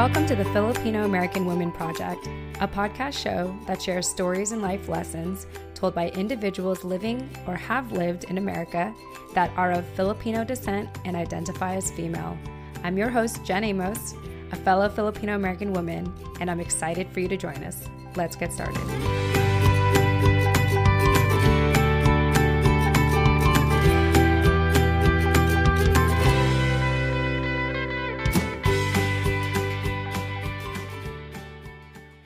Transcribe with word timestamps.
Welcome 0.00 0.24
to 0.28 0.34
the 0.34 0.46
Filipino 0.46 1.04
American 1.04 1.44
Women 1.44 1.70
Project, 1.70 2.26
a 2.58 2.66
podcast 2.66 3.12
show 3.22 3.54
that 3.66 3.82
shares 3.82 4.08
stories 4.08 4.50
and 4.50 4.62
life 4.62 4.88
lessons 4.88 5.46
told 5.74 5.94
by 5.94 6.08
individuals 6.12 6.84
living 6.84 7.28
or 7.46 7.54
have 7.54 7.92
lived 7.92 8.24
in 8.24 8.38
America 8.38 8.94
that 9.34 9.50
are 9.58 9.72
of 9.72 9.84
Filipino 9.88 10.42
descent 10.42 10.88
and 11.04 11.16
identify 11.16 11.74
as 11.74 11.90
female. 11.90 12.34
I'm 12.82 12.96
your 12.96 13.10
host, 13.10 13.44
Jen 13.44 13.62
Amos, 13.62 14.14
a 14.52 14.56
fellow 14.56 14.88
Filipino 14.88 15.34
American 15.34 15.74
woman, 15.74 16.10
and 16.40 16.50
I'm 16.50 16.60
excited 16.60 17.06
for 17.10 17.20
you 17.20 17.28
to 17.28 17.36
join 17.36 17.62
us. 17.62 17.86
Let's 18.16 18.36
get 18.36 18.54
started. 18.54 19.29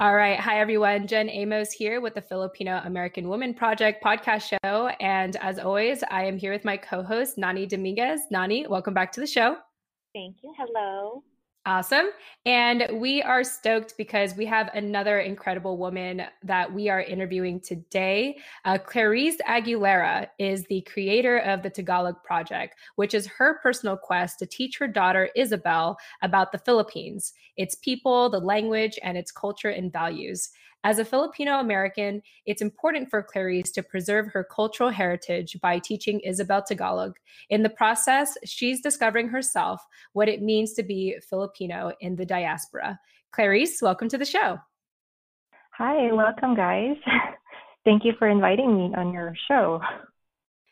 All 0.04 0.14
right. 0.14 0.38
Hi, 0.38 0.60
everyone. 0.60 1.06
Jen 1.06 1.30
Amos 1.30 1.72
here 1.72 2.02
with 2.02 2.14
the 2.14 2.20
Filipino 2.20 2.82
American 2.84 3.26
Woman 3.26 3.54
Project 3.54 4.04
podcast 4.04 4.54
show. 4.62 4.88
And 5.00 5.34
as 5.36 5.58
always, 5.58 6.04
I 6.10 6.26
am 6.26 6.36
here 6.36 6.52
with 6.52 6.62
my 6.62 6.76
co 6.76 7.02
host, 7.02 7.38
Nani 7.38 7.64
Dominguez. 7.64 8.20
Nani, 8.30 8.66
welcome 8.66 8.92
back 8.92 9.12
to 9.12 9.20
the 9.20 9.26
show. 9.26 9.56
Thank 10.14 10.42
you. 10.42 10.52
Hello. 10.59 11.22
Awesome. 11.66 12.10
And 12.45 12.86
we 12.92 13.23
are 13.23 13.42
stoked 13.42 13.95
because 13.96 14.36
we 14.36 14.45
have 14.45 14.68
another 14.74 15.20
incredible 15.20 15.78
woman 15.78 16.24
that 16.42 16.70
we 16.70 16.90
are 16.90 17.00
interviewing 17.00 17.59
today. 17.59 18.37
Uh, 18.66 18.77
Clarice 18.77 19.38
Aguilera 19.48 20.28
is 20.38 20.64
the 20.66 20.82
creator 20.82 21.38
of 21.38 21.62
the 21.62 21.70
Tagalog 21.70 22.23
Project, 22.23 22.74
which 22.96 23.15
is 23.15 23.26
her 23.26 23.60
personal 23.62 23.96
quest 23.96 24.38
to 24.40 24.46
teach 24.46 24.76
her 24.76 24.87
daughter 24.87 25.30
Isabel 25.35 25.96
about 26.20 26.52
the 26.52 26.59
Philippines, 26.59 27.32
its 27.57 27.76
people, 27.76 28.29
the 28.29 28.40
language, 28.40 28.98
and 29.02 29.16
its 29.16 29.32
culture 29.32 29.70
and 29.70 29.90
values. 29.90 30.51
As 30.87 30.99
a 30.99 31.04
Filipino 31.04 31.60
American, 31.60 32.21
it's 32.45 32.60
important 32.60 33.09
for 33.09 33.23
Clarice 33.23 33.71
to 33.71 33.82
preserve 33.82 34.29
her 34.29 34.45
cultural 34.45 34.91
heritage 34.91 35.57
by 35.63 35.79
teaching 35.79 36.21
Isabel 36.21 36.63
Tagalog. 36.63 37.16
In 37.49 37.63
the 37.63 37.71
process, 37.71 38.37
she's 38.45 38.82
discovering 38.82 39.29
herself 39.29 39.80
what 40.13 40.29
it 40.29 40.43
means 40.43 40.74
to 40.74 40.82
be 40.82 41.16
Filipino 41.26 41.93
in 42.01 42.16
the 42.16 42.26
diaspora. 42.26 43.01
Clarice, 43.32 43.80
welcome 43.80 44.10
to 44.10 44.18
the 44.18 44.26
show. 44.26 44.59
Hi, 45.79 46.13
welcome, 46.13 46.54
guys. 46.54 46.96
Thank 47.87 48.04
you 48.04 48.13
for 48.19 48.29
inviting 48.29 48.76
me 48.76 48.95
on 48.95 49.15
your 49.15 49.35
show. 49.48 49.80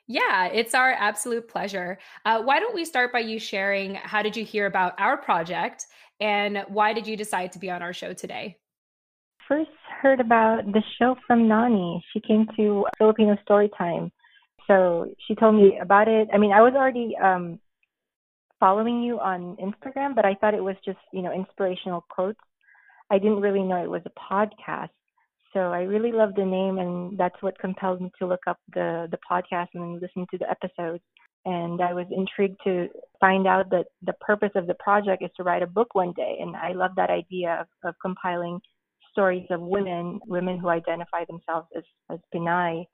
Yeah, 0.08 0.48
it's 0.48 0.74
our 0.74 0.92
absolute 0.92 1.48
pleasure. 1.48 1.98
Uh, 2.26 2.42
why 2.42 2.60
don't 2.60 2.74
we 2.74 2.84
start 2.84 3.14
by 3.14 3.20
you 3.20 3.38
sharing 3.38 3.94
how 3.94 4.20
did 4.20 4.36
you 4.36 4.44
hear 4.44 4.66
about 4.66 4.92
our 4.98 5.16
project 5.16 5.86
and 6.20 6.66
why 6.68 6.92
did 6.92 7.06
you 7.06 7.16
decide 7.16 7.52
to 7.52 7.58
be 7.58 7.70
on 7.70 7.80
our 7.80 7.94
show 7.94 8.12
today? 8.12 8.58
First, 9.52 9.68
heard 10.00 10.18
about 10.18 10.64
the 10.64 10.82
show 10.98 11.14
from 11.26 11.46
Nani. 11.46 12.02
She 12.10 12.20
came 12.20 12.46
to 12.56 12.86
Filipino 12.96 13.36
Storytime. 13.46 14.10
So 14.66 15.04
she 15.26 15.34
told 15.34 15.56
me 15.56 15.78
about 15.78 16.08
it. 16.08 16.28
I 16.32 16.38
mean, 16.38 16.52
I 16.52 16.62
was 16.62 16.72
already 16.74 17.14
um, 17.22 17.60
following 18.58 19.02
you 19.02 19.20
on 19.20 19.58
Instagram, 19.60 20.14
but 20.14 20.24
I 20.24 20.36
thought 20.36 20.54
it 20.54 20.64
was 20.64 20.76
just, 20.86 21.00
you 21.12 21.20
know, 21.20 21.34
inspirational 21.34 22.02
quotes. 22.08 22.40
I 23.10 23.18
didn't 23.18 23.42
really 23.42 23.62
know 23.62 23.84
it 23.84 23.90
was 23.90 24.00
a 24.06 24.34
podcast. 24.34 24.88
So 25.52 25.60
I 25.60 25.82
really 25.82 26.12
love 26.12 26.30
the 26.34 26.46
name, 26.46 26.78
and 26.78 27.18
that's 27.18 27.42
what 27.42 27.58
compelled 27.58 28.00
me 28.00 28.10
to 28.20 28.26
look 28.26 28.46
up 28.46 28.58
the 28.72 29.06
the 29.10 29.18
podcast 29.30 29.68
and 29.74 30.00
listen 30.00 30.26
to 30.30 30.38
the 30.38 30.48
episodes. 30.48 31.04
And 31.44 31.82
I 31.82 31.92
was 31.92 32.06
intrigued 32.10 32.58
to 32.64 32.88
find 33.20 33.46
out 33.46 33.68
that 33.68 33.88
the 34.00 34.14
purpose 34.14 34.52
of 34.54 34.66
the 34.66 34.76
project 34.82 35.22
is 35.22 35.30
to 35.36 35.42
write 35.42 35.62
a 35.62 35.66
book 35.66 35.94
one 35.94 36.14
day. 36.16 36.38
And 36.40 36.56
I 36.56 36.72
love 36.72 36.92
that 36.96 37.10
idea 37.10 37.58
of, 37.60 37.66
of 37.90 37.94
compiling 38.00 38.58
stories 39.12 39.46
of 39.50 39.60
women, 39.60 40.20
women 40.26 40.58
who 40.58 40.68
identify 40.68 41.24
themselves 41.26 41.68
as, 41.76 41.84
as 42.10 42.18
Pinay. 42.34 42.84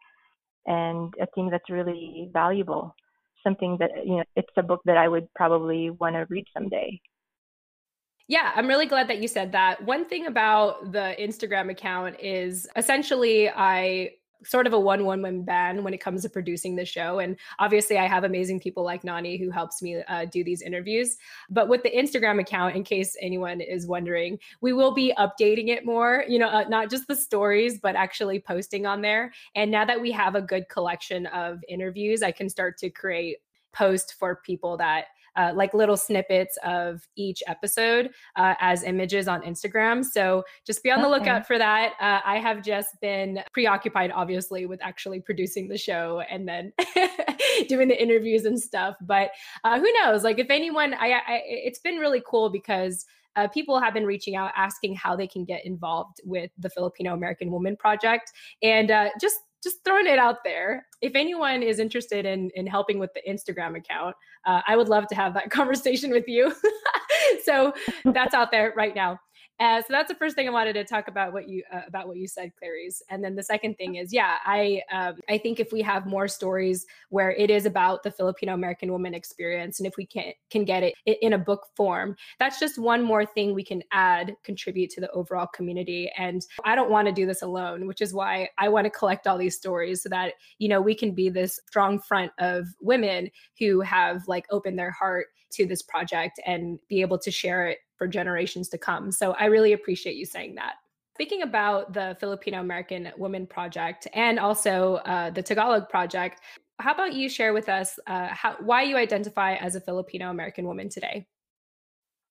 And 0.66 1.14
I 1.20 1.26
think 1.34 1.50
that's 1.50 1.70
really 1.70 2.28
valuable. 2.32 2.94
Something 3.42 3.76
that, 3.80 3.90
you 4.04 4.16
know, 4.16 4.24
it's 4.36 4.48
a 4.56 4.62
book 4.62 4.80
that 4.84 4.96
I 4.96 5.08
would 5.08 5.32
probably 5.34 5.90
want 5.90 6.16
to 6.16 6.26
read 6.28 6.44
someday. 6.52 7.00
Yeah, 8.26 8.52
I'm 8.54 8.68
really 8.68 8.84
glad 8.84 9.08
that 9.08 9.22
you 9.22 9.28
said 9.28 9.52
that. 9.52 9.82
One 9.84 10.04
thing 10.04 10.26
about 10.26 10.92
the 10.92 11.16
Instagram 11.18 11.70
account 11.70 12.16
is 12.20 12.68
essentially 12.76 13.48
I 13.48 14.10
sort 14.44 14.66
of 14.66 14.72
a 14.72 14.78
one 14.78 15.04
woman 15.04 15.42
band 15.42 15.82
when 15.82 15.94
it 15.94 16.00
comes 16.00 16.22
to 16.22 16.28
producing 16.28 16.76
the 16.76 16.84
show. 16.84 17.18
And 17.18 17.36
obviously, 17.58 17.98
I 17.98 18.06
have 18.06 18.24
amazing 18.24 18.60
people 18.60 18.84
like 18.84 19.04
Nani 19.04 19.36
who 19.36 19.50
helps 19.50 19.82
me 19.82 20.02
uh, 20.08 20.26
do 20.26 20.44
these 20.44 20.62
interviews. 20.62 21.16
But 21.50 21.68
with 21.68 21.82
the 21.82 21.90
Instagram 21.90 22.40
account, 22.40 22.76
in 22.76 22.84
case 22.84 23.16
anyone 23.20 23.60
is 23.60 23.86
wondering, 23.86 24.38
we 24.60 24.72
will 24.72 24.94
be 24.94 25.12
updating 25.18 25.68
it 25.68 25.84
more, 25.84 26.24
you 26.28 26.38
know, 26.38 26.48
uh, 26.48 26.64
not 26.68 26.90
just 26.90 27.08
the 27.08 27.16
stories, 27.16 27.78
but 27.78 27.96
actually 27.96 28.40
posting 28.40 28.86
on 28.86 29.02
there. 29.02 29.32
And 29.54 29.70
now 29.70 29.84
that 29.84 30.00
we 30.00 30.10
have 30.12 30.34
a 30.34 30.42
good 30.42 30.68
collection 30.68 31.26
of 31.26 31.58
interviews, 31.68 32.22
I 32.22 32.32
can 32.32 32.48
start 32.48 32.78
to 32.78 32.90
create 32.90 33.38
posts 33.72 34.12
for 34.12 34.36
people 34.36 34.76
that 34.78 35.06
uh, 35.38 35.52
like 35.54 35.72
little 35.72 35.96
snippets 35.96 36.58
of 36.64 37.06
each 37.16 37.42
episode 37.46 38.10
uh, 38.36 38.54
as 38.60 38.82
images 38.82 39.28
on 39.28 39.40
Instagram. 39.42 40.04
So 40.04 40.42
just 40.66 40.82
be 40.82 40.90
on 40.90 41.00
the 41.00 41.08
lookout 41.08 41.46
for 41.46 41.56
that. 41.58 41.92
Uh, 42.00 42.20
I 42.24 42.38
have 42.38 42.62
just 42.62 43.00
been 43.00 43.40
preoccupied, 43.52 44.10
obviously, 44.10 44.66
with 44.66 44.80
actually 44.82 45.20
producing 45.20 45.68
the 45.68 45.78
show 45.78 46.22
and 46.28 46.46
then 46.46 46.72
doing 47.68 47.88
the 47.88 48.02
interviews 48.02 48.44
and 48.44 48.60
stuff. 48.60 48.96
But 49.00 49.30
uh, 49.62 49.78
who 49.78 49.90
knows? 50.02 50.24
Like, 50.24 50.40
if 50.40 50.50
anyone, 50.50 50.92
I, 50.94 51.12
I 51.12 51.42
it's 51.44 51.78
been 51.78 51.96
really 51.96 52.22
cool 52.26 52.50
because. 52.50 53.06
Uh, 53.36 53.46
people 53.46 53.78
have 53.78 53.94
been 53.94 54.06
reaching 54.06 54.34
out 54.34 54.50
asking 54.56 54.96
how 54.96 55.14
they 55.14 55.28
can 55.28 55.44
get 55.44 55.64
involved 55.64 56.20
with 56.24 56.50
the 56.58 56.68
Filipino 56.68 57.14
American 57.14 57.52
Woman 57.52 57.76
Project. 57.76 58.32
And 58.64 58.90
uh, 58.90 59.10
just 59.20 59.36
just 59.68 59.84
throwing 59.84 60.06
it 60.06 60.18
out 60.18 60.44
there. 60.44 60.86
If 61.00 61.12
anyone 61.14 61.62
is 61.62 61.78
interested 61.78 62.24
in 62.24 62.50
in 62.54 62.66
helping 62.66 62.98
with 62.98 63.10
the 63.14 63.22
Instagram 63.28 63.76
account, 63.76 64.16
uh, 64.46 64.62
I 64.66 64.76
would 64.76 64.88
love 64.88 65.06
to 65.08 65.14
have 65.14 65.34
that 65.34 65.50
conversation 65.58 66.10
with 66.10 66.26
you. 66.26 66.54
so 67.44 67.72
that's 68.04 68.34
out 68.34 68.50
there 68.50 68.72
right 68.76 68.94
now. 68.94 69.18
Uh, 69.60 69.80
so 69.80 69.86
that's 69.90 70.08
the 70.08 70.14
first 70.14 70.36
thing 70.36 70.46
I 70.46 70.52
wanted 70.52 70.74
to 70.74 70.84
talk 70.84 71.08
about 71.08 71.32
what 71.32 71.48
you 71.48 71.64
uh, 71.72 71.80
about 71.86 72.06
what 72.06 72.16
you 72.16 72.28
said, 72.28 72.52
Clarice. 72.56 73.02
And 73.10 73.24
then 73.24 73.34
the 73.34 73.42
second 73.42 73.76
thing 73.76 73.96
is, 73.96 74.12
yeah, 74.12 74.36
I 74.44 74.82
um, 74.92 75.16
I 75.28 75.38
think 75.38 75.58
if 75.58 75.72
we 75.72 75.82
have 75.82 76.06
more 76.06 76.28
stories 76.28 76.86
where 77.08 77.32
it 77.32 77.50
is 77.50 77.66
about 77.66 78.04
the 78.04 78.10
Filipino 78.10 78.54
American 78.54 78.92
woman 78.92 79.14
experience, 79.14 79.80
and 79.80 79.86
if 79.86 79.96
we 79.96 80.06
can 80.06 80.32
can 80.50 80.64
get 80.64 80.84
it 80.84 80.94
in 81.04 81.32
a 81.32 81.38
book 81.38 81.66
form, 81.74 82.16
that's 82.38 82.60
just 82.60 82.78
one 82.78 83.02
more 83.02 83.26
thing 83.26 83.52
we 83.52 83.64
can 83.64 83.82
add, 83.90 84.36
contribute 84.44 84.90
to 84.90 85.00
the 85.00 85.10
overall 85.10 85.48
community. 85.48 86.10
And 86.16 86.46
I 86.64 86.76
don't 86.76 86.90
want 86.90 87.08
to 87.08 87.12
do 87.12 87.26
this 87.26 87.42
alone, 87.42 87.86
which 87.88 88.00
is 88.00 88.14
why 88.14 88.50
I 88.58 88.68
want 88.68 88.84
to 88.84 88.90
collect 88.90 89.26
all 89.26 89.38
these 89.38 89.56
stories 89.56 90.02
so 90.02 90.08
that 90.10 90.34
you 90.58 90.68
know 90.68 90.80
we 90.80 90.94
can 90.94 91.12
be 91.12 91.30
this 91.30 91.58
strong 91.66 91.98
front 91.98 92.30
of 92.38 92.68
women 92.80 93.28
who 93.58 93.80
have 93.80 94.28
like 94.28 94.46
opened 94.50 94.78
their 94.78 94.92
heart 94.92 95.26
to 95.52 95.66
this 95.66 95.82
project 95.82 96.40
and 96.46 96.78
be 96.88 97.00
able 97.00 97.18
to 97.18 97.30
share 97.30 97.66
it 97.68 97.78
for 97.96 98.06
generations 98.06 98.68
to 98.70 98.78
come. 98.78 99.10
So 99.10 99.32
I 99.32 99.46
really 99.46 99.72
appreciate 99.72 100.16
you 100.16 100.26
saying 100.26 100.54
that. 100.56 100.74
Speaking 101.14 101.42
about 101.42 101.92
the 101.92 102.16
Filipino 102.20 102.60
American 102.60 103.10
Women 103.16 103.46
Project 103.46 104.06
and 104.14 104.38
also 104.38 104.96
uh, 105.04 105.30
the 105.30 105.42
Tagalog 105.42 105.88
Project, 105.88 106.40
how 106.78 106.94
about 106.94 107.12
you 107.12 107.28
share 107.28 107.52
with 107.52 107.68
us 107.68 107.98
uh, 108.06 108.28
how, 108.28 108.56
why 108.60 108.82
you 108.82 108.96
identify 108.96 109.54
as 109.56 109.74
a 109.74 109.80
Filipino 109.80 110.30
American 110.30 110.64
woman 110.64 110.88
today? 110.88 111.26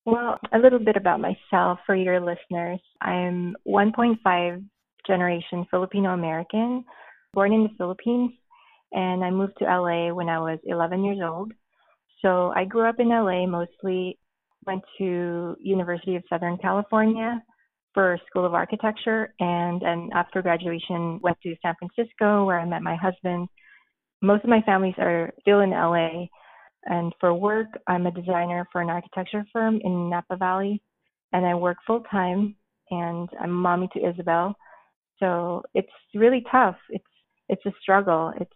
Well, 0.06 0.40
a 0.54 0.58
little 0.58 0.80
bit 0.80 0.96
about 0.96 1.20
myself 1.20 1.80
for 1.86 1.94
your 1.94 2.22
listeners. 2.22 2.80
I'm 3.02 3.58
1.5 3.68 4.64
generation 5.06 5.66
Filipino 5.70 6.14
American, 6.14 6.86
born 7.34 7.52
in 7.52 7.64
the 7.64 7.70
Philippines, 7.78 8.32
and 8.94 9.22
I 9.22 9.32
moved 9.32 9.58
to 9.60 9.66
LA 9.66 10.14
when 10.14 10.30
I 10.30 10.40
was 10.40 10.60
11 10.64 11.04
years 11.04 11.20
old. 11.22 11.52
So 12.24 12.52
I 12.56 12.66
grew 12.66 12.88
up 12.88 13.00
in 13.00 13.10
LA 13.10 13.46
mostly 13.46 14.18
went 14.66 14.84
to 14.98 15.56
University 15.60 16.16
of 16.16 16.24
Southern 16.30 16.58
California 16.58 17.42
for 17.94 18.20
School 18.30 18.46
of 18.46 18.54
Architecture, 18.54 19.34
and 19.40 19.82
then 19.82 20.10
after 20.14 20.42
graduation 20.42 21.20
went 21.24 21.38
to 21.42 21.56
San 21.62 21.74
Francisco 21.80 22.46
where 22.46 22.60
I 22.60 22.66
met 22.66 22.82
my 22.82 22.96
husband. 22.96 23.48
Most 24.22 24.44
of 24.44 24.50
my 24.50 24.62
families 24.62 24.96
are 24.98 25.32
still 25.42 25.62
in 25.62 25.72
LA, 25.72 26.26
and 26.86 27.14
for 27.20 27.34
work 27.34 27.68
I'm 27.88 28.06
a 28.08 28.12
designer 28.12 28.68
for 28.72 28.82
an 28.82 28.90
architecture 28.90 29.46
firm 29.54 29.80
in 29.84 30.10
Napa 30.10 30.38
Valley, 30.38 30.82
and 31.34 31.46
I 31.46 31.56
work 31.56 31.78
full 31.86 32.02
time, 32.12 32.56
and 32.92 33.30
I'm 33.40 33.52
mommy 33.52 33.90
to 33.94 34.10
Isabel. 34.10 34.56
So 35.20 35.64
it's 35.74 35.88
really 36.14 36.44
tough. 36.52 36.78
It's 36.90 37.04
it's 37.50 37.66
a 37.66 37.74
struggle. 37.82 38.34
It's 38.40 38.52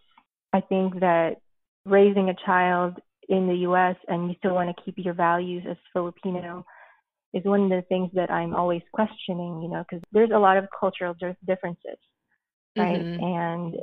I 0.52 0.60
think 0.60 1.00
that 1.00 1.36
raising 1.84 2.28
a 2.28 2.46
child 2.46 2.98
in 3.28 3.46
the 3.46 3.54
US 3.68 3.96
and 4.08 4.28
you 4.28 4.34
still 4.38 4.54
want 4.54 4.74
to 4.74 4.82
keep 4.82 4.94
your 4.98 5.14
values 5.14 5.64
as 5.68 5.76
Filipino 5.92 6.64
is 7.34 7.44
one 7.44 7.62
of 7.62 7.70
the 7.70 7.82
things 7.88 8.10
that 8.14 8.30
I'm 8.30 8.54
always 8.54 8.82
questioning, 8.92 9.62
you 9.62 9.68
know, 9.68 9.84
because 9.88 10.02
there's 10.12 10.30
a 10.34 10.38
lot 10.38 10.58
of 10.58 10.66
cultural 10.78 11.14
differences, 11.46 11.98
right? 12.76 13.00
Mm-hmm. 13.00 13.24
And 13.24 13.74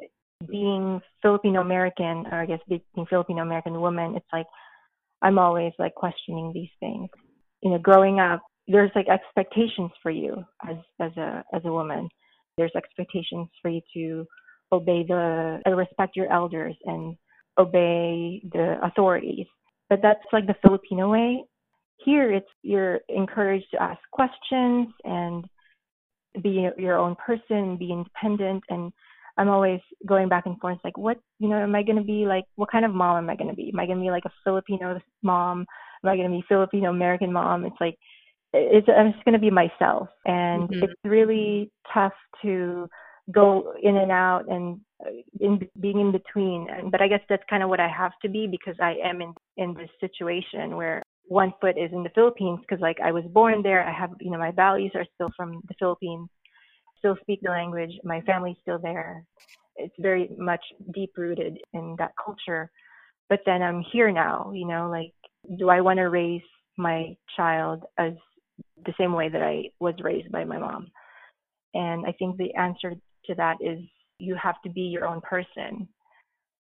being 0.48 1.02
Filipino 1.22 1.62
American, 1.62 2.26
or 2.32 2.42
I 2.42 2.46
guess 2.46 2.60
being 2.68 2.82
Filipino 3.10 3.42
American 3.42 3.82
woman, 3.82 4.16
it's 4.16 4.26
like 4.32 4.46
I'm 5.22 5.40
always 5.40 5.74
like 5.80 5.96
questioning 5.96 6.52
these 6.54 6.70
things. 6.80 7.10
You 7.62 7.72
know, 7.72 7.80
growing 7.80 8.20
up 8.20 8.42
there's 8.70 8.92
like 8.96 9.08
expectations 9.10 9.92
for 10.02 10.12
you 10.12 10.46
as 10.70 10.78
as 11.02 11.12
a 11.18 11.44
as 11.54 11.62
a 11.66 11.72
woman. 11.72 12.08
There's 12.58 12.72
expectations 12.76 13.48
for 13.62 13.70
you 13.70 13.82
to 13.96 14.26
obey 14.72 15.04
the 15.08 15.60
respect 15.76 16.16
your 16.16 16.32
elders 16.32 16.76
and 16.86 17.16
obey 17.60 18.42
the 18.52 18.78
authorities. 18.82 19.48
But 19.90 20.02
that's 20.02 20.24
like 20.32 20.48
the 20.48 20.56
Filipino 20.62 21.12
way. 21.12 21.44
Here, 22.06 22.32
it's 22.32 22.48
you're 22.64 23.02
encouraged 23.10 23.68
to 23.72 23.82
ask 23.82 24.00
questions 24.12 24.88
and 25.04 25.46
be 26.42 26.70
your 26.78 26.98
own 26.98 27.16
person, 27.16 27.76
be 27.76 27.92
independent. 27.92 28.64
And 28.70 28.94
I'm 29.38 29.50
always 29.50 29.82
going 30.06 30.30
back 30.30 30.46
and 30.46 30.60
forth, 30.60 30.78
like, 30.84 30.98
what, 30.98 31.18
you 31.40 31.50
know, 31.50 31.58
am 31.58 31.76
I 31.76 31.84
going 31.84 31.98
to 31.98 32.04
be 32.04 32.26
like, 32.26 32.46
what 32.56 32.72
kind 32.72 32.86
of 32.86 32.94
mom 32.94 33.18
am 33.18 33.30
I 33.30 33.36
going 33.36 33.50
to 33.50 33.56
be? 33.56 33.72
Am 33.74 33.80
I 33.80 33.86
going 33.86 33.98
to 33.98 34.04
be 34.04 34.12
like 34.12 34.26
a 34.26 34.32
Filipino 34.44 35.00
mom? 35.24 35.66
Am 36.04 36.10
I 36.10 36.16
going 36.16 36.30
to 36.30 36.38
be 36.38 36.44
Filipino 36.48 36.90
American 36.90 37.34
mom? 37.34 37.66
It's 37.66 37.76
like, 37.82 37.96
it's, 38.54 38.88
I'm 38.88 39.12
just 39.12 39.26
going 39.26 39.34
to 39.34 39.40
be 39.40 39.52
myself. 39.52 40.08
And 40.26 40.70
mm-hmm. 40.70 40.84
it's 40.84 40.94
really 41.04 41.72
tough 41.94 42.14
to 42.44 42.88
go 43.32 43.74
in 43.82 43.98
and 43.98 44.12
out 44.12 44.46
and 44.50 44.80
uh, 45.06 45.10
in 45.40 45.60
being 45.80 46.00
in 46.00 46.12
between. 46.12 46.68
But 46.92 47.02
I 47.02 47.08
guess 47.08 47.22
that's 47.30 47.44
kind 47.50 47.64
of 47.64 47.70
what 47.70 47.80
I 47.80 47.88
have 47.88 48.14
to 48.22 48.30
be 48.30 48.48
because 48.48 48.76
I 48.82 48.96
am 49.04 49.22
in 49.22 49.34
in 49.58 49.74
this 49.74 49.90
situation 50.00 50.76
where 50.76 51.04
one 51.26 51.54
foot 51.62 51.78
is 51.78 51.92
in 51.94 52.04
the 52.04 52.10
Philippines 52.16 52.60
because 52.62 52.82
like 52.82 52.98
I 53.04 53.12
was 53.12 53.24
born 53.32 53.62
there. 53.62 53.88
I 53.88 53.94
have 53.94 54.12
you 54.20 54.32
know 54.32 54.40
my 54.40 54.52
values 54.52 54.92
are 54.96 55.06
still 55.16 55.30
from 55.36 55.62
the 55.68 55.76
Philippines. 55.80 56.30
Still 57.00 57.18
speak 57.22 57.40
the 57.42 57.52
language. 57.52 57.92
My 58.04 58.22
family's 58.22 58.58
still 58.62 58.80
there. 58.80 59.24
It's 59.78 59.96
very 60.00 60.30
much 60.38 60.64
deep 60.94 61.12
rooted 61.16 61.60
in 61.74 61.96
that 61.98 62.12
culture. 62.24 62.70
But 63.30 63.40
then 63.46 63.62
I'm 63.62 63.84
here 63.94 64.12
now. 64.12 64.52
You 64.54 64.68
know, 64.68 64.90
like 64.90 65.14
do 65.58 65.70
I 65.70 65.82
want 65.82 65.98
to 65.98 66.10
raise 66.10 66.42
my 66.78 67.16
child 67.36 67.84
as 67.98 68.14
the 68.86 68.94
same 69.00 69.14
way 69.14 69.30
that 69.30 69.42
I 69.42 69.70
was 69.80 69.96
raised 70.02 70.32
by 70.32 70.44
my 70.44 70.58
mom? 70.58 70.88
And 71.74 72.06
I 72.06 72.12
think 72.14 72.38
the 72.38 72.54
answer 72.56 72.96
to 73.30 73.36
that 73.36 73.58
is 73.62 73.80
you 74.20 74.36
have 74.36 74.62
to 74.64 74.70
be 74.70 74.82
your 74.82 75.08
own 75.08 75.22
person. 75.22 75.88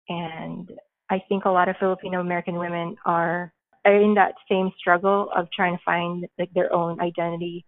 And 0.09 0.71
I 1.11 1.23
think 1.29 1.45
a 1.45 1.51
lot 1.51 1.69
of 1.69 1.77
Filipino 1.79 2.21
American 2.21 2.55
women 2.55 2.97
are, 3.05 3.53
in 3.85 4.15
that 4.15 4.35
same 4.49 4.71
struggle 4.79 5.31
of 5.35 5.49
trying 5.53 5.77
to 5.77 5.83
find 5.85 6.27
like 6.39 6.53
their 6.53 6.73
own 6.73 7.01
identity 7.01 7.65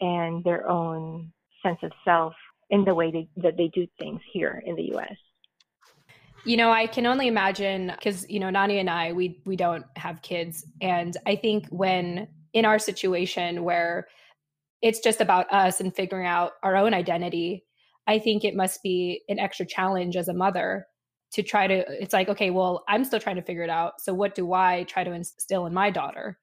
and 0.00 0.42
their 0.44 0.68
own 0.68 1.30
sense 1.62 1.78
of 1.82 1.92
self 2.04 2.32
in 2.70 2.84
the 2.84 2.94
way 2.94 3.10
they, 3.10 3.28
that 3.36 3.56
they 3.58 3.68
do 3.68 3.86
things 3.98 4.20
here 4.32 4.62
in 4.64 4.74
the 4.76 4.94
US. 4.96 5.14
You 6.44 6.56
know, 6.56 6.72
I 6.72 6.86
can 6.86 7.06
only 7.06 7.28
imagine 7.28 7.92
because 7.94 8.28
you 8.28 8.40
know 8.40 8.50
Nani 8.50 8.78
and 8.78 8.90
I 8.90 9.12
we 9.12 9.40
we 9.44 9.54
don't 9.54 9.84
have 9.96 10.22
kids 10.22 10.64
and 10.80 11.16
I 11.26 11.36
think 11.36 11.68
when 11.68 12.26
in 12.52 12.64
our 12.64 12.78
situation 12.78 13.62
where 13.62 14.08
it's 14.80 14.98
just 14.98 15.20
about 15.20 15.52
us 15.52 15.80
and 15.80 15.94
figuring 15.94 16.26
out 16.26 16.52
our 16.62 16.76
own 16.76 16.94
identity 16.94 17.64
I 18.06 18.18
think 18.18 18.44
it 18.44 18.54
must 18.54 18.82
be 18.82 19.22
an 19.28 19.38
extra 19.38 19.66
challenge 19.66 20.16
as 20.16 20.28
a 20.28 20.34
mother 20.34 20.86
to 21.32 21.42
try 21.42 21.66
to 21.66 21.84
it's 22.02 22.12
like 22.12 22.28
okay 22.28 22.50
well 22.50 22.84
i'm 22.88 23.04
still 23.04 23.18
trying 23.18 23.36
to 23.36 23.42
figure 23.42 23.62
it 23.62 23.70
out 23.70 24.00
so 24.00 24.14
what 24.14 24.34
do 24.34 24.52
i 24.52 24.84
try 24.84 25.02
to 25.02 25.12
instill 25.12 25.66
in 25.66 25.74
my 25.74 25.90
daughter 25.90 26.38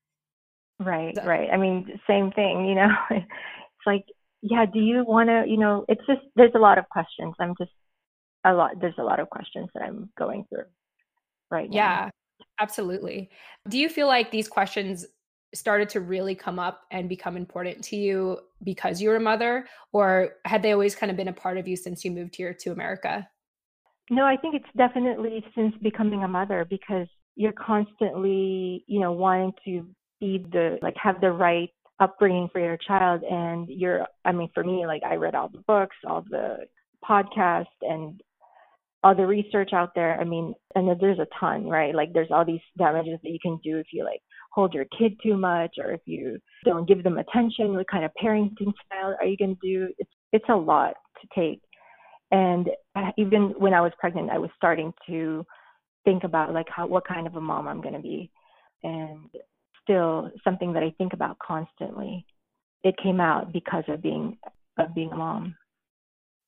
right 0.79 1.15
so, 1.15 1.23
right 1.23 1.49
i 1.51 1.57
mean 1.57 1.99
same 2.07 2.31
thing 2.31 2.65
you 2.65 2.75
know 2.75 2.89
it's 3.11 3.85
like 3.85 4.05
yeah 4.41 4.65
do 4.65 4.79
you 4.79 5.03
want 5.07 5.29
to 5.29 5.43
you 5.47 5.57
know 5.57 5.85
it's 5.87 6.05
just 6.07 6.21
there's 6.35 6.51
a 6.55 6.59
lot 6.59 6.77
of 6.77 6.87
questions 6.89 7.33
i'm 7.39 7.53
just 7.59 7.71
a 8.45 8.53
lot 8.53 8.71
there's 8.79 8.97
a 8.97 9.03
lot 9.03 9.19
of 9.19 9.29
questions 9.29 9.69
that 9.73 9.83
i'm 9.83 10.09
going 10.17 10.45
through 10.49 10.65
right 11.51 11.69
now. 11.69 11.75
yeah 11.75 12.09
absolutely 12.59 13.29
do 13.67 13.77
you 13.77 13.89
feel 13.89 14.07
like 14.07 14.31
these 14.31 14.47
questions 14.47 15.05
started 15.53 15.89
to 15.89 16.01
really 16.01 16.35
come 16.35 16.59
up 16.59 16.81
and 16.91 17.09
become 17.09 17.35
important 17.35 17.83
to 17.83 17.95
you 17.95 18.39
because 18.63 19.01
you 19.01 19.09
were 19.09 19.15
a 19.15 19.21
mother 19.21 19.65
or 19.93 20.31
had 20.45 20.61
they 20.61 20.71
always 20.71 20.95
kind 20.95 21.09
of 21.09 21.17
been 21.17 21.27
a 21.27 21.33
part 21.33 21.57
of 21.57 21.67
you 21.67 21.75
since 21.75 22.05
you 22.05 22.11
moved 22.11 22.35
here 22.35 22.53
to 22.53 22.71
america? 22.71 23.27
No 24.11 24.25
i 24.25 24.37
think 24.37 24.55
it's 24.55 24.69
definitely 24.77 25.43
since 25.55 25.73
becoming 25.81 26.23
a 26.23 26.27
mother 26.27 26.65
because 26.69 27.07
you're 27.35 27.53
constantly 27.53 28.83
you 28.87 28.99
know 28.99 29.11
wanting 29.11 29.53
to 29.65 29.87
be 30.19 30.45
the 30.51 30.77
like 30.81 30.95
have 31.01 31.21
the 31.21 31.31
right 31.31 31.69
upbringing 31.99 32.49
for 32.51 32.59
your 32.59 32.77
child 32.77 33.23
and 33.23 33.67
you're 33.69 34.05
i 34.25 34.31
mean 34.31 34.49
for 34.53 34.63
me 34.63 34.85
like 34.85 35.03
i 35.03 35.15
read 35.15 35.35
all 35.35 35.49
the 35.49 35.63
books 35.67 35.95
all 36.07 36.23
the 36.29 36.57
podcasts 37.07 37.65
and 37.81 38.21
all 39.03 39.15
the 39.15 39.25
research 39.25 39.71
out 39.73 39.95
there. 39.95 40.19
I 40.19 40.23
mean 40.23 40.53
and 40.75 40.89
there's 40.99 41.19
a 41.19 41.27
ton 41.39 41.67
right? 41.67 41.95
Like 41.95 42.13
there's 42.13 42.31
all 42.31 42.45
these 42.45 42.61
damages 42.77 43.19
that 43.23 43.31
you 43.31 43.39
can 43.41 43.59
do 43.63 43.77
if 43.77 43.87
you 43.91 44.03
like 44.03 44.21
hold 44.51 44.73
your 44.73 44.85
kid 44.97 45.13
too 45.21 45.37
much 45.37 45.75
or 45.77 45.91
if 45.91 46.01
you 46.05 46.39
don't 46.65 46.87
give 46.87 47.03
them 47.03 47.17
attention 47.17 47.75
what 47.75 47.89
kind 47.89 48.05
of 48.05 48.11
parenting 48.21 48.73
style 48.85 49.15
are 49.19 49.25
you 49.25 49.37
going 49.37 49.55
to 49.55 49.67
do? 49.67 49.93
It's 49.97 50.11
it's 50.31 50.49
a 50.49 50.55
lot 50.55 50.95
to 51.21 51.27
take. 51.35 51.61
And 52.31 52.69
even 53.17 53.53
when 53.57 53.73
i 53.73 53.81
was 53.81 53.91
pregnant 53.99 54.29
i 54.29 54.37
was 54.37 54.51
starting 54.55 54.93
to 55.07 55.45
think 56.05 56.23
about 56.23 56.53
like 56.53 56.67
how 56.69 56.87
what 56.87 57.07
kind 57.07 57.27
of 57.27 57.35
a 57.35 57.41
mom 57.41 57.67
i'm 57.67 57.81
going 57.81 57.95
to 57.95 58.01
be. 58.01 58.31
And 58.83 59.29
still 59.83 60.31
something 60.43 60.73
that 60.73 60.83
i 60.83 60.93
think 60.97 61.13
about 61.13 61.37
constantly 61.39 62.25
it 62.83 62.95
came 63.01 63.19
out 63.19 63.51
because 63.51 63.83
of 63.87 64.01
being 64.01 64.37
of 64.77 64.93
being 64.95 65.11
a 65.11 65.15
mom. 65.15 65.55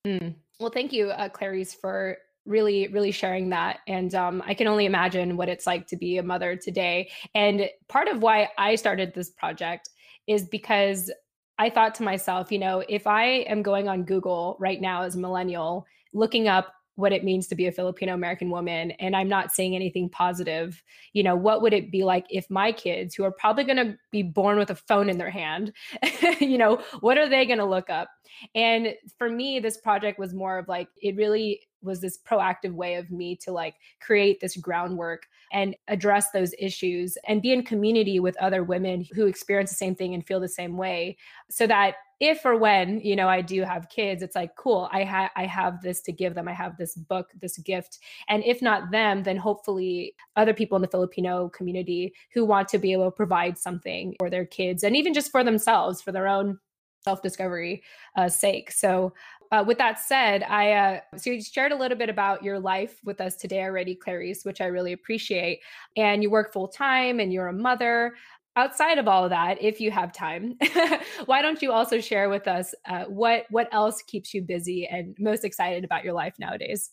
Mm. 0.05 0.35
well 0.59 0.71
thank 0.71 0.93
you 0.93 1.09
uh, 1.09 1.29
clarice 1.29 1.73
for 1.73 2.17
really 2.45 2.87
really 2.87 3.11
sharing 3.11 3.49
that 3.49 3.79
and 3.87 4.15
um, 4.15 4.41
i 4.45 4.53
can 4.53 4.67
only 4.67 4.85
imagine 4.85 5.37
what 5.37 5.49
it's 5.49 5.67
like 5.67 5.87
to 5.87 5.95
be 5.95 6.17
a 6.17 6.23
mother 6.23 6.55
today 6.55 7.09
and 7.35 7.69
part 7.87 8.07
of 8.07 8.21
why 8.21 8.49
i 8.57 8.75
started 8.75 9.13
this 9.13 9.29
project 9.29 9.89
is 10.27 10.47
because 10.47 11.11
i 11.59 11.69
thought 11.69 11.93
to 11.93 12.03
myself 12.03 12.51
you 12.51 12.59
know 12.59 12.83
if 12.89 13.05
i 13.05 13.23
am 13.23 13.61
going 13.61 13.87
on 13.87 14.03
google 14.03 14.57
right 14.59 14.81
now 14.81 15.03
as 15.03 15.15
a 15.15 15.19
millennial 15.19 15.85
looking 16.13 16.47
up 16.47 16.73
what 16.95 17.13
it 17.13 17.23
means 17.23 17.47
to 17.47 17.55
be 17.55 17.67
a 17.67 17.71
Filipino 17.71 18.13
American 18.13 18.49
woman 18.49 18.91
and 18.91 19.15
I'm 19.15 19.29
not 19.29 19.51
saying 19.51 19.75
anything 19.75 20.09
positive, 20.09 20.81
you 21.13 21.23
know, 21.23 21.35
what 21.35 21.61
would 21.61 21.73
it 21.73 21.91
be 21.91 22.03
like 22.03 22.25
if 22.29 22.49
my 22.49 22.71
kids 22.71 23.15
who 23.15 23.23
are 23.23 23.31
probably 23.31 23.63
going 23.63 23.77
to 23.77 23.97
be 24.11 24.23
born 24.23 24.57
with 24.57 24.69
a 24.69 24.75
phone 24.75 25.09
in 25.09 25.17
their 25.17 25.29
hand, 25.29 25.73
you 26.39 26.57
know, 26.57 26.81
what 26.99 27.17
are 27.17 27.29
they 27.29 27.45
going 27.45 27.59
to 27.59 27.65
look 27.65 27.89
up? 27.89 28.09
And 28.55 28.93
for 29.17 29.29
me 29.29 29.59
this 29.59 29.77
project 29.77 30.19
was 30.19 30.33
more 30.33 30.57
of 30.57 30.67
like 30.67 30.87
it 31.01 31.15
really 31.15 31.61
was 31.81 32.01
this 32.01 32.17
proactive 32.17 32.73
way 32.73 32.95
of 32.95 33.11
me 33.11 33.35
to 33.35 33.51
like 33.51 33.75
create 33.99 34.39
this 34.39 34.57
groundwork 34.57 35.27
and 35.51 35.75
address 35.87 36.31
those 36.31 36.53
issues 36.57 37.17
and 37.27 37.41
be 37.41 37.51
in 37.51 37.63
community 37.63 38.19
with 38.19 38.37
other 38.37 38.63
women 38.63 39.05
who 39.13 39.25
experience 39.25 39.69
the 39.69 39.75
same 39.75 39.95
thing 39.95 40.13
and 40.13 40.25
feel 40.25 40.39
the 40.39 40.47
same 40.47 40.77
way 40.77 41.17
so 41.49 41.67
that 41.67 41.95
if 42.19 42.45
or 42.45 42.55
when 42.55 42.99
you 43.01 43.15
know 43.15 43.27
i 43.27 43.41
do 43.41 43.63
have 43.63 43.89
kids 43.89 44.21
it's 44.21 44.35
like 44.35 44.55
cool 44.55 44.87
i 44.91 45.03
have 45.03 45.31
i 45.35 45.45
have 45.45 45.81
this 45.81 46.01
to 46.01 46.11
give 46.11 46.35
them 46.35 46.47
i 46.47 46.53
have 46.53 46.77
this 46.77 46.95
book 46.95 47.31
this 47.39 47.57
gift 47.59 47.99
and 48.29 48.43
if 48.43 48.61
not 48.61 48.91
them 48.91 49.23
then 49.23 49.37
hopefully 49.37 50.13
other 50.35 50.53
people 50.53 50.75
in 50.75 50.81
the 50.81 50.87
filipino 50.87 51.49
community 51.49 52.13
who 52.33 52.45
want 52.45 52.67
to 52.67 52.77
be 52.77 52.93
able 52.93 53.05
to 53.05 53.11
provide 53.11 53.57
something 53.57 54.15
for 54.19 54.29
their 54.29 54.45
kids 54.45 54.83
and 54.83 54.95
even 54.95 55.13
just 55.13 55.31
for 55.31 55.43
themselves 55.43 56.01
for 56.01 56.11
their 56.11 56.27
own 56.27 56.59
self 57.03 57.21
discovery 57.21 57.83
uh, 58.15 58.29
sake. 58.29 58.71
So, 58.71 59.13
uh, 59.51 59.63
with 59.65 59.77
that 59.77 59.99
said, 59.99 60.43
I 60.43 60.71
uh, 60.71 60.99
so 61.17 61.29
you 61.29 61.41
shared 61.41 61.73
a 61.73 61.75
little 61.75 61.97
bit 61.97 62.09
about 62.09 62.43
your 62.43 62.59
life 62.59 62.99
with 63.03 63.19
us 63.19 63.35
today 63.35 63.63
already, 63.63 63.95
Clarice, 63.95 64.45
which 64.45 64.61
I 64.61 64.65
really 64.65 64.93
appreciate. 64.93 65.59
And 65.97 66.23
you 66.23 66.29
work 66.29 66.53
full 66.53 66.69
time, 66.69 67.19
and 67.19 67.33
you're 67.33 67.47
a 67.47 67.53
mother. 67.53 68.13
Outside 68.55 68.97
of 68.97 69.07
all 69.07 69.23
of 69.25 69.29
that, 69.29 69.61
if 69.61 69.79
you 69.79 69.91
have 69.91 70.11
time, 70.13 70.57
why 71.25 71.41
don't 71.41 71.61
you 71.61 71.71
also 71.71 71.99
share 71.99 72.29
with 72.29 72.47
us 72.47 72.73
uh, 72.87 73.05
what 73.05 73.45
what 73.49 73.67
else 73.73 74.01
keeps 74.03 74.33
you 74.33 74.41
busy 74.41 74.87
and 74.87 75.15
most 75.19 75.43
excited 75.43 75.83
about 75.83 76.05
your 76.05 76.13
life 76.13 76.35
nowadays? 76.39 76.91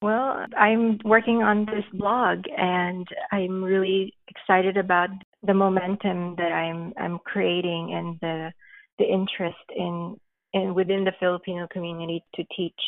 Well, 0.00 0.46
I'm 0.56 0.98
working 1.04 1.42
on 1.42 1.66
this 1.66 1.84
blog, 1.92 2.44
and 2.56 3.06
I'm 3.32 3.62
really 3.62 4.14
excited 4.28 4.76
about 4.76 5.10
the 5.42 5.54
momentum 5.54 6.36
that 6.36 6.52
I'm 6.52 6.94
I'm 6.96 7.18
creating 7.18 7.92
and 7.92 8.18
the 8.22 8.52
the 8.98 9.04
interest 9.04 9.58
in 9.76 10.16
in 10.52 10.74
within 10.74 11.04
the 11.04 11.12
Filipino 11.20 11.66
community 11.70 12.24
to 12.34 12.44
teach 12.56 12.80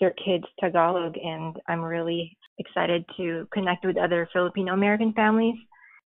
their 0.00 0.12
kids 0.12 0.44
Tagalog, 0.60 1.16
and 1.16 1.56
I'm 1.68 1.82
really 1.82 2.36
excited 2.58 3.04
to 3.16 3.46
connect 3.52 3.84
with 3.84 3.96
other 3.96 4.28
Filipino 4.32 4.72
American 4.72 5.12
families. 5.12 5.56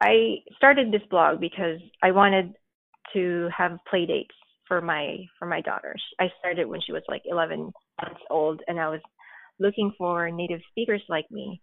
I 0.02 0.38
started 0.58 0.92
this 0.92 1.02
blog 1.10 1.40
because 1.40 1.80
I 2.02 2.12
wanted 2.12 2.54
to 3.14 3.50
have 3.56 3.78
play 3.90 4.06
dates 4.06 4.36
for 4.68 4.82
my 4.82 5.18
for 5.38 5.48
my 5.48 5.62
daughters. 5.62 6.02
I 6.20 6.28
started 6.40 6.68
when 6.68 6.82
she 6.86 6.92
was 6.92 7.04
like 7.08 7.24
11 7.26 7.72
months 8.02 8.22
old, 8.30 8.62
and 8.68 8.80
I 8.80 8.90
was 8.90 9.02
looking 9.60 9.92
for 9.98 10.30
native 10.32 10.62
speakers 10.72 11.04
like 11.10 11.30
me. 11.30 11.62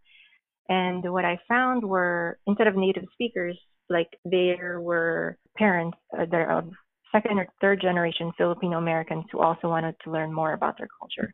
And 0.68 1.02
what 1.12 1.24
I 1.24 1.38
found 1.48 1.82
were 1.82 2.38
instead 2.46 2.66
of 2.66 2.76
native 2.76 3.04
speakers, 3.14 3.58
like 3.88 4.08
there 4.24 4.80
were 4.80 5.38
parents 5.56 5.96
uh, 6.12 6.26
that 6.30 6.34
are 6.34 6.58
of 6.58 6.70
second 7.12 7.38
or 7.38 7.46
third 7.60 7.80
generation 7.80 8.32
Filipino 8.36 8.78
Americans 8.78 9.24
who 9.30 9.40
also 9.40 9.68
wanted 9.68 9.94
to 10.04 10.10
learn 10.10 10.32
more 10.32 10.52
about 10.52 10.76
their 10.78 10.88
culture, 10.98 11.30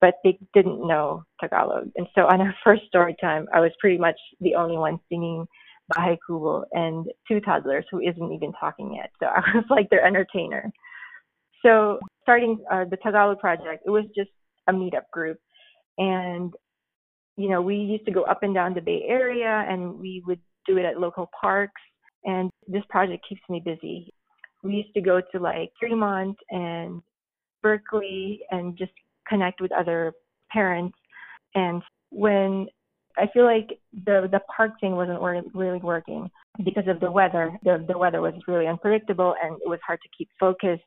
but 0.00 0.14
they 0.24 0.38
didn't 0.54 0.86
know 0.86 1.24
Tagalog. 1.40 1.90
And 1.96 2.06
so 2.14 2.22
on 2.22 2.40
our 2.40 2.54
first 2.64 2.82
story 2.86 3.16
time, 3.20 3.46
I 3.54 3.60
was 3.60 3.72
pretty 3.80 3.98
much 3.98 4.16
the 4.40 4.54
only 4.54 4.76
one 4.76 4.98
singing 5.08 5.46
bahay 5.92 6.16
kubo, 6.26 6.64
and 6.72 7.06
two 7.28 7.40
toddlers 7.40 7.84
who 7.90 8.00
isn't 8.00 8.32
even 8.32 8.52
talking 8.52 8.94
yet. 8.94 9.10
So 9.20 9.26
I 9.36 9.42
was 9.54 9.64
like 9.70 9.90
their 9.90 10.04
entertainer. 10.04 10.70
So 11.64 11.98
starting 12.22 12.64
uh, 12.70 12.84
the 12.90 12.96
Tagalog 12.96 13.38
project, 13.38 13.84
it 13.86 13.90
was 13.90 14.04
just 14.16 14.30
a 14.68 14.72
meetup 14.72 15.08
group, 15.12 15.38
and 15.98 16.52
you 17.36 17.48
know 17.48 17.62
we 17.62 17.76
used 17.76 18.04
to 18.06 18.12
go 18.12 18.22
up 18.22 18.42
and 18.42 18.54
down 18.54 18.74
the 18.74 18.80
Bay 18.80 19.04
Area, 19.06 19.64
and 19.68 19.98
we 19.98 20.22
would 20.26 20.40
do 20.66 20.76
it 20.78 20.84
at 20.84 21.00
local 21.00 21.28
parks. 21.40 21.80
And 22.24 22.50
this 22.68 22.82
project 22.88 23.24
keeps 23.28 23.42
me 23.48 23.60
busy. 23.64 24.12
We 24.62 24.74
used 24.74 24.94
to 24.94 25.00
go 25.00 25.20
to 25.20 25.38
like 25.38 25.72
Fremont 25.78 26.36
and 26.50 27.02
Berkeley 27.62 28.40
and 28.50 28.76
just 28.76 28.92
connect 29.28 29.60
with 29.60 29.72
other 29.72 30.12
parents. 30.52 30.96
And 31.54 31.82
when 32.10 32.68
I 33.18 33.26
feel 33.32 33.44
like 33.44 33.78
the 33.92 34.28
the 34.30 34.40
park 34.54 34.72
thing 34.80 34.96
wasn't 34.96 35.20
really 35.54 35.78
working 35.78 36.30
because 36.64 36.88
of 36.88 37.00
the 37.00 37.10
weather. 37.10 37.58
The 37.64 37.84
the 37.86 37.98
weather 37.98 38.20
was 38.20 38.34
really 38.46 38.66
unpredictable 38.66 39.34
and 39.42 39.56
it 39.56 39.68
was 39.68 39.80
hard 39.86 40.00
to 40.02 40.08
keep 40.16 40.28
focus. 40.40 40.78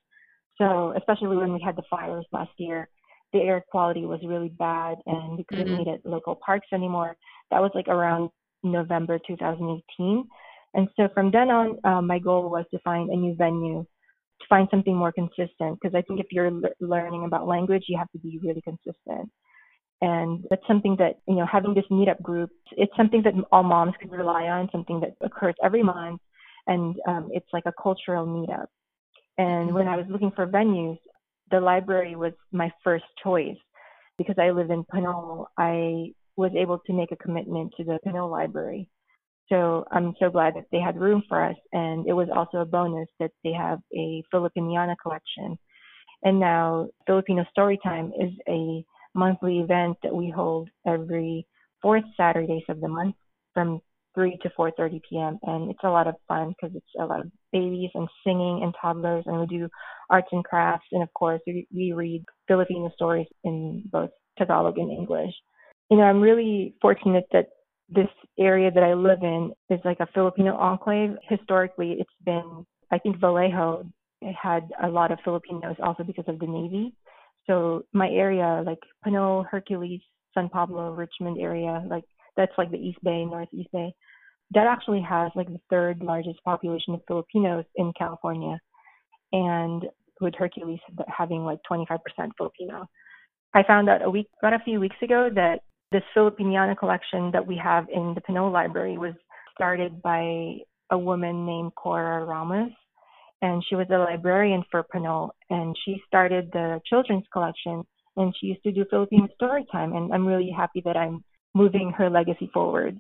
So 0.57 0.93
especially 0.97 1.37
when 1.37 1.53
we 1.53 1.61
had 1.63 1.75
the 1.75 1.83
fires 1.89 2.25
last 2.31 2.51
year, 2.57 2.87
the 3.33 3.39
air 3.39 3.63
quality 3.69 4.05
was 4.05 4.21
really 4.23 4.49
bad 4.49 4.97
and 5.05 5.37
we 5.37 5.43
couldn't 5.43 5.67
mm-hmm. 5.67 5.77
meet 5.77 5.87
at 5.87 6.05
local 6.05 6.39
parks 6.43 6.67
anymore. 6.73 7.15
That 7.51 7.61
was 7.61 7.71
like 7.75 7.87
around 7.87 8.29
November 8.63 9.19
2018. 9.27 10.27
And 10.75 10.89
so 10.95 11.07
from 11.13 11.31
then 11.31 11.49
on, 11.49 11.79
um, 11.85 12.05
my 12.05 12.19
goal 12.19 12.49
was 12.49 12.65
to 12.71 12.79
find 12.79 13.09
a 13.09 13.15
new 13.15 13.33
venue, 13.33 13.83
to 13.83 14.45
find 14.49 14.67
something 14.69 14.95
more 14.95 15.11
consistent. 15.11 15.79
Because 15.79 15.95
I 15.95 16.01
think 16.01 16.19
if 16.19 16.27
you're 16.31 16.51
le- 16.51 16.69
learning 16.81 17.23
about 17.25 17.47
language, 17.47 17.85
you 17.87 17.97
have 17.97 18.11
to 18.11 18.19
be 18.19 18.39
really 18.43 18.61
consistent. 18.61 19.31
And 20.01 20.43
that's 20.49 20.67
something 20.67 20.97
that, 20.99 21.15
you 21.27 21.35
know, 21.35 21.45
having 21.49 21.73
this 21.73 21.85
meetup 21.89 22.21
group, 22.21 22.49
it's 22.73 22.95
something 22.97 23.23
that 23.23 23.33
all 23.51 23.63
moms 23.63 23.93
can 23.99 24.09
rely 24.09 24.43
on, 24.43 24.69
something 24.71 24.99
that 24.99 25.15
occurs 25.21 25.55
every 25.63 25.81
month. 25.81 26.19
And 26.67 26.95
um, 27.07 27.29
it's 27.31 27.47
like 27.53 27.63
a 27.65 27.73
cultural 27.81 28.27
meetup. 28.27 28.67
And 29.37 29.73
when 29.73 29.87
I 29.87 29.95
was 29.95 30.05
looking 30.09 30.31
for 30.31 30.45
venues, 30.45 30.97
the 31.51 31.59
library 31.59 32.15
was 32.15 32.33
my 32.51 32.71
first 32.83 33.05
choice 33.23 33.57
because 34.17 34.35
I 34.37 34.51
live 34.51 34.71
in 34.71 34.83
Pinole. 34.85 35.47
I 35.57 36.11
was 36.37 36.51
able 36.57 36.79
to 36.79 36.93
make 36.93 37.11
a 37.11 37.17
commitment 37.17 37.73
to 37.77 37.83
the 37.83 37.99
Pinole 38.03 38.29
Library. 38.29 38.89
So 39.49 39.85
I'm 39.91 40.13
so 40.19 40.29
glad 40.29 40.55
that 40.55 40.65
they 40.71 40.79
had 40.79 40.99
room 40.99 41.23
for 41.27 41.43
us. 41.43 41.55
And 41.71 42.07
it 42.07 42.13
was 42.13 42.29
also 42.35 42.59
a 42.59 42.65
bonus 42.65 43.07
that 43.19 43.31
they 43.43 43.53
have 43.53 43.79
a 43.95 44.23
Filipiniana 44.33 44.95
collection. 45.01 45.57
And 46.23 46.39
now 46.39 46.87
Filipino 47.05 47.45
Storytime 47.55 48.11
is 48.19 48.33
a 48.47 48.83
monthly 49.13 49.59
event 49.59 49.97
that 50.03 50.13
we 50.13 50.29
hold 50.29 50.69
every 50.87 51.45
fourth 51.81 52.03
Saturdays 52.17 52.63
of 52.69 52.81
the 52.81 52.87
month 52.87 53.15
from 53.53 53.79
3 54.15 54.37
to 54.41 54.49
4:30 54.57 55.01
p.m. 55.09 55.37
and 55.43 55.69
it's 55.69 55.83
a 55.83 55.89
lot 55.89 56.07
of 56.07 56.15
fun 56.27 56.49
because 56.49 56.75
it's 56.75 56.95
a 56.99 57.05
lot 57.05 57.19
of 57.19 57.31
babies 57.51 57.89
and 57.93 58.07
singing 58.25 58.61
and 58.63 58.73
toddlers 58.81 59.25
and 59.27 59.39
we 59.39 59.45
do 59.45 59.69
arts 60.09 60.29
and 60.31 60.43
crafts 60.43 60.87
and 60.93 61.03
of 61.03 61.13
course 61.13 61.41
we, 61.45 61.67
we 61.73 61.91
read 61.91 62.23
Filipino 62.47 62.89
stories 62.95 63.27
in 63.43 63.83
both 63.91 64.09
Tagalog 64.37 64.77
and 64.77 64.89
English. 64.89 65.33
You 65.89 65.97
know, 65.97 66.03
I'm 66.03 66.21
really 66.21 66.75
fortunate 66.81 67.25
that 67.33 67.47
this 67.89 68.07
area 68.39 68.71
that 68.71 68.83
I 68.83 68.93
live 68.93 69.19
in 69.21 69.53
is 69.69 69.79
like 69.85 69.99
a 69.99 70.07
Filipino 70.13 70.55
enclave. 70.55 71.15
Historically, 71.27 71.97
it's 71.99 72.09
been 72.23 72.65
I 72.91 72.99
think 72.99 73.19
Vallejo 73.19 73.85
had 74.41 74.69
a 74.81 74.87
lot 74.87 75.11
of 75.11 75.19
Filipinos 75.23 75.75
also 75.81 76.03
because 76.03 76.25
of 76.27 76.39
the 76.39 76.47
Navy. 76.47 76.93
So 77.47 77.83
my 77.93 78.09
area, 78.09 78.63
like 78.65 78.79
Pinole, 79.03 79.45
Hercules, 79.49 80.01
San 80.33 80.49
Pablo, 80.49 80.93
Richmond 80.93 81.39
area, 81.39 81.83
like 81.87 82.03
that's 82.37 82.51
like 82.57 82.71
the 82.71 82.77
East 82.77 82.99
Bay, 83.03 83.25
Northeast 83.25 83.69
Bay. 83.71 83.93
That 84.51 84.67
actually 84.67 85.01
has 85.01 85.31
like 85.35 85.47
the 85.47 85.61
third 85.69 86.01
largest 86.01 86.43
population 86.43 86.93
of 86.93 87.01
Filipinos 87.07 87.65
in 87.75 87.93
California, 87.97 88.59
and 89.31 89.85
with 90.21 90.33
Hercules 90.35 90.79
having 91.07 91.43
like 91.43 91.59
25% 91.69 91.97
Filipino. 92.37 92.87
I 93.53 93.63
found 93.63 93.89
out 93.89 94.01
a 94.01 94.09
week, 94.09 94.27
about 94.41 94.53
a 94.53 94.63
few 94.63 94.79
weeks 94.79 94.97
ago, 95.01 95.29
that 95.33 95.61
this 95.95 96.03
Filipiniana 96.13 96.77
collection 96.77 97.31
that 97.31 97.47
we 97.47 97.55
have 97.55 97.85
in 97.89 98.13
the 98.15 98.21
Pinole 98.21 98.51
Library 98.51 98.97
was 98.97 99.13
started 99.53 100.01
by 100.01 100.57
a 100.91 100.97
woman 100.97 101.45
named 101.45 101.73
Cora 101.75 102.25
Ramos, 102.25 102.73
and 103.41 103.63
she 103.69 103.75
was 103.75 103.87
a 103.89 103.97
librarian 103.97 104.61
for 104.69 104.83
Pinole, 104.83 105.31
and 105.49 105.73
she 105.85 106.01
started 106.05 106.49
the 106.51 106.81
children's 106.85 107.23
collection, 107.31 107.81
and 108.17 108.35
she 108.37 108.47
used 108.47 108.63
to 108.63 108.73
do 108.73 108.83
Filipino 108.89 109.29
story 109.35 109.65
time, 109.71 109.93
and 109.93 110.13
I'm 110.13 110.27
really 110.27 110.51
happy 110.51 110.81
that 110.83 110.97
I'm 110.97 111.23
moving 111.53 111.93
her 111.97 112.09
legacy 112.09 112.49
forward. 112.53 112.99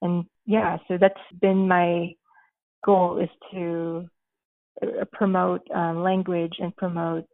And 0.00 0.24
yeah, 0.44 0.78
so 0.88 0.98
that's 1.00 1.14
been 1.40 1.68
my 1.68 2.12
goal 2.84 3.20
is 3.22 3.30
to 3.52 4.08
uh, 4.82 5.04
promote 5.12 5.60
um, 5.72 6.02
language 6.02 6.54
and 6.58 6.74
promote 6.74 7.26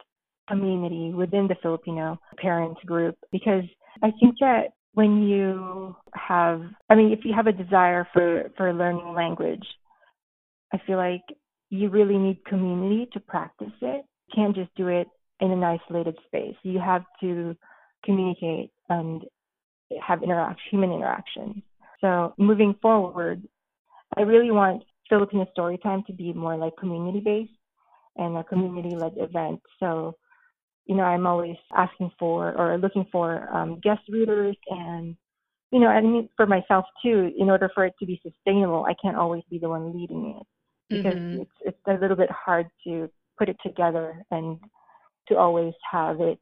community 0.51 1.15
within 1.15 1.49
the 1.49 1.57
Filipino 1.63 2.19
parents 2.37 2.81
group 2.85 3.17
because 3.33 3.65
I 4.03 4.11
think 4.21 4.35
that 4.41 4.65
when 4.99 5.23
you 5.23 5.95
have 6.13 6.61
I 6.91 6.97
mean 6.97 7.13
if 7.13 7.21
you 7.25 7.33
have 7.33 7.47
a 7.47 7.53
desire 7.53 8.05
for 8.13 8.51
for 8.57 8.75
learning 8.75 9.15
language 9.15 9.65
I 10.73 10.79
feel 10.87 10.97
like 10.97 11.23
you 11.71 11.89
really 11.89 12.19
need 12.19 12.45
community 12.45 13.09
to 13.13 13.21
practice 13.21 13.77
it. 13.81 14.05
You 14.27 14.35
can't 14.35 14.57
just 14.57 14.75
do 14.75 14.89
it 14.89 15.07
in 15.41 15.53
an 15.53 15.63
isolated 15.63 16.17
space. 16.27 16.57
You 16.65 16.81
have 16.81 17.05
to 17.21 17.57
communicate 18.05 18.73
and 18.89 19.23
have 20.05 20.25
interaction, 20.25 20.65
human 20.69 20.91
interaction. 20.91 21.63
So 22.01 22.35
moving 22.37 22.75
forward, 22.83 23.47
I 24.17 24.23
really 24.23 24.51
want 24.51 24.83
Filipino 25.09 25.47
Storytime 25.57 26.07
to 26.07 26.13
be 26.13 26.33
more 26.33 26.57
like 26.57 26.73
community 26.77 27.21
based 27.21 27.53
and 28.17 28.37
a 28.37 28.43
community 28.43 28.97
led 28.97 29.13
event. 29.17 29.61
So, 29.79 30.17
you 30.89 30.97
know, 30.97 31.05
I'm 31.05 31.27
always 31.27 31.57
asking 31.77 32.11
for 32.19 32.53
or 32.57 32.79
looking 32.79 33.07
for 33.13 33.49
um, 33.55 33.79
guest 33.81 34.01
readers 34.09 34.57
and, 34.69 35.15
you 35.71 35.81
know, 35.81 35.89
I 35.89 36.01
mean, 36.01 36.31
for 36.35 36.47
myself 36.47 36.87
too, 37.05 37.31
in 37.39 37.51
order 37.51 37.71
for 37.75 37.85
it 37.85 37.95
to 38.01 38.07
be 38.07 38.21
sustainable, 38.23 38.87
I 38.87 38.95
can't 39.01 39.17
always 39.17 39.43
be 39.51 39.59
the 39.59 39.69
one 39.69 39.93
leading 39.93 40.41
it 40.41 40.47
because 40.89 41.19
mm-hmm. 41.19 41.43
it's 41.43 41.51
it's 41.61 41.79
a 41.87 42.01
little 42.01 42.17
bit 42.17 42.31
hard 42.31 42.67
to 42.85 43.11
put 43.39 43.51
it 43.51 43.57
together 43.63 44.25
and 44.31 44.59
to 45.29 45.37
always 45.37 45.75
have 45.93 46.23
it 46.23 46.39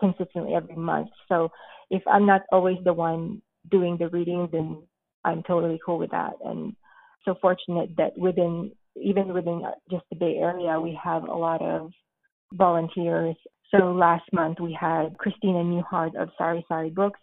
consistently 0.00 0.54
every 0.54 0.76
month. 0.76 1.10
So 1.28 1.50
if 1.90 2.02
I'm 2.06 2.24
not 2.24 2.42
always 2.50 2.78
the 2.84 2.94
one 2.94 3.42
doing 3.70 3.98
the 3.98 4.08
reading, 4.08 4.48
then 4.50 4.82
I'm 5.24 5.42
totally 5.42 5.78
cool 5.84 5.98
with 5.98 6.10
that. 6.12 6.32
And 6.42 6.74
so 7.26 7.34
fortunate 7.42 7.90
that 7.98 8.16
within 8.16 8.72
even 8.96 9.34
within 9.34 9.62
just 9.90 10.04
the 10.10 10.16
Bay 10.16 10.36
Area, 10.40 10.80
we 10.80 10.98
have 11.02 11.24
a 11.24 11.34
lot 11.34 11.60
of 11.60 11.90
volunteers. 12.54 13.36
So 13.70 13.92
last 13.92 14.24
month 14.32 14.58
we 14.60 14.76
had 14.78 15.16
Christina 15.18 15.62
Newhart 15.62 16.20
of 16.20 16.28
Sari 16.36 16.64
Sari 16.68 16.90
Books. 16.90 17.20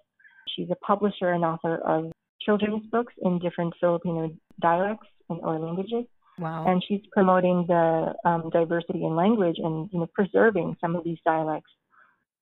She's 0.56 0.70
a 0.72 0.76
publisher 0.76 1.32
and 1.32 1.44
author 1.44 1.78
of 1.78 2.12
children's 2.42 2.86
books 2.90 3.14
in 3.22 3.40
different 3.40 3.74
Filipino 3.80 4.32
dialects 4.62 5.08
and 5.30 5.40
or 5.44 5.60
languages. 5.60 6.06
Wow. 6.40 6.66
And 6.68 6.84
she's 6.88 7.02
promoting 7.12 7.66
the 7.68 8.14
um, 8.24 8.50
diversity 8.52 9.04
in 9.04 9.16
language 9.16 9.58
and 9.58 9.90
you 9.92 10.00
know 10.00 10.08
preserving 10.14 10.78
some 10.80 10.96
of 10.96 11.04
these 11.04 11.18
dialects. 11.26 11.72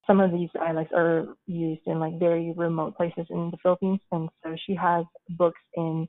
Some 0.05 0.19
of 0.19 0.31
these 0.31 0.49
dialects 0.53 0.93
are 0.95 1.25
used 1.47 1.81
in 1.87 1.99
like 1.99 2.19
very 2.19 2.53
remote 2.55 2.95
places 2.95 3.25
in 3.29 3.49
the 3.49 3.57
Philippines, 3.63 4.01
and 4.11 4.29
so 4.43 4.55
she 4.67 4.75
has 4.75 5.05
books 5.29 5.61
in 5.75 6.07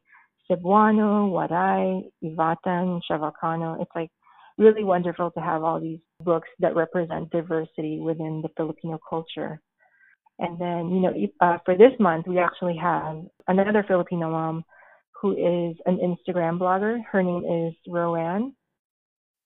Cebuano, 0.50 1.30
Waray, 1.30 2.02
Ivatan, 2.22 3.00
Chavacano. 3.10 3.80
It's 3.80 3.90
like 3.94 4.10
really 4.58 4.84
wonderful 4.84 5.30
to 5.32 5.40
have 5.40 5.62
all 5.62 5.80
these 5.80 6.00
books 6.20 6.48
that 6.60 6.74
represent 6.74 7.30
diversity 7.30 8.00
within 8.00 8.42
the 8.42 8.48
Filipino 8.56 8.98
culture. 9.08 9.60
And 10.38 10.58
then, 10.58 10.90
you 10.90 11.00
know, 11.00 11.14
uh, 11.40 11.58
for 11.64 11.76
this 11.76 11.92
month, 11.98 12.26
we 12.26 12.38
actually 12.38 12.76
have 12.76 13.22
another 13.48 13.84
Filipino 13.86 14.30
mom 14.30 14.64
who 15.20 15.32
is 15.32 15.76
an 15.86 15.98
Instagram 15.98 16.58
blogger. 16.58 16.98
Her 17.10 17.22
name 17.22 17.44
is 17.44 17.74
Roanne, 17.90 18.52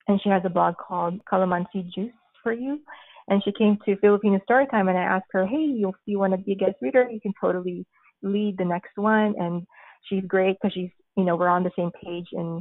and 0.09 0.21
she 0.23 0.29
has 0.29 0.43
a 0.45 0.50
blog 0.50 0.75
called 0.76 1.25
Calamansi 1.31 1.88
Juice 1.95 2.12
for 2.43 2.52
You. 2.52 2.81
And 3.29 3.43
she 3.45 3.52
came 3.52 3.79
to 3.85 3.97
Filipino 3.99 4.40
Storytime, 4.50 4.88
and 4.88 4.99
I 4.99 5.02
asked 5.02 5.31
her, 5.31 5.47
"Hey, 5.47 5.62
you'll 5.62 5.95
see 6.05 6.17
one 6.17 6.33
of 6.33 6.45
the 6.45 6.57
guest 6.57 6.76
reader. 6.81 7.09
You 7.09 7.21
can 7.21 7.33
totally 7.40 7.87
lead 8.23 8.59
the 8.59 8.64
next 8.64 8.97
one." 8.97 9.37
And 9.38 9.64
she's 10.09 10.25
great 10.25 10.57
because 10.61 10.73
she's, 10.73 10.90
you 11.17 11.23
know, 11.23 11.37
we're 11.37 11.49
on 11.49 11.62
the 11.62 11.71
same 11.76 11.93
page 11.93 12.26
in 12.33 12.61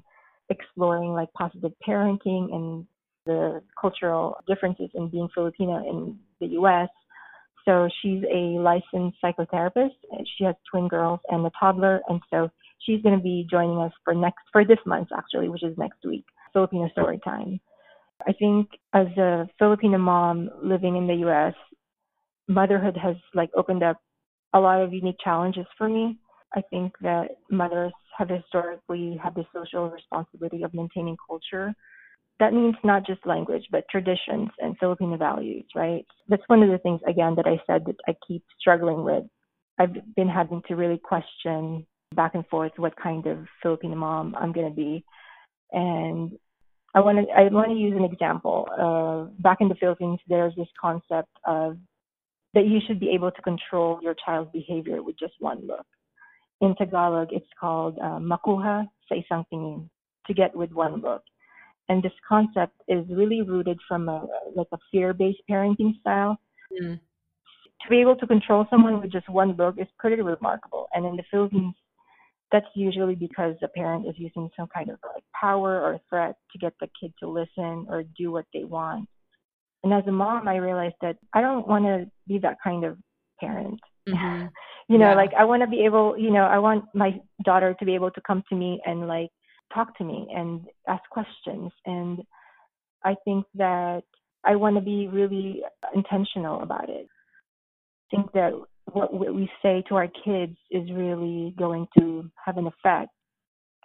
exploring 0.50 1.14
like 1.14 1.32
positive 1.34 1.72
parenting 1.88 2.54
and 2.54 2.86
the 3.26 3.62
cultural 3.80 4.38
differences 4.48 4.90
in 4.94 5.10
being 5.10 5.30
Filipino 5.34 5.78
in 5.78 6.18
the 6.40 6.48
U.S. 6.54 6.90
So 7.66 7.88
she's 8.02 8.24
a 8.24 8.60
licensed 8.60 9.18
psychotherapist. 9.24 9.96
She 10.38 10.44
has 10.46 10.56
twin 10.70 10.88
girls 10.88 11.20
and 11.30 11.46
a 11.46 11.52
toddler, 11.60 12.02
and 12.10 12.22
so 12.30 12.50
she's 12.80 13.02
going 13.02 13.18
to 13.18 13.24
be 13.24 13.48
joining 13.50 13.78
us 13.80 13.92
for 14.04 14.16
next 14.16 14.44
for 14.52 14.66
this 14.66 14.80
month 14.86 15.10
actually, 15.16 15.50
which 15.50 15.64
is 15.64 15.78
next 15.78 16.00
week, 16.06 16.26
Filipino 16.54 16.90
Story 16.90 17.20
Time. 17.24 17.60
I 18.28 18.34
think 18.34 18.70
as 18.94 19.08
a 19.18 19.48
Filipino 19.60 19.98
mom 19.98 20.50
living 20.62 20.98
in 20.98 21.08
the 21.08 21.16
U.S., 21.16 21.54
motherhood 22.48 22.98
has 22.98 23.16
like 23.34 23.50
opened 23.56 23.84
up 23.84 23.98
a 24.54 24.60
lot 24.60 24.82
of 24.82 24.94
unique 24.94 25.18
challenges 25.24 25.66
for 25.78 25.88
me. 25.88 26.18
I 26.54 26.62
think 26.70 26.94
that 27.02 27.30
mothers 27.50 27.94
have 28.18 28.30
historically 28.30 29.20
had 29.22 29.36
the 29.36 29.46
social 29.54 29.90
responsibility 29.90 30.64
of 30.64 30.74
maintaining 30.74 31.18
culture. 31.28 31.74
That 32.40 32.54
means 32.54 32.76
not 32.84 33.06
just 33.06 33.26
language, 33.26 33.66
but 33.72 33.84
traditions 33.90 34.50
and 34.60 34.78
Filipino 34.80 35.18
values, 35.18 35.66
right? 35.76 36.06
That's 36.28 36.44
one 36.48 36.64
of 36.64 36.70
the 36.70 36.78
things, 36.80 37.02
again, 37.08 37.36
that 37.36 37.46
I 37.46 37.62
said 37.68 37.86
that 37.86 37.98
I 38.08 38.16
keep 38.28 38.44
struggling 38.60 39.04
with. 39.04 39.24
I've 39.78 39.94
been 40.16 40.30
having 40.30 40.62
to 40.68 40.76
really 40.76 40.98
question 40.98 41.86
back 42.16 42.36
and 42.36 42.46
forth 42.48 42.72
what 42.78 42.96
kind 42.96 43.26
of 43.28 43.46
Filipino 43.62 43.96
mom 43.96 44.36
I'm 44.36 44.52
going 44.52 44.70
to 44.70 44.76
be. 44.76 45.04
And 45.72 46.32
I 46.96 47.02
want 47.02 47.20
to 47.20 47.32
I 47.34 47.44
want 47.54 47.70
to 47.70 47.76
use 47.76 47.94
an 47.96 48.04
example. 48.04 48.68
Uh, 48.72 49.32
back 49.42 49.58
in 49.62 49.68
the 49.68 49.76
Philippines, 49.76 50.20
there's 50.28 50.56
this 50.56 50.68
concept 50.82 51.30
of 51.46 51.78
that 52.56 52.66
you 52.66 52.80
should 52.88 53.00
be 53.00 53.12
able 53.14 53.32
to 53.32 53.42
control 53.44 54.00
your 54.02 54.16
child's 54.26 54.52
behavior 54.52 55.04
with 55.04 55.18
just 55.20 55.34
one 55.40 55.68
look. 55.68 55.86
In 56.62 56.76
Tagalog, 56.76 57.30
it's 57.32 57.50
called 57.60 57.98
uh, 58.00 58.20
makuha 58.20 58.88
sa 59.08 59.16
isang 59.16 59.46
tingin, 59.52 59.90
to 60.28 60.34
get 60.34 60.56
with 60.56 60.72
one 60.72 61.02
look. 61.02 61.24
And 61.88 62.04
this 62.04 62.14
concept 62.28 62.76
is 62.88 63.06
really 63.10 63.42
rooted 63.42 63.80
from 63.88 64.10
a 64.10 64.28
like 64.56 64.68
a 64.72 64.78
fear-based 64.92 65.42
parenting 65.50 66.00
style. 66.02 66.38
Mm. 66.72 67.00
To 67.82 67.90
be 67.90 68.02
able 68.02 68.16
to 68.18 68.28
control 68.28 68.68
someone 68.70 69.02
with 69.02 69.12
just 69.12 69.30
one 69.30 69.56
look 69.56 69.80
is 69.80 69.88
pretty 69.98 70.22
remarkable. 70.22 70.88
And 70.94 71.06
in 71.06 71.16
the 71.16 71.24
Philippines, 71.32 71.76
that's 72.52 72.68
usually 72.76 73.16
because 73.16 73.56
the 73.62 73.70
parent 73.70 74.06
is 74.08 74.16
using 74.18 74.50
some 74.58 74.68
kind 74.68 74.90
of 74.90 75.00
like 75.16 75.24
power 75.40 75.82
or 75.82 76.00
threat 76.10 76.36
to 76.52 76.58
get 76.60 76.74
the 76.82 76.90
kid 77.00 77.14
to 77.20 77.28
listen 77.28 77.88
or 77.90 78.04
do 78.18 78.32
what 78.32 78.46
they 78.54 78.66
want. 78.66 79.08
And 79.84 79.94
as 79.94 80.04
a 80.08 80.12
mom, 80.12 80.48
I 80.48 80.58
realized 80.58 80.96
that 81.02 81.18
I 81.34 81.42
don't 81.42 81.68
want 81.68 81.86
to 81.86 82.12
be 82.28 82.38
that 82.40 82.58
kind 82.62 82.84
of 82.84 82.98
parent. 83.40 83.80
Mm-hmm. 84.08 84.48
you 84.90 84.98
know, 84.98 85.10
yeah. 85.10 85.16
like 85.16 85.32
I 85.38 85.46
want 85.46 85.62
to 85.62 85.68
be 85.68 85.86
able, 85.86 86.18
you 86.18 86.32
know, 86.32 86.44
I 86.44 86.60
want 86.60 86.86
my 86.94 87.20
daughter 87.44 87.76
to 87.78 87.86
be 87.86 87.96
able 87.96 88.12
to 88.12 88.22
come 88.26 88.44
to 88.50 88.56
me 88.56 88.82
and 88.86 89.08
like 89.08 89.30
talk 89.74 89.98
to 89.98 90.04
me 90.04 90.28
and 90.36 90.62
ask 90.88 91.04
questions. 91.10 91.72
And 91.86 92.24
I 93.04 93.16
think 93.26 93.46
that 93.56 94.02
I 94.44 94.56
want 94.56 94.76
to 94.76 94.82
be 94.82 95.08
really 95.08 95.62
intentional 95.94 96.62
about 96.62 96.90
it. 96.90 97.08
I 98.12 98.16
think 98.16 98.32
that 98.34 98.52
what 98.92 99.14
we 99.14 99.50
say 99.62 99.84
to 99.88 99.96
our 99.96 100.08
kids 100.26 100.58
is 100.72 100.90
really 100.92 101.54
going 101.58 101.88
to 101.98 102.30
have 102.44 102.58
an 102.58 102.68
effect. 102.68 103.12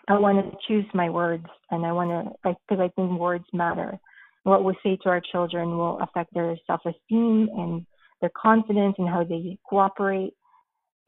I 0.09 0.19
want 0.19 0.39
to 0.39 0.59
choose 0.69 0.87
my 0.95 1.09
words 1.11 1.47
and 1.71 1.85
I 1.85 1.93
want 1.93 2.11
to, 2.45 2.55
because 2.69 2.83
I 2.83 2.89
think 2.95 3.19
words 3.19 3.45
matter. 3.53 3.99
What 4.45 4.65
we 4.65 4.75
say 4.83 4.99
to 5.03 5.09
our 5.09 5.23
children 5.33 5.79
will 5.79 5.99
affect 6.01 6.33
their 6.35 6.57
self 6.67 6.81
esteem 6.85 7.49
and 7.57 7.87
their 8.21 8.31
confidence 8.31 8.97
and 8.99 9.09
how 9.09 9.25
they 9.25 9.59
cooperate. 9.69 10.35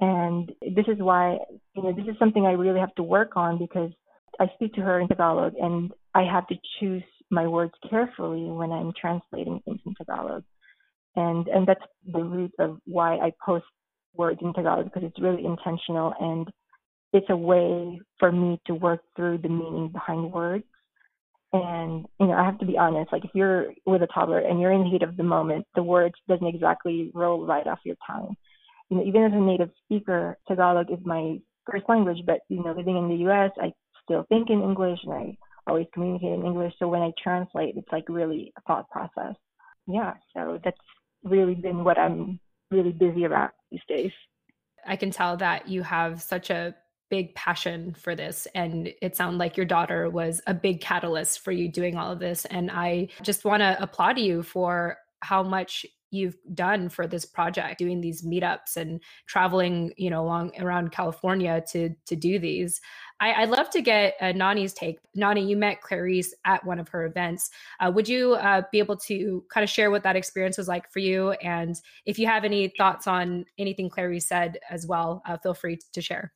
And 0.01 0.53
this 0.61 0.87
is 0.89 0.99
why, 0.99 1.39
you 1.75 1.83
know, 1.83 1.93
this 1.93 2.07
is 2.07 2.19
something 2.19 2.45
I 2.47 2.53
really 2.53 2.81
have 2.81 2.95
to 2.97 3.03
work 3.03 3.37
on 3.37 3.59
because 3.59 3.91
I 4.39 4.47
speak 4.55 4.75
to 4.75 4.83
her 4.83 5.01
in 5.01 5.09
Tagalog 5.09 5.55
and 5.61 5.93
I 6.15 6.23
have 6.23 6.47
to 6.49 6.57
choose 6.79 7.03
my 7.31 7.47
words 7.47 7.73
carefully 7.89 8.45
when 8.45 8.71
I'm 8.73 8.93
translating 9.01 9.61
things 9.65 9.81
in 9.87 9.95
Tagalog. 9.95 10.45
And 11.17 11.49
and 11.49 11.67
that's 11.67 11.81
the 12.13 12.23
root 12.23 12.53
of 12.59 12.79
why 12.85 13.17
I 13.17 13.33
post 13.45 13.65
words 14.15 14.41
in 14.43 14.53
Tagalog 14.53 14.85
because 14.85 15.03
it's 15.05 15.21
really 15.21 15.45
intentional 15.45 16.13
and 16.21 16.49
it's 17.13 17.27
a 17.31 17.37
way 17.37 17.99
for 18.19 18.31
me 18.31 18.61
to 18.67 18.75
work 18.75 19.01
through 19.15 19.39
the 19.39 19.49
meaning 19.49 19.89
behind 19.89 20.31
words. 20.33 20.65
And 21.65 22.07
you 22.21 22.27
know, 22.27 22.35
I 22.35 22.45
have 22.45 22.59
to 22.59 22.67
be 22.67 22.79
honest. 22.79 23.13
Like 23.13 23.25
if 23.25 23.31
you're 23.35 23.73
with 23.85 24.03
a 24.03 24.07
toddler 24.09 24.41
and 24.41 24.61
you're 24.61 24.73
in 24.73 24.85
the 24.85 24.91
heat 24.91 25.03
of 25.03 25.17
the 25.17 25.23
moment, 25.23 25.67
the 25.75 25.83
words 25.83 26.15
doesn't 26.29 26.47
exactly 26.47 27.11
roll 27.15 27.47
right 27.47 27.67
off 27.67 27.79
your 27.85 27.97
tongue. 28.07 28.35
You 28.91 28.99
know, 28.99 29.05
even 29.05 29.25
as 29.25 29.33
a 29.33 29.41
native 29.41 29.71
speaker, 29.85 30.39
Tagalog 30.47 30.91
is 30.91 30.99
my 31.05 31.39
first 31.71 31.85
language. 31.89 32.19
But 32.27 32.41
you 32.49 32.63
know, 32.63 32.73
living 32.73 32.97
in 32.97 33.09
the 33.09 33.23
U.S., 33.25 33.51
I 33.61 33.73
still 34.05 34.25
think 34.29 34.51
in 34.51 34.63
English 34.63 35.01
and 35.05 35.13
I 35.13 35.37
always 35.67 35.87
communicate 35.93 36.33
in 36.33 36.45
English. 36.45 36.75
So 36.79 36.89
when 36.89 37.03
I 37.03 37.13
translate, 37.23 37.77
it's 37.77 37.91
like 37.91 38.09
really 38.09 38.53
a 38.57 38.61
thought 38.63 38.89
process. 38.91 39.35
Yeah. 39.87 40.15
So 40.35 40.59
that's 40.65 40.77
really 41.25 41.55
been 41.55 41.85
what 41.85 41.99
I'm 41.99 42.41
really 42.71 42.93
busy 42.93 43.25
about 43.25 43.51
these 43.71 43.81
days. 43.89 44.13
I 44.87 44.97
can 44.97 45.11
tell 45.11 45.37
that 45.39 45.69
you 45.69 45.83
have 45.83 46.23
such 46.23 46.51
a 46.51 46.75
big 47.11 47.35
passion 47.35 47.95
for 47.95 48.15
this 48.15 48.47
and 48.55 48.93
it 49.01 49.17
sounded 49.17 49.39
like 49.39 49.57
your 49.57 49.67
daughter 49.67 50.11
was 50.11 50.41
a 50.47 50.55
big 50.55 50.81
catalyst 50.81 51.41
for 51.41 51.53
you 51.53 51.69
doing 51.69 51.97
all 51.97 52.11
of 52.11 52.19
this 52.19 52.45
and 52.47 52.71
I 52.71 53.09
just 53.23 53.45
want 53.45 53.61
to 53.61 53.81
applaud 53.81 54.19
you 54.19 54.43
for 54.43 54.99
how 55.21 55.43
much 55.43 55.87
you've 56.11 56.37
done 56.55 56.89
for 56.89 57.07
this 57.07 57.25
project 57.25 57.79
doing 57.79 58.01
these 58.01 58.23
meetups 58.23 58.77
and 58.77 59.01
traveling 59.27 59.93
you 59.97 60.09
know 60.09 60.23
along 60.23 60.53
around 60.61 60.93
california 60.93 61.63
to 61.69 61.91
to 62.07 62.15
do 62.15 62.39
these 62.39 62.81
I, 63.19 63.47
would 63.47 63.57
love 63.57 63.71
to 63.71 63.81
get 63.81 64.15
uh, 64.21 64.33
Nani's 64.33 64.75
take. 64.75 64.99
Nani, 65.15 65.45
you 65.47 65.57
met 65.57 65.81
Clarice 65.81 66.35
at 66.45 66.65
one 66.65 66.79
of 66.79 66.89
her 66.89 67.07
events. 67.07 67.51
Uh, 67.81 67.91
would 67.95 68.09
you 68.09 68.35
uh, 68.35 68.63
be 68.71 68.79
able 68.79 68.97
to 68.99 69.43
kind 69.51 69.65
of 69.65 69.71
share 69.71 69.91
what 69.91 70.03
that 70.03 70.17
experience 70.17 70.59
was 70.59 70.69
like 70.69 70.93
for 70.93 70.99
you? 70.99 71.31
And 71.43 71.81
if 72.05 72.19
you 72.19 72.27
have 72.27 72.45
any 72.45 72.69
thoughts 72.77 73.07
on 73.07 73.47
anything 73.59 73.89
Clarice 73.89 74.27
said 74.27 74.59
as 74.71 74.87
well, 74.87 75.23
uh, 75.27 75.39
feel 75.39 75.55
free 75.55 75.79
to 75.95 76.03
share. 76.03 76.33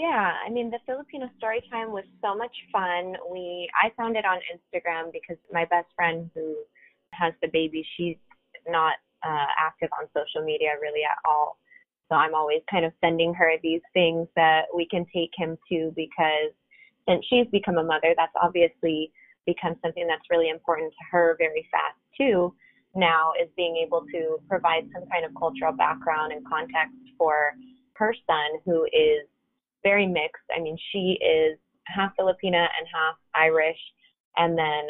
Yeah, 0.00 0.32
I 0.46 0.48
mean 0.48 0.70
the 0.70 0.78
Filipino 0.86 1.28
story 1.36 1.62
time 1.70 1.92
was 1.92 2.04
so 2.24 2.34
much 2.34 2.56
fun. 2.72 3.16
We 3.30 3.68
I 3.76 3.92
found 3.98 4.16
it 4.16 4.24
on 4.24 4.38
Instagram 4.48 5.12
because 5.12 5.36
my 5.52 5.66
best 5.66 5.88
friend 5.94 6.30
who 6.34 6.56
has 7.12 7.34
the 7.42 7.48
baby, 7.48 7.86
she's 7.98 8.16
not 8.66 8.94
uh, 9.22 9.52
active 9.60 9.90
on 10.00 10.08
social 10.16 10.42
media 10.42 10.70
really 10.80 11.04
at 11.04 11.18
all. 11.28 11.58
So 12.08 12.14
I'm 12.14 12.34
always 12.34 12.62
kind 12.70 12.86
of 12.86 12.92
sending 13.02 13.34
her 13.34 13.52
these 13.62 13.82
things 13.92 14.26
that 14.36 14.72
we 14.74 14.88
can 14.90 15.04
take 15.12 15.32
him 15.36 15.58
to 15.68 15.92
because 15.94 16.56
since 17.06 17.22
she's 17.28 17.46
become 17.52 17.76
a 17.76 17.84
mother, 17.84 18.14
that's 18.16 18.32
obviously 18.40 19.12
become 19.44 19.76
something 19.82 20.06
that's 20.06 20.24
really 20.30 20.48
important 20.48 20.92
to 20.92 21.04
her 21.12 21.36
very 21.36 21.68
fast 21.70 22.00
too. 22.16 22.54
Now 22.94 23.32
is 23.36 23.50
being 23.54 23.76
able 23.76 24.06
to 24.12 24.40
provide 24.48 24.88
some 24.94 25.04
kind 25.12 25.26
of 25.26 25.32
cultural 25.38 25.74
background 25.74 26.32
and 26.32 26.40
context 26.48 26.96
for 27.18 27.52
her 27.96 28.14
son 28.26 28.64
who 28.64 28.84
is 28.96 29.28
very 29.82 30.06
mixed. 30.06 30.42
I 30.56 30.60
mean, 30.60 30.76
she 30.92 31.18
is 31.24 31.58
half 31.86 32.12
Filipina 32.18 32.66
and 32.78 32.86
half 32.92 33.16
Irish, 33.34 33.78
and 34.36 34.56
then 34.56 34.88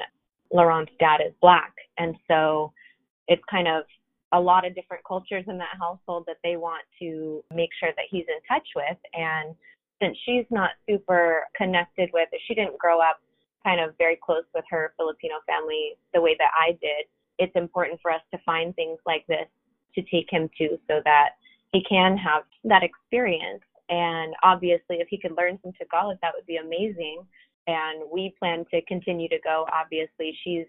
Laurent's 0.52 0.92
dad 0.98 1.20
is 1.26 1.32
black. 1.40 1.72
And 1.98 2.14
so 2.28 2.72
it's 3.28 3.42
kind 3.50 3.68
of 3.68 3.84
a 4.32 4.40
lot 4.40 4.66
of 4.66 4.74
different 4.74 5.02
cultures 5.06 5.44
in 5.48 5.58
that 5.58 5.76
household 5.78 6.24
that 6.26 6.36
they 6.44 6.56
want 6.56 6.84
to 7.00 7.42
make 7.54 7.70
sure 7.78 7.90
that 7.96 8.04
he's 8.10 8.26
in 8.28 8.40
touch 8.48 8.66
with. 8.76 8.98
And 9.14 9.54
since 10.00 10.16
she's 10.24 10.46
not 10.50 10.70
super 10.88 11.46
connected 11.56 12.10
with, 12.12 12.28
she 12.46 12.54
didn't 12.54 12.78
grow 12.78 13.00
up 13.00 13.20
kind 13.64 13.80
of 13.80 13.94
very 13.98 14.18
close 14.22 14.44
with 14.54 14.64
her 14.70 14.94
Filipino 14.96 15.34
family 15.46 15.96
the 16.14 16.20
way 16.20 16.34
that 16.38 16.50
I 16.58 16.72
did, 16.72 17.06
it's 17.38 17.52
important 17.54 18.00
for 18.00 18.10
us 18.10 18.22
to 18.32 18.40
find 18.44 18.74
things 18.74 18.98
like 19.06 19.26
this 19.26 19.46
to 19.94 20.02
take 20.02 20.26
him 20.30 20.48
to 20.58 20.78
so 20.88 21.00
that 21.04 21.30
he 21.72 21.82
can 21.88 22.16
have 22.16 22.44
that 22.64 22.82
experience. 22.82 23.62
And 23.90 24.34
obviously, 24.42 24.96
if 24.96 25.08
he 25.10 25.18
could 25.18 25.36
learn 25.36 25.58
some 25.62 25.72
Tagalog, 25.72 26.16
that 26.22 26.32
would 26.34 26.46
be 26.46 26.56
amazing. 26.56 27.22
And 27.66 28.02
we 28.10 28.34
plan 28.38 28.64
to 28.72 28.80
continue 28.82 29.28
to 29.28 29.38
go. 29.44 29.66
Obviously, 29.72 30.36
she's 30.42 30.66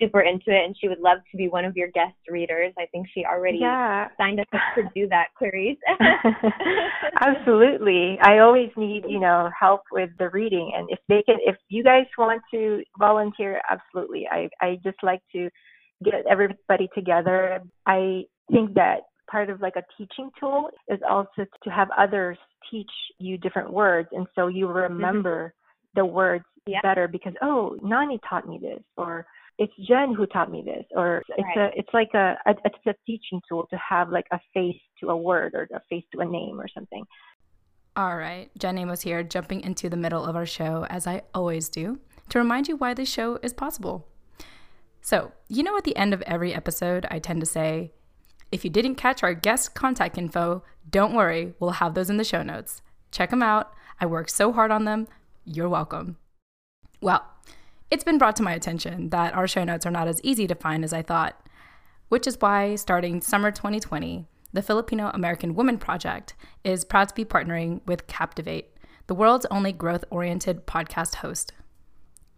super 0.00 0.20
into 0.20 0.50
it 0.50 0.64
and 0.64 0.76
she 0.78 0.88
would 0.88 0.98
love 0.98 1.18
to 1.30 1.36
be 1.36 1.48
one 1.48 1.64
of 1.64 1.76
your 1.76 1.88
guest 1.88 2.16
readers. 2.28 2.72
I 2.78 2.86
think 2.86 3.06
she 3.14 3.24
already 3.24 3.58
yeah. 3.58 4.08
signed 4.16 4.40
up 4.40 4.48
to 4.74 4.82
do 4.94 5.08
that, 5.08 5.26
Clarice. 5.38 5.76
absolutely. 7.20 8.18
I 8.22 8.38
always 8.38 8.70
need, 8.76 9.04
you 9.08 9.20
know, 9.20 9.50
help 9.58 9.82
with 9.92 10.10
the 10.18 10.30
reading 10.30 10.72
and 10.74 10.88
if 10.90 10.98
they 11.08 11.22
can 11.22 11.36
if 11.40 11.56
you 11.68 11.84
guys 11.84 12.06
want 12.18 12.42
to 12.52 12.82
volunteer, 12.98 13.60
absolutely. 13.70 14.26
I 14.30 14.48
I 14.60 14.78
just 14.82 14.98
like 15.02 15.20
to 15.32 15.48
get 16.04 16.24
everybody 16.28 16.88
together. 16.94 17.60
I 17.86 18.22
think 18.50 18.74
that 18.74 19.02
part 19.32 19.50
of 19.50 19.60
like 19.60 19.74
a 19.76 19.82
teaching 19.98 20.30
tool 20.38 20.68
is 20.88 21.00
also 21.08 21.46
to 21.64 21.70
have 21.70 21.88
others 21.98 22.38
teach 22.70 22.90
you 23.18 23.36
different 23.38 23.72
words 23.72 24.08
and 24.12 24.26
so 24.34 24.46
you 24.46 24.66
mm-hmm. 24.66 24.94
remember 24.94 25.46
mm-hmm. 25.46 26.00
the 26.00 26.06
words 26.06 26.44
yeah. 26.66 26.78
better 26.82 27.08
because 27.08 27.32
oh 27.42 27.76
Nani 27.82 28.20
taught 28.28 28.46
me 28.46 28.58
this 28.62 28.82
or 28.96 29.26
it's 29.58 29.72
Jen 29.86 30.14
who 30.14 30.26
taught 30.26 30.50
me 30.50 30.62
this, 30.64 30.84
or 30.92 31.22
it's 31.28 31.46
right. 31.56 31.72
a, 31.72 31.78
it's 31.78 31.88
like 31.92 32.10
a, 32.14 32.36
a, 32.46 32.54
it's 32.64 32.86
a 32.86 32.94
teaching 33.06 33.40
tool 33.48 33.66
to 33.70 33.76
have 33.76 34.10
like 34.10 34.26
a 34.32 34.40
face 34.54 34.80
to 35.00 35.10
a 35.10 35.16
word 35.16 35.54
or 35.54 35.68
a 35.74 35.80
face 35.88 36.04
to 36.12 36.20
a 36.20 36.24
name 36.24 36.60
or 36.60 36.66
something. 36.74 37.04
All 37.94 38.16
right, 38.16 38.50
Jen 38.58 38.78
Amos 38.78 39.02
here, 39.02 39.22
jumping 39.22 39.60
into 39.60 39.90
the 39.90 39.96
middle 39.96 40.24
of 40.24 40.34
our 40.34 40.46
show 40.46 40.86
as 40.88 41.06
I 41.06 41.22
always 41.34 41.68
do, 41.68 42.00
to 42.30 42.38
remind 42.38 42.66
you 42.66 42.76
why 42.76 42.94
this 42.94 43.10
show 43.10 43.38
is 43.42 43.52
possible. 43.52 44.08
So, 45.02 45.32
you 45.48 45.62
know, 45.62 45.76
at 45.76 45.84
the 45.84 45.96
end 45.96 46.14
of 46.14 46.22
every 46.22 46.54
episode, 46.54 47.06
I 47.10 47.18
tend 47.18 47.40
to 47.40 47.46
say, 47.46 47.92
if 48.52 48.64
you 48.64 48.70
didn't 48.70 48.96
catch 48.96 49.22
our 49.22 49.34
guest 49.34 49.74
contact 49.74 50.18
info, 50.18 50.62
don't 50.88 51.14
worry, 51.14 51.54
we'll 51.58 51.70
have 51.70 51.94
those 51.94 52.10
in 52.10 52.18
the 52.18 52.24
show 52.24 52.42
notes. 52.42 52.82
Check 53.10 53.30
them 53.30 53.42
out. 53.42 53.72
I 53.98 54.06
worked 54.06 54.30
so 54.30 54.52
hard 54.52 54.70
on 54.70 54.84
them. 54.84 55.08
You're 55.44 55.68
welcome. 55.68 56.18
Well, 57.00 57.24
it's 57.90 58.04
been 58.04 58.18
brought 58.18 58.36
to 58.36 58.42
my 58.42 58.52
attention 58.52 59.08
that 59.08 59.34
our 59.34 59.48
show 59.48 59.64
notes 59.64 59.86
are 59.86 59.90
not 59.90 60.06
as 60.06 60.20
easy 60.22 60.46
to 60.46 60.54
find 60.54 60.84
as 60.84 60.92
I 60.92 61.02
thought, 61.02 61.40
which 62.10 62.26
is 62.26 62.40
why, 62.40 62.74
starting 62.76 63.20
summer 63.22 63.50
2020, 63.50 64.26
the 64.52 64.62
Filipino 64.62 65.10
American 65.14 65.54
Woman 65.54 65.78
Project 65.78 66.34
is 66.62 66.84
proud 66.84 67.08
to 67.08 67.14
be 67.14 67.24
partnering 67.24 67.80
with 67.86 68.06
Captivate, 68.06 68.68
the 69.06 69.14
world's 69.14 69.46
only 69.50 69.72
growth 69.72 70.04
oriented 70.10 70.66
podcast 70.66 71.16
host. 71.16 71.52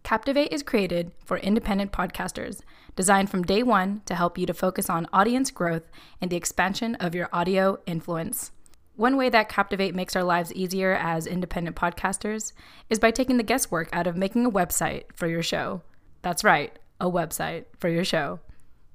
Captivate 0.03 0.53
is 0.53 0.63
created 0.63 1.11
for 1.25 1.37
independent 1.37 1.91
podcasters, 1.91 2.61
designed 2.95 3.29
from 3.29 3.43
day 3.43 3.63
one 3.63 4.01
to 4.05 4.15
help 4.15 4.37
you 4.37 4.45
to 4.45 4.53
focus 4.53 4.89
on 4.89 5.07
audience 5.11 5.51
growth 5.51 5.83
and 6.21 6.31
the 6.31 6.37
expansion 6.37 6.95
of 6.95 7.15
your 7.15 7.29
audio 7.33 7.79
influence. 7.85 8.51
One 8.95 9.17
way 9.17 9.29
that 9.29 9.49
Captivate 9.49 9.93
makes 9.93 10.15
our 10.15 10.23
lives 10.23 10.53
easier 10.53 10.93
as 10.93 11.27
independent 11.27 11.75
podcasters 11.75 12.53
is 12.89 12.99
by 12.99 13.11
taking 13.11 13.37
the 13.37 13.43
guesswork 13.43 13.89
out 13.91 14.07
of 14.07 14.15
making 14.15 14.45
a 14.45 14.51
website 14.51 15.03
for 15.13 15.27
your 15.27 15.43
show. 15.43 15.81
That's 16.21 16.45
right, 16.45 16.77
a 17.01 17.11
website 17.11 17.65
for 17.77 17.89
your 17.89 18.05
show. 18.05 18.39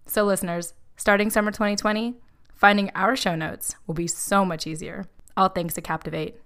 So, 0.06 0.24
listeners, 0.24 0.72
starting 0.96 1.28
summer 1.28 1.50
2020, 1.50 2.14
finding 2.54 2.90
our 2.94 3.14
show 3.14 3.34
notes 3.34 3.76
will 3.86 3.94
be 3.94 4.06
so 4.06 4.44
much 4.44 4.66
easier. 4.66 5.04
All 5.36 5.48
thanks 5.50 5.74
to 5.74 5.82
Captivate. 5.82 6.40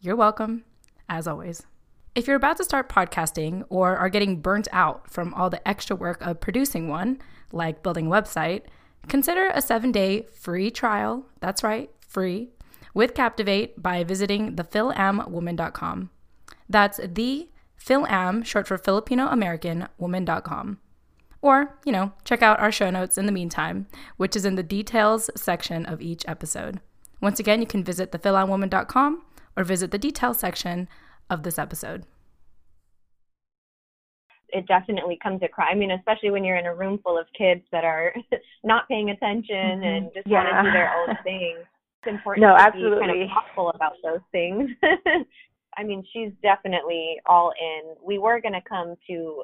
You're 0.00 0.16
welcome, 0.16 0.64
as 1.08 1.28
always. 1.28 1.62
If 2.16 2.26
you're 2.26 2.36
about 2.36 2.56
to 2.56 2.64
start 2.64 2.88
podcasting 2.88 3.64
or 3.68 3.94
are 3.94 4.08
getting 4.08 4.40
burnt 4.40 4.68
out 4.72 5.10
from 5.10 5.34
all 5.34 5.50
the 5.50 5.68
extra 5.68 5.94
work 5.94 6.22
of 6.22 6.40
producing 6.40 6.88
one, 6.88 7.18
like 7.52 7.82
building 7.82 8.06
a 8.06 8.10
website, 8.10 8.62
consider 9.06 9.50
a 9.52 9.60
seven 9.60 9.92
day 9.92 10.22
free 10.32 10.70
trial. 10.70 11.26
That's 11.40 11.62
right, 11.62 11.90
free 12.08 12.48
with 12.94 13.12
Captivate 13.12 13.82
by 13.82 14.02
visiting 14.02 14.56
thephilamwoman.com. 14.56 16.08
That's 16.70 16.98
the 17.06 17.50
Philam, 17.78 18.46
short 18.46 18.66
for 18.66 18.78
Filipino 18.78 19.26
American 19.26 19.86
woman.com. 19.98 20.78
Or, 21.42 21.78
you 21.84 21.92
know, 21.92 22.12
check 22.24 22.40
out 22.40 22.60
our 22.60 22.72
show 22.72 22.88
notes 22.88 23.18
in 23.18 23.26
the 23.26 23.32
meantime, 23.32 23.88
which 24.16 24.34
is 24.34 24.46
in 24.46 24.54
the 24.54 24.62
details 24.62 25.28
section 25.36 25.84
of 25.84 26.00
each 26.00 26.24
episode. 26.26 26.80
Once 27.20 27.38
again, 27.38 27.60
you 27.60 27.66
can 27.66 27.84
visit 27.84 28.10
thephilamwoman.com 28.10 29.22
or 29.54 29.64
visit 29.64 29.90
the 29.90 29.98
details 29.98 30.38
section 30.38 30.88
of 31.30 31.42
this 31.42 31.58
episode. 31.58 32.04
It 34.48 34.66
definitely 34.66 35.18
comes 35.22 35.42
across. 35.42 35.68
I 35.70 35.74
mean, 35.74 35.90
especially 35.90 36.30
when 36.30 36.44
you're 36.44 36.56
in 36.56 36.66
a 36.66 36.74
room 36.74 37.00
full 37.02 37.18
of 37.18 37.26
kids 37.36 37.62
that 37.72 37.84
are 37.84 38.14
not 38.64 38.88
paying 38.88 39.10
attention 39.10 39.56
mm-hmm. 39.56 39.82
and 39.82 40.10
just 40.14 40.26
yeah. 40.26 40.44
want 40.44 40.64
to 40.64 40.70
do 40.70 40.72
their 40.72 40.94
own 40.94 41.16
thing 41.24 41.56
It's 42.02 42.14
important 42.14 42.46
no, 42.46 42.56
to 42.56 42.62
absolutely. 42.62 42.96
be 42.96 43.06
kind 43.06 43.22
of 43.22 43.28
thoughtful 43.30 43.70
about 43.70 43.94
those 44.02 44.20
things. 44.32 44.70
I 45.78 45.82
mean, 45.82 46.04
she's 46.12 46.30
definitely 46.42 47.16
all 47.26 47.52
in. 47.60 47.94
We 48.02 48.18
were 48.18 48.40
going 48.40 48.54
to 48.54 48.62
come 48.66 48.94
to 49.08 49.42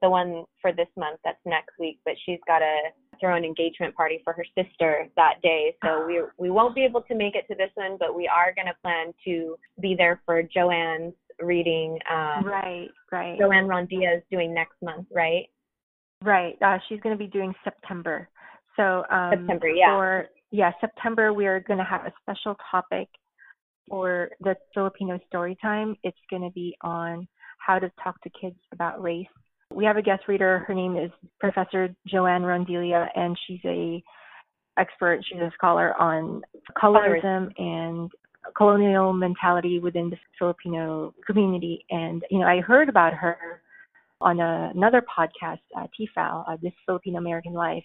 the 0.00 0.08
one 0.08 0.44
for 0.60 0.72
this 0.72 0.88
month 0.96 1.20
that's 1.24 1.38
next 1.44 1.78
week, 1.78 1.98
but 2.04 2.14
she's 2.24 2.38
got 2.46 2.60
to 2.60 2.74
throw 3.20 3.36
an 3.36 3.44
engagement 3.44 3.94
party 3.94 4.20
for 4.24 4.32
her 4.32 4.44
sister 4.56 5.08
that 5.16 5.34
day. 5.42 5.76
So 5.84 6.06
we 6.06 6.22
we 6.38 6.50
won't 6.50 6.74
be 6.74 6.84
able 6.84 7.02
to 7.02 7.14
make 7.14 7.34
it 7.34 7.46
to 7.48 7.54
this 7.54 7.70
one, 7.74 7.96
but 7.98 8.14
we 8.14 8.28
are 8.28 8.54
going 8.54 8.66
to 8.66 8.74
plan 8.82 9.12
to 9.24 9.56
be 9.80 9.94
there 9.96 10.20
for 10.24 10.42
Joanne's 10.42 11.14
reading. 11.40 11.98
Um, 12.10 12.44
right, 12.44 12.88
right. 13.12 13.38
Joanne 13.38 13.66
Rondia 13.66 14.16
is 14.16 14.22
doing 14.30 14.54
next 14.54 14.74
month, 14.82 15.06
right? 15.12 15.46
Right. 16.22 16.56
Uh, 16.62 16.78
she's 16.88 17.00
going 17.00 17.16
to 17.16 17.18
be 17.18 17.30
doing 17.30 17.54
September. 17.64 18.28
So 18.76 19.04
um, 19.10 19.30
September, 19.32 19.68
yeah. 19.68 19.94
For 19.94 20.26
yeah, 20.50 20.72
September 20.80 21.32
we 21.32 21.46
are 21.46 21.60
going 21.60 21.78
to 21.78 21.84
have 21.84 22.02
a 22.06 22.12
special 22.22 22.56
topic 22.70 23.08
for 23.88 24.30
the 24.40 24.56
Filipino 24.74 25.18
story 25.26 25.56
time. 25.60 25.96
It's 26.02 26.16
going 26.30 26.42
to 26.42 26.50
be 26.50 26.76
on 26.82 27.26
how 27.58 27.78
to 27.78 27.90
talk 28.02 28.20
to 28.22 28.30
kids 28.40 28.56
about 28.72 29.02
race. 29.02 29.26
We 29.76 29.84
have 29.84 29.96
a 29.96 30.02
guest 30.02 30.24
reader. 30.26 30.60
Her 30.60 30.74
name 30.74 30.96
is 30.96 31.10
Professor 31.38 31.94
Joanne 32.06 32.42
Rondilla, 32.42 33.08
and 33.14 33.38
she's 33.46 33.60
a 33.64 34.02
expert. 34.78 35.20
She's 35.28 35.40
a 35.40 35.50
scholar 35.54 35.94
on 36.00 36.42
colorism 36.82 37.52
and 37.58 38.10
colonial 38.56 39.12
mentality 39.12 39.78
within 39.78 40.10
the 40.10 40.16
Filipino 40.38 41.14
community. 41.26 41.84
And 41.90 42.22
you 42.30 42.38
know, 42.38 42.46
I 42.46 42.60
heard 42.60 42.88
about 42.88 43.12
her 43.14 43.36
on 44.20 44.40
a, 44.40 44.72
another 44.74 45.02
podcast, 45.02 45.60
uh, 45.76 45.86
TFAL, 46.00 46.44
uh, 46.48 46.56
This 46.62 46.72
Filipino 46.86 47.18
American 47.18 47.52
Life, 47.52 47.84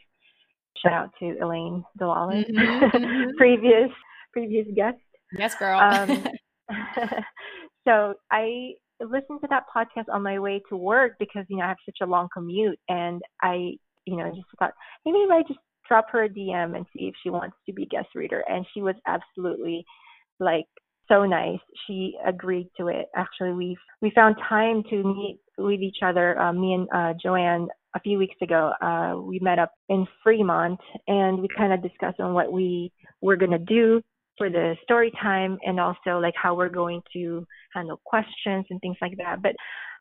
Shout 0.77 0.93
out 0.93 1.09
to 1.19 1.37
Elaine 1.41 1.83
Delales, 1.99 2.49
mm-hmm, 2.49 2.97
mm-hmm. 2.97 3.37
previous 3.37 3.91
previous 4.31 4.67
guest. 4.73 4.97
Yes, 5.33 5.53
girl. 5.55 5.79
um, 5.79 6.23
so 7.87 8.13
I 8.31 8.71
listened 9.09 9.41
to 9.41 9.47
that 9.49 9.65
podcast 9.75 10.11
on 10.11 10.23
my 10.23 10.39
way 10.39 10.61
to 10.69 10.77
work 10.77 11.13
because 11.19 11.45
you 11.49 11.57
know 11.57 11.63
I 11.63 11.69
have 11.69 11.77
such 11.85 11.97
a 12.01 12.05
long 12.05 12.27
commute, 12.33 12.79
and 12.89 13.21
I 13.41 13.73
you 14.05 14.17
know 14.17 14.29
just 14.29 14.47
thought, 14.59 14.73
maybe 15.05 15.17
I 15.31 15.43
just 15.47 15.59
drop 15.87 16.05
her 16.11 16.23
a 16.23 16.29
DM 16.29 16.75
and 16.75 16.85
see 16.93 17.05
if 17.05 17.15
she 17.21 17.29
wants 17.29 17.55
to 17.65 17.73
be 17.73 17.85
guest 17.85 18.09
reader, 18.15 18.43
and 18.47 18.65
she 18.73 18.81
was 18.81 18.95
absolutely 19.07 19.85
like 20.39 20.65
so 21.07 21.25
nice. 21.25 21.59
She 21.87 22.15
agreed 22.25 22.69
to 22.77 22.87
it. 22.87 23.07
Actually, 23.15 23.53
we 23.53 23.77
we 24.01 24.11
found 24.15 24.35
time 24.47 24.83
to 24.89 25.03
meet 25.03 25.39
with 25.57 25.81
each 25.81 25.97
other. 26.03 26.39
Uh, 26.39 26.53
me 26.53 26.73
and 26.73 26.87
uh, 26.93 27.13
Joanne 27.21 27.67
a 27.95 27.99
few 27.99 28.17
weeks 28.17 28.35
ago, 28.41 28.71
uh, 28.81 29.15
we 29.19 29.39
met 29.39 29.59
up 29.59 29.71
in 29.89 30.07
Fremont 30.23 30.79
and 31.07 31.41
we 31.41 31.47
kind 31.55 31.73
of 31.73 31.83
discussed 31.83 32.19
on 32.19 32.33
what 32.33 32.51
we 32.51 32.91
were 33.21 33.35
to 33.35 33.57
do 33.57 34.01
for 34.41 34.49
the 34.49 34.75
story 34.83 35.11
time 35.21 35.59
and 35.63 35.79
also 35.79 36.17
like 36.19 36.33
how 36.41 36.55
we're 36.55 36.69
going 36.69 37.01
to 37.13 37.45
handle 37.75 38.01
questions 38.03 38.65
and 38.71 38.81
things 38.81 38.97
like 38.99 39.15
that. 39.17 39.41
But 39.43 39.53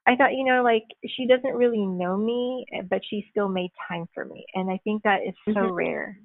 I 0.07 0.17
thought, 0.17 0.33
you 0.33 0.45
know, 0.45 0.63
like 0.63 0.85
she 1.15 1.27
doesn't 1.27 1.55
really 1.55 1.85
know 1.85 2.17
me, 2.17 2.65
but 2.89 3.03
she 3.09 3.27
still 3.31 3.49
made 3.49 3.71
time 3.87 4.07
for 4.15 4.25
me. 4.25 4.45
And 4.55 4.71
I 4.71 4.81
think 4.83 5.03
that 5.03 5.19
is 5.27 5.35
so 5.49 5.61
mm-hmm. 5.61 5.75
rare 5.75 6.19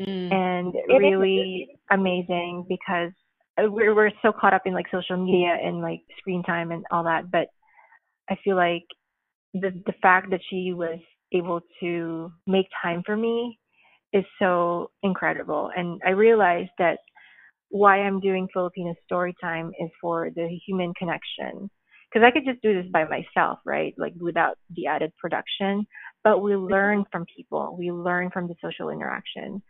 mm. 0.00 0.32
and 0.32 0.74
it 0.74 0.98
really 0.98 1.68
is. 1.70 1.78
amazing 1.90 2.64
because 2.70 3.12
we're, 3.58 3.94
we're 3.94 4.12
so 4.22 4.32
caught 4.32 4.54
up 4.54 4.62
in 4.64 4.72
like 4.72 4.86
social 4.90 5.22
media 5.22 5.54
and 5.62 5.82
like 5.82 6.00
screen 6.18 6.42
time 6.42 6.70
and 6.70 6.86
all 6.90 7.04
that. 7.04 7.30
But 7.30 7.48
I 8.30 8.36
feel 8.42 8.56
like 8.56 8.84
the 9.52 9.70
the 9.84 9.94
fact 10.00 10.30
that 10.30 10.40
she 10.48 10.72
was 10.72 11.00
able 11.32 11.60
to 11.80 12.32
make 12.46 12.66
time 12.82 13.02
for 13.04 13.14
me 13.14 13.58
is 14.14 14.24
so 14.38 14.90
incredible. 15.02 15.70
And 15.76 16.00
I 16.06 16.10
realized 16.10 16.70
that 16.78 16.98
why 17.70 17.98
I'm 18.00 18.20
doing 18.20 18.48
Filipino 18.52 18.94
story 19.04 19.34
time 19.40 19.72
is 19.78 19.90
for 20.00 20.30
the 20.34 20.48
human 20.66 20.94
connection. 20.94 21.70
Because 22.10 22.26
I 22.26 22.30
could 22.30 22.46
just 22.46 22.62
do 22.62 22.74
this 22.74 22.90
by 22.90 23.04
myself, 23.04 23.58
right? 23.66 23.94
Like 23.98 24.14
without 24.18 24.56
the 24.74 24.86
added 24.86 25.12
production. 25.20 25.86
But 26.24 26.42
we 26.42 26.52
mm-hmm. 26.52 26.72
learn 26.72 27.04
from 27.12 27.26
people, 27.34 27.76
we 27.78 27.90
learn 27.92 28.30
from 28.30 28.48
the 28.48 28.54
social 28.62 28.88
interaction. 28.88 29.62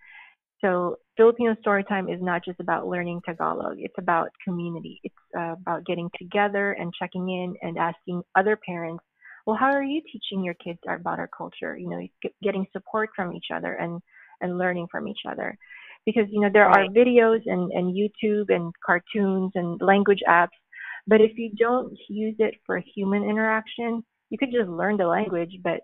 So 0.61 0.97
Filipino 1.17 1.57
Storytime 1.65 2.13
is 2.13 2.21
not 2.23 2.45
just 2.45 2.61
about 2.61 2.87
learning 2.87 3.23
Tagalog. 3.25 3.77
It's 3.79 3.95
about 3.99 4.31
community. 4.45 5.01
It's 5.05 5.15
uh, 5.37 5.55
about 5.61 5.85
getting 5.87 6.11
together 6.19 6.73
and 6.73 6.93
checking 6.99 7.29
in 7.29 7.55
and 7.63 7.79
asking 7.79 8.23
other 8.37 8.57
parents 8.57 9.05
well, 9.49 9.57
how 9.57 9.71
are 9.73 9.83
you 9.83 10.03
teaching 10.13 10.45
your 10.45 10.53
kids 10.63 10.79
about 10.87 11.19
our 11.19 11.31
culture? 11.35 11.75
You 11.75 11.89
know, 11.89 12.07
getting 12.43 12.67
support 12.71 13.09
from 13.17 13.33
each 13.33 13.47
other 13.51 13.73
and 13.73 14.03
and 14.43 14.59
learning 14.59 14.89
from 14.91 15.09
each 15.09 15.21
other, 15.27 15.57
because 16.09 16.25
you 16.31 16.41
know 16.41 16.49
there 16.51 16.67
right. 16.67 16.89
are 16.89 16.93
videos 16.93 17.41
and 17.45 17.71
and 17.73 17.95
YouTube 17.95 18.49
and 18.49 18.73
cartoons 18.85 19.53
and 19.55 19.79
language 19.83 20.21
apps, 20.27 20.57
but 21.07 21.21
if 21.21 21.33
you 21.37 21.51
don't 21.59 21.93
use 22.09 22.35
it 22.39 22.55
for 22.65 22.83
human 22.95 23.25
interaction, 23.25 24.03
you 24.31 24.39
could 24.39 24.51
just 24.51 24.71
learn 24.71 24.97
the 24.97 25.07
language, 25.07 25.53
but 25.63 25.81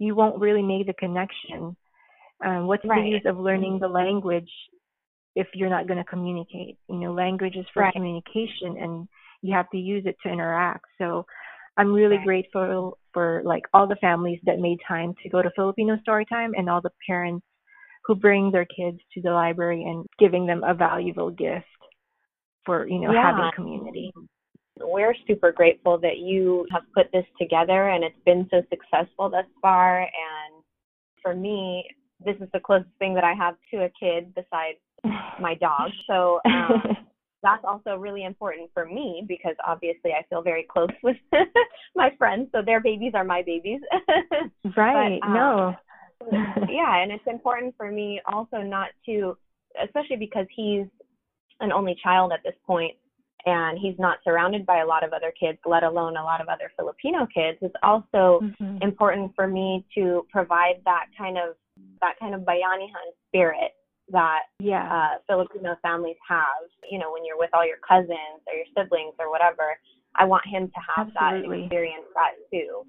you 0.00 0.16
won't 0.16 0.40
really 0.40 0.62
make 0.62 0.88
the 0.88 0.94
connection. 0.94 1.76
Um, 2.44 2.66
what's 2.66 2.84
right. 2.84 3.02
the 3.02 3.08
use 3.08 3.22
of 3.24 3.38
learning 3.38 3.78
the 3.78 3.86
language 3.86 4.50
if 5.36 5.46
you're 5.54 5.70
not 5.70 5.86
going 5.86 5.98
to 5.98 6.10
communicate? 6.10 6.76
You 6.88 6.96
know, 6.96 7.12
language 7.12 7.54
is 7.54 7.66
for 7.72 7.84
right. 7.84 7.92
communication, 7.92 8.76
and 8.80 9.06
you 9.42 9.54
have 9.54 9.70
to 9.70 9.78
use 9.78 10.02
it 10.06 10.16
to 10.24 10.32
interact. 10.32 10.86
So 10.98 11.24
I'm 11.76 11.92
really 11.92 12.18
grateful 12.24 12.98
for 13.14 13.42
like 13.44 13.62
all 13.72 13.86
the 13.86 13.96
families 14.00 14.40
that 14.44 14.58
made 14.58 14.78
time 14.88 15.14
to 15.22 15.28
go 15.28 15.40
to 15.40 15.52
Filipino 15.54 15.98
Storytime 16.04 16.50
and 16.56 16.68
all 16.68 16.80
the 16.80 16.90
parents 17.06 17.46
who 18.04 18.14
bring 18.14 18.50
their 18.50 18.66
kids 18.66 18.98
to 19.14 19.20
the 19.20 19.30
library 19.30 19.84
and 19.84 20.06
giving 20.18 20.46
them 20.46 20.62
a 20.64 20.74
valuable 20.74 21.30
gift 21.30 21.66
for, 22.64 22.88
you 22.88 23.00
know, 23.00 23.12
yeah. 23.12 23.30
having 23.30 23.50
community. 23.54 24.12
We're 24.80 25.14
super 25.26 25.52
grateful 25.52 25.98
that 25.98 26.18
you 26.18 26.66
have 26.72 26.82
put 26.94 27.12
this 27.12 27.26
together 27.40 27.88
and 27.88 28.02
it's 28.02 28.16
been 28.24 28.48
so 28.50 28.62
successful 28.70 29.30
thus 29.30 29.44
far. 29.60 30.00
And 30.00 30.64
for 31.22 31.34
me, 31.34 31.84
this 32.24 32.36
is 32.40 32.48
the 32.52 32.60
closest 32.60 32.90
thing 32.98 33.14
that 33.14 33.24
I 33.24 33.34
have 33.34 33.54
to 33.72 33.84
a 33.84 33.90
kid 33.98 34.34
besides 34.34 34.78
my 35.40 35.54
dog. 35.54 35.90
So 36.06 36.40
um, 36.46 36.96
that's 37.42 37.64
also 37.64 37.96
really 37.96 38.24
important 38.24 38.70
for 38.72 38.86
me 38.86 39.24
because 39.26 39.54
obviously 39.66 40.12
I 40.12 40.24
feel 40.28 40.42
very 40.42 40.66
close 40.70 40.90
with 41.02 41.16
my 41.94 42.10
friends, 42.18 42.48
so 42.52 42.62
their 42.64 42.80
babies 42.80 43.12
are 43.14 43.24
my 43.24 43.42
babies. 43.42 43.80
right. 44.76 45.20
But, 45.20 45.26
um, 45.26 45.34
no. 45.34 45.74
yeah, 46.68 47.02
and 47.02 47.12
it's 47.12 47.26
important 47.26 47.74
for 47.76 47.90
me 47.90 48.20
also 48.30 48.58
not 48.58 48.88
to, 49.06 49.36
especially 49.82 50.16
because 50.16 50.46
he's 50.54 50.86
an 51.60 51.72
only 51.72 51.96
child 52.02 52.32
at 52.32 52.40
this 52.44 52.54
point 52.66 52.94
and 53.44 53.78
he's 53.78 53.98
not 53.98 54.18
surrounded 54.24 54.64
by 54.64 54.78
a 54.80 54.86
lot 54.86 55.04
of 55.04 55.12
other 55.12 55.32
kids, 55.38 55.58
let 55.66 55.82
alone 55.82 56.16
a 56.16 56.22
lot 56.22 56.40
of 56.40 56.48
other 56.48 56.70
Filipino 56.76 57.26
kids. 57.26 57.58
It's 57.60 57.74
also 57.82 58.40
mm-hmm. 58.42 58.78
important 58.82 59.32
for 59.34 59.46
me 59.48 59.84
to 59.96 60.26
provide 60.30 60.76
that 60.84 61.06
kind 61.18 61.36
of 61.38 61.56
that 62.00 62.14
kind 62.20 62.34
of 62.34 62.42
bayanihan 62.42 63.10
spirit 63.28 63.72
that 64.10 64.42
yeah. 64.60 64.86
uh, 64.86 65.18
Filipino 65.26 65.76
families 65.82 66.16
have. 66.28 66.70
You 66.90 66.98
know, 66.98 67.12
when 67.12 67.24
you're 67.24 67.38
with 67.38 67.50
all 67.54 67.66
your 67.66 67.78
cousins 67.86 68.42
or 68.46 68.54
your 68.54 68.66
siblings 68.76 69.14
or 69.18 69.30
whatever, 69.30 69.74
I 70.14 70.24
want 70.24 70.46
him 70.46 70.68
to 70.68 70.80
have 70.96 71.10
Absolutely. 71.16 71.58
that 71.58 71.64
experience 71.64 72.06
that 72.14 72.34
too. 72.52 72.82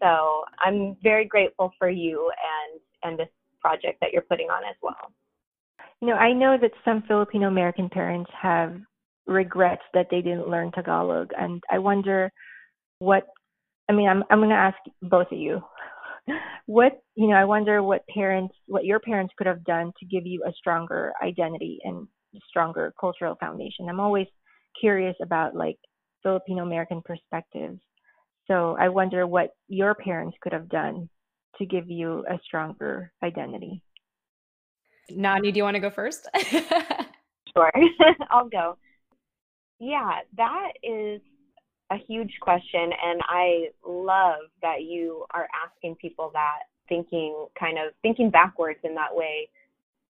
So 0.00 0.44
I'm 0.64 0.96
very 1.02 1.24
grateful 1.24 1.72
for 1.78 1.88
you 1.88 2.30
and 2.30 2.80
and 3.02 3.18
this 3.18 3.28
project 3.60 3.98
that 4.00 4.12
you're 4.12 4.22
putting 4.22 4.48
on 4.48 4.62
as 4.68 4.76
well. 4.82 5.12
You 6.00 6.08
know, 6.08 6.14
I 6.14 6.32
know 6.32 6.56
that 6.60 6.72
some 6.84 7.02
Filipino 7.08 7.48
American 7.48 7.88
parents 7.88 8.30
have 8.40 8.76
regrets 9.26 9.82
that 9.94 10.06
they 10.10 10.20
didn't 10.20 10.48
learn 10.48 10.70
Tagalog, 10.72 11.30
and 11.38 11.62
I 11.70 11.78
wonder 11.78 12.30
what. 12.98 13.24
I 13.88 13.92
mean, 13.92 14.08
I'm 14.08 14.24
I'm 14.30 14.38
going 14.38 14.50
to 14.50 14.56
ask 14.56 14.76
both 15.02 15.30
of 15.32 15.38
you. 15.38 15.60
What 16.68 17.00
you 17.14 17.28
know, 17.28 17.36
I 17.36 17.44
wonder 17.44 17.80
what 17.84 18.04
parents, 18.12 18.52
what 18.66 18.84
your 18.84 18.98
parents 18.98 19.32
could 19.38 19.46
have 19.46 19.62
done 19.62 19.92
to 20.00 20.06
give 20.06 20.26
you 20.26 20.42
a 20.44 20.52
stronger 20.58 21.12
identity 21.22 21.78
and 21.84 22.08
stronger 22.48 22.92
cultural 23.00 23.36
foundation. 23.38 23.88
I'm 23.88 24.00
always 24.00 24.26
curious 24.80 25.14
about 25.22 25.54
like 25.54 25.76
Filipino 26.24 26.64
American 26.64 27.02
perspectives. 27.04 27.78
So 28.46 28.76
I 28.78 28.88
wonder 28.88 29.26
what 29.26 29.50
your 29.68 29.94
parents 29.94 30.36
could 30.40 30.52
have 30.52 30.68
done 30.68 31.08
to 31.58 31.66
give 31.66 31.90
you 31.90 32.24
a 32.28 32.38
stronger 32.44 33.12
identity. 33.22 33.82
Nani, 35.10 35.52
do 35.52 35.58
you 35.58 35.64
want 35.64 35.74
to 35.76 35.80
go 35.80 35.90
first? 35.90 36.28
Sure, 37.56 37.72
I'll 38.30 38.48
go. 38.48 38.76
Yeah, 39.78 40.20
that 40.36 40.72
is 40.82 41.20
a 41.90 41.96
huge 41.96 42.34
question, 42.40 42.90
and 43.02 43.20
I 43.28 43.68
love 43.86 44.40
that 44.62 44.82
you 44.82 45.24
are 45.32 45.48
asking 45.64 45.96
people 45.96 46.30
that, 46.34 46.64
thinking 46.88 47.46
kind 47.58 47.78
of 47.78 47.94
thinking 48.02 48.30
backwards 48.30 48.80
in 48.84 48.94
that 48.94 49.14
way 49.14 49.48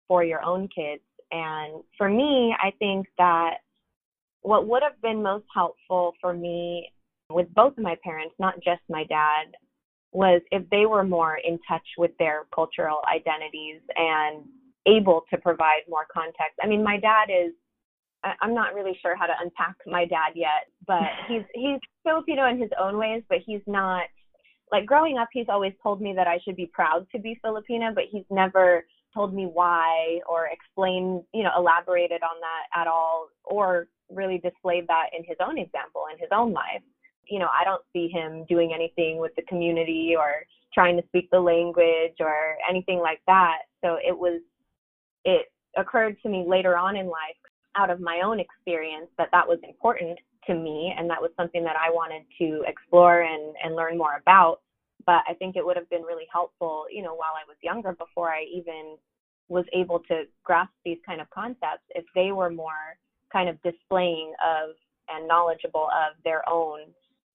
for 0.06 0.24
your 0.24 0.42
own 0.44 0.68
kids. 0.74 1.02
And 1.30 1.82
for 1.96 2.08
me, 2.08 2.54
I 2.62 2.72
think 2.78 3.06
that 3.18 3.58
what 4.42 4.66
would 4.66 4.82
have 4.82 5.00
been 5.00 5.22
most 5.22 5.46
helpful 5.54 6.14
for 6.20 6.32
me 6.32 6.90
with 7.30 7.52
both 7.54 7.76
of 7.76 7.84
my 7.84 7.96
parents, 8.02 8.34
not 8.38 8.54
just 8.56 8.80
my 8.88 9.04
dad, 9.04 9.54
was 10.12 10.40
if 10.50 10.68
they 10.70 10.86
were 10.86 11.04
more 11.04 11.38
in 11.44 11.58
touch 11.68 11.86
with 11.98 12.12
their 12.18 12.46
cultural 12.54 13.00
identities 13.12 13.80
and 13.96 14.44
able 14.86 15.22
to 15.30 15.38
provide 15.38 15.82
more 15.88 16.06
context. 16.12 16.56
I 16.62 16.66
mean, 16.66 16.82
my 16.82 16.98
dad 16.98 17.28
is 17.30 17.52
I'm 18.40 18.54
not 18.54 18.74
really 18.74 18.98
sure 19.00 19.16
how 19.16 19.26
to 19.26 19.32
unpack 19.40 19.76
my 19.86 20.04
dad 20.04 20.32
yet, 20.34 20.66
but 20.86 21.02
he's 21.28 21.42
he's 21.54 21.78
Filipino 22.02 22.48
in 22.48 22.58
his 22.60 22.70
own 22.80 22.98
ways, 22.98 23.22
but 23.28 23.38
he's 23.44 23.60
not 23.66 24.04
like 24.72 24.86
growing 24.86 25.18
up 25.18 25.28
he's 25.32 25.48
always 25.48 25.72
told 25.82 26.00
me 26.00 26.12
that 26.14 26.26
I 26.26 26.38
should 26.44 26.56
be 26.56 26.70
proud 26.72 27.06
to 27.12 27.18
be 27.18 27.38
Filipina, 27.44 27.94
but 27.94 28.04
he's 28.10 28.24
never 28.30 28.84
told 29.14 29.34
me 29.34 29.46
why 29.46 30.20
or 30.28 30.48
explained, 30.48 31.22
you 31.32 31.42
know, 31.42 31.50
elaborated 31.56 32.22
on 32.22 32.40
that 32.40 32.80
at 32.80 32.86
all 32.86 33.28
or 33.44 33.88
really 34.10 34.38
displayed 34.38 34.86
that 34.88 35.06
in 35.16 35.24
his 35.24 35.36
own 35.40 35.58
example 35.58 36.04
in 36.12 36.18
his 36.18 36.28
own 36.32 36.52
life. 36.52 36.82
You 37.28 37.38
know, 37.38 37.48
I 37.48 37.64
don't 37.64 37.82
see 37.92 38.08
him 38.08 38.44
doing 38.48 38.72
anything 38.74 39.18
with 39.18 39.32
the 39.36 39.42
community 39.42 40.14
or 40.16 40.44
trying 40.72 40.96
to 40.96 41.06
speak 41.08 41.28
the 41.30 41.40
language 41.40 42.16
or 42.20 42.56
anything 42.68 42.98
like 42.98 43.20
that. 43.26 43.58
So 43.84 43.96
it 44.04 44.16
was 44.16 44.40
it 45.24 45.46
occurred 45.76 46.16
to 46.22 46.28
me 46.28 46.44
later 46.46 46.76
on 46.76 46.96
in 46.96 47.06
life 47.06 47.36
out 47.76 47.90
of 47.90 48.00
my 48.00 48.20
own 48.24 48.40
experience 48.40 49.08
that 49.18 49.28
that 49.32 49.46
was 49.46 49.58
important 49.62 50.18
to 50.46 50.54
me 50.54 50.94
and 50.96 51.08
that 51.10 51.20
was 51.20 51.30
something 51.36 51.62
that 51.64 51.76
I 51.76 51.90
wanted 51.90 52.24
to 52.38 52.64
explore 52.66 53.22
and, 53.22 53.54
and 53.62 53.76
learn 53.76 53.98
more 53.98 54.16
about. 54.20 54.60
But 55.06 55.22
I 55.28 55.34
think 55.34 55.56
it 55.56 55.64
would 55.64 55.76
have 55.76 55.88
been 55.90 56.02
really 56.02 56.26
helpful, 56.32 56.86
you 56.90 57.02
know, 57.02 57.14
while 57.14 57.34
I 57.36 57.46
was 57.46 57.56
younger 57.62 57.92
before 57.92 58.30
I 58.30 58.44
even 58.52 58.96
was 59.48 59.64
able 59.72 60.00
to 60.00 60.24
grasp 60.44 60.72
these 60.84 60.98
kind 61.06 61.20
of 61.20 61.30
concepts 61.30 61.84
if 61.90 62.04
they 62.14 62.32
were 62.32 62.50
more 62.50 62.96
kind 63.32 63.48
of 63.48 63.60
displaying 63.62 64.32
of 64.44 64.70
and 65.08 65.26
knowledgeable 65.26 65.88
of 65.88 66.16
their 66.24 66.46
own 66.48 66.80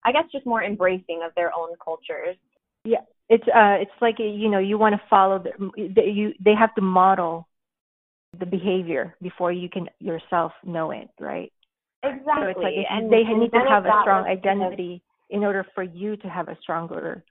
I 0.06 0.12
guess 0.12 0.26
just 0.32 0.46
more 0.46 0.64
embracing 0.64 1.22
of 1.26 1.34
their 1.36 1.52
own 1.58 1.70
cultures. 1.84 2.36
Yeah, 2.84 3.00
it's 3.30 3.48
uh, 3.48 3.78
it's 3.82 3.92
like 4.02 4.16
you 4.20 4.50
know, 4.50 4.60
you 4.60 4.78
want 4.78 4.96
to 4.96 5.02
follow 5.10 5.40
the, 5.40 5.52
the 5.78 6.02
you 6.04 6.34
they 6.44 6.54
have 6.56 6.74
to 6.76 6.82
model 6.82 7.48
the 8.40 8.46
behavior 8.46 9.16
before 9.22 9.52
you 9.52 9.70
can 9.70 9.88
yourself 10.00 10.52
know 10.66 10.92
it, 10.92 11.10
right? 11.20 11.52
Exactly. 12.04 12.34
So 12.36 12.50
it's 12.50 12.60
like 12.60 12.74
and 12.90 13.12
they 13.12 13.22
and 13.28 13.40
need 13.40 13.52
to 13.52 13.60
have 13.70 13.86
a 13.86 13.92
strong 14.02 14.26
was 14.28 14.40
kind 14.44 14.62
of- 14.62 14.68
identity 14.68 15.02
in 15.30 15.44
order 15.44 15.66
for 15.74 15.84
you 15.84 16.18
to 16.18 16.28
have 16.30 16.48
a 16.50 16.58
stronger 16.62 17.24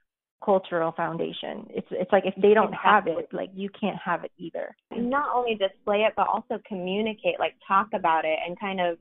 cultural 0.44 0.92
foundation. 0.92 1.66
It's 1.70 1.87
it's 1.90 2.11
like 2.11 2.24
if 2.26 2.35
they 2.40 2.54
don't 2.54 2.72
have 2.72 3.06
it, 3.06 3.28
like 3.32 3.50
you 3.54 3.68
can't 3.78 3.98
have 4.04 4.24
it 4.24 4.32
either. 4.38 4.74
not 4.90 5.28
only 5.35 5.54
display 5.54 5.98
it 6.02 6.14
but 6.16 6.26
also 6.26 6.58
communicate 6.66 7.38
like 7.38 7.54
talk 7.66 7.88
about 7.94 8.24
it 8.24 8.38
and 8.44 8.58
kind 8.58 8.80
of 8.80 8.98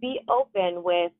be 0.00 0.20
open 0.28 0.82
with 0.82 1.12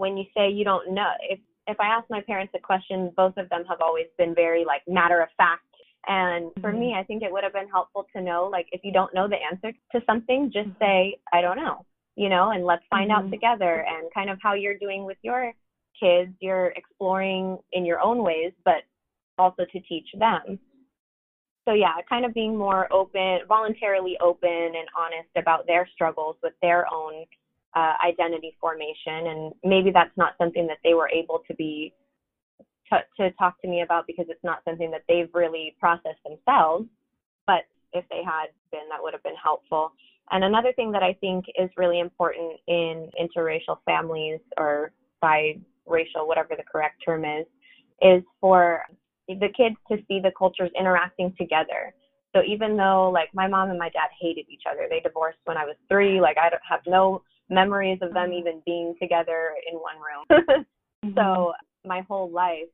when 0.00 0.16
you 0.16 0.24
say 0.34 0.50
you 0.50 0.64
don't 0.64 0.92
know 0.92 1.10
if 1.28 1.38
if 1.66 1.78
i 1.78 1.86
ask 1.86 2.08
my 2.08 2.22
parents 2.22 2.52
a 2.56 2.58
question 2.58 3.12
both 3.16 3.36
of 3.36 3.48
them 3.50 3.64
have 3.68 3.82
always 3.82 4.06
been 4.16 4.34
very 4.34 4.64
like 4.64 4.82
matter 4.88 5.20
of 5.20 5.28
fact 5.36 5.62
and 6.06 6.50
for 6.62 6.72
me 6.72 6.94
i 6.96 7.04
think 7.04 7.22
it 7.22 7.30
would 7.30 7.44
have 7.44 7.52
been 7.52 7.68
helpful 7.68 8.06
to 8.14 8.22
know 8.22 8.48
like 8.50 8.66
if 8.72 8.80
you 8.82 8.92
don't 8.92 9.14
know 9.14 9.28
the 9.28 9.36
answer 9.36 9.70
to 9.92 10.00
something 10.06 10.50
just 10.50 10.70
Mhm. 10.70 10.78
say 10.78 11.16
i 11.34 11.42
don't 11.42 11.58
know 11.58 11.84
you 12.16 12.30
know 12.30 12.50
and 12.50 12.64
let's 12.64 12.86
find 12.88 13.12
out 13.12 13.24
Mhm. 13.24 13.30
together 13.30 13.84
and 13.92 14.10
kind 14.14 14.30
of 14.30 14.38
how 14.42 14.54
you're 14.54 14.78
doing 14.86 15.04
with 15.04 15.18
your 15.22 15.52
kids 16.02 16.34
you're 16.40 16.68
exploring 16.80 17.58
in 17.72 17.84
your 17.84 18.00
own 18.00 18.22
ways 18.22 18.54
but 18.64 18.82
also 19.36 19.66
to 19.66 19.80
teach 19.80 20.10
them 20.14 20.58
so 21.68 21.74
yeah, 21.74 21.94
kind 22.08 22.24
of 22.24 22.32
being 22.34 22.56
more 22.56 22.92
open, 22.92 23.40
voluntarily 23.46 24.16
open 24.20 24.48
and 24.50 24.88
honest 24.98 25.28
about 25.36 25.66
their 25.66 25.86
struggles 25.94 26.36
with 26.42 26.54
their 26.62 26.92
own 26.92 27.24
uh, 27.76 27.94
identity 28.06 28.56
formation, 28.60 29.28
and 29.28 29.52
maybe 29.64 29.90
that's 29.90 30.16
not 30.16 30.34
something 30.38 30.66
that 30.66 30.78
they 30.82 30.94
were 30.94 31.08
able 31.08 31.42
to 31.46 31.54
be 31.54 31.94
to, 32.90 32.98
to 33.18 33.30
talk 33.32 33.60
to 33.62 33.68
me 33.68 33.82
about 33.82 34.06
because 34.06 34.26
it's 34.28 34.42
not 34.42 34.62
something 34.64 34.90
that 34.90 35.02
they've 35.08 35.30
really 35.32 35.76
processed 35.78 36.18
themselves. 36.24 36.86
But 37.46 37.62
if 37.92 38.04
they 38.10 38.22
had 38.24 38.46
been, 38.72 38.88
that 38.90 39.02
would 39.02 39.12
have 39.12 39.22
been 39.22 39.38
helpful. 39.42 39.92
And 40.32 40.44
another 40.44 40.72
thing 40.72 40.92
that 40.92 41.02
I 41.02 41.14
think 41.14 41.44
is 41.58 41.70
really 41.76 42.00
important 42.00 42.58
in 42.66 43.10
interracial 43.20 43.78
families 43.84 44.40
or 44.58 44.92
biracial, 45.22 46.26
whatever 46.26 46.54
the 46.56 46.64
correct 46.70 47.02
term 47.04 47.24
is, 47.24 47.46
is 48.02 48.22
for 48.40 48.82
the 49.28 49.48
kids 49.56 49.76
to 49.90 49.98
see 50.08 50.20
the 50.20 50.32
cultures 50.36 50.70
interacting 50.78 51.34
together. 51.38 51.94
So 52.34 52.42
even 52.46 52.76
though 52.76 53.10
like 53.12 53.28
my 53.34 53.48
mom 53.48 53.70
and 53.70 53.78
my 53.78 53.88
dad 53.90 54.08
hated 54.20 54.46
each 54.48 54.62
other, 54.70 54.86
they 54.88 55.00
divorced 55.00 55.38
when 55.44 55.56
I 55.56 55.64
was 55.64 55.76
three. 55.88 56.20
Like 56.20 56.38
I 56.38 56.48
don't 56.48 56.62
have 56.68 56.80
no 56.86 57.22
memories 57.50 57.98
of 58.00 58.14
them 58.14 58.32
even 58.32 58.62
being 58.64 58.94
together 59.00 59.50
in 59.70 59.78
one 59.78 59.96
room. 59.96 60.64
Mm-hmm. 61.02 61.16
so 61.16 61.52
my 61.86 62.02
whole 62.06 62.30
life, 62.30 62.68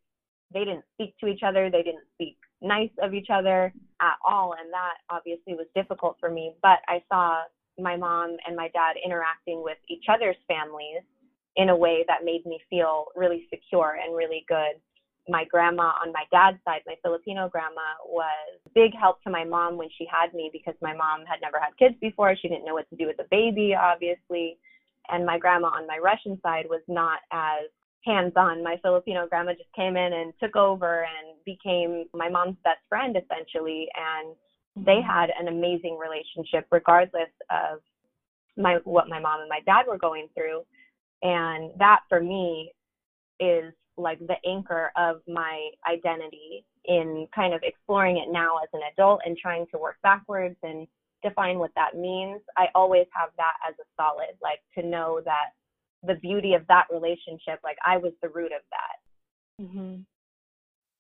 they 0.53 0.65
didn't 0.65 0.83
speak 0.95 1.15
to 1.21 1.29
each 1.29 1.43
other. 1.47 1.71
They 1.71 1.85
didn't 1.85 2.03
speak 2.15 2.37
nice 2.61 2.91
of 3.01 3.15
each 3.15 3.29
other 3.33 3.73
at 4.03 4.15
all, 4.27 4.57
and 4.61 4.69
that 4.73 4.95
obviously 5.09 5.55
was 5.55 5.69
difficult 5.77 6.17
for 6.19 6.29
me. 6.29 6.51
But 6.61 6.79
I 6.89 7.05
saw 7.09 7.43
my 7.79 7.95
mom 7.95 8.37
and 8.45 8.57
my 8.57 8.67
dad 8.75 8.95
interacting 9.05 9.63
with 9.63 9.79
each 9.89 10.07
other's 10.13 10.35
families 10.49 11.07
in 11.55 11.69
a 11.69 11.77
way 11.77 12.05
that 12.09 12.25
made 12.25 12.45
me 12.47 12.59
feel 12.69 13.05
really 13.15 13.47
secure 13.49 13.97
and 14.05 14.17
really 14.17 14.45
good 14.49 14.83
my 15.29 15.45
grandma 15.45 15.93
on 16.03 16.13
my 16.13 16.25
dad's 16.31 16.59
side, 16.65 16.83
my 16.87 16.95
Filipino 17.03 17.49
grandma, 17.49 17.99
was 18.07 18.61
a 18.67 18.71
big 18.75 18.93
help 18.99 19.23
to 19.23 19.31
my 19.31 19.45
mom 19.45 19.77
when 19.77 19.89
she 19.99 20.07
had 20.11 20.33
me 20.35 20.51
because 20.53 20.75
my 20.81 20.95
mom 20.95 21.25
had 21.27 21.41
never 21.43 21.59
had 21.59 21.77
kids 21.79 21.95
before. 22.01 22.35
She 22.37 22.49
didn't 22.49 22.65
know 22.65 22.75
what 22.75 22.89
to 22.91 22.97
do 22.97 23.07
with 23.07 23.19
a 23.19 23.29
baby, 23.31 23.75
obviously. 23.75 24.59
And 25.11 25.25
my 25.25 25.39
grandma 25.39 25.69
on 25.69 25.87
my 25.87 25.99
Russian 25.99 26.39
side 26.43 26.67
was 26.69 26.83
not 26.89 27.21
as 27.33 27.71
hands 28.05 28.33
on. 28.37 28.63
My 28.63 28.77
Filipino 28.83 29.27
grandma 29.29 29.53
just 29.53 29.73
came 29.75 29.97
in 29.97 30.13
and 30.13 30.33
took 30.41 30.57
over 30.57 31.05
and 31.05 31.37
became 31.45 32.05
my 32.15 32.29
mom's 32.29 32.57
best 32.65 32.81
friend, 32.89 33.17
essentially. 33.17 33.89
And 33.97 34.35
they 34.87 35.01
mm-hmm. 35.01 35.11
had 35.11 35.31
an 35.39 35.49
amazing 35.49 35.99
relationship 35.99 36.67
regardless 36.71 37.31
of 37.51 37.81
my 38.57 38.79
what 38.85 39.09
my 39.09 39.21
mom 39.21 39.41
and 39.41 39.49
my 39.49 39.61
dad 39.67 39.87
were 39.89 39.99
going 39.99 40.29
through. 40.35 40.63
And 41.23 41.73
that 41.79 42.01
for 42.09 42.21
me 42.21 42.73
is 43.41 43.73
like 43.97 44.19
the 44.21 44.37
anchor 44.47 44.93
of 44.97 45.21
my 45.27 45.71
identity 45.91 46.65
in 46.85 47.27
kind 47.35 47.55
of 47.55 47.61
exploring 47.65 48.19
it 48.19 48.31
now 48.31 48.59
as 48.63 48.69
an 48.73 48.81
adult 48.93 49.21
and 49.25 49.37
trying 49.37 49.67
to 49.73 49.79
work 49.79 49.97
backwards 50.03 50.57
and 50.63 50.87
define 51.23 51.59
what 51.59 51.71
that 51.77 51.97
means. 51.97 52.41
I 52.57 52.67
always 52.75 53.07
have 53.13 53.31
that 53.37 53.55
as 53.69 53.75
a 53.81 53.85
solid, 53.97 54.37
like 54.43 54.61
to 54.79 54.87
know 54.87 55.21
that 55.25 55.51
the 56.03 56.15
beauty 56.21 56.55
of 56.55 56.67
that 56.69 56.87
relationship, 56.91 57.61
like 57.65 57.79
I 57.85 57.97
was 57.97 58.13
the 58.23 58.29
root 58.29 58.53
of 58.53 58.63
that. 58.71 59.65
hmm 59.67 59.97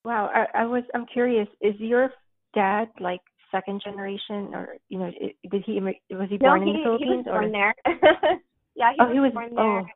Wow, 0.04 0.30
I, 0.32 0.62
I 0.62 0.66
was 0.66 0.84
I'm 0.94 1.06
curious. 1.06 1.48
Is 1.60 1.74
your 1.78 2.10
dad 2.54 2.88
like 3.00 3.20
second 3.50 3.82
generation, 3.84 4.54
or 4.54 4.76
you 4.88 4.98
know, 5.00 5.10
did 5.50 5.62
he 5.66 5.80
was 5.80 6.28
he 6.30 6.38
born 6.38 6.60
no, 6.60 6.66
in 6.68 6.72
the 6.74 6.84
Philippines 6.84 7.10
he 7.10 7.16
was 7.16 7.24
or? 7.26 7.40
born 7.40 7.52
there. 7.52 7.74
yeah, 8.76 8.92
he 8.94 9.00
Oh, 9.00 9.06
was, 9.06 9.14
he 9.14 9.20
was- 9.20 9.32
born 9.32 9.54
there. 9.54 9.80
oh. 9.80 9.86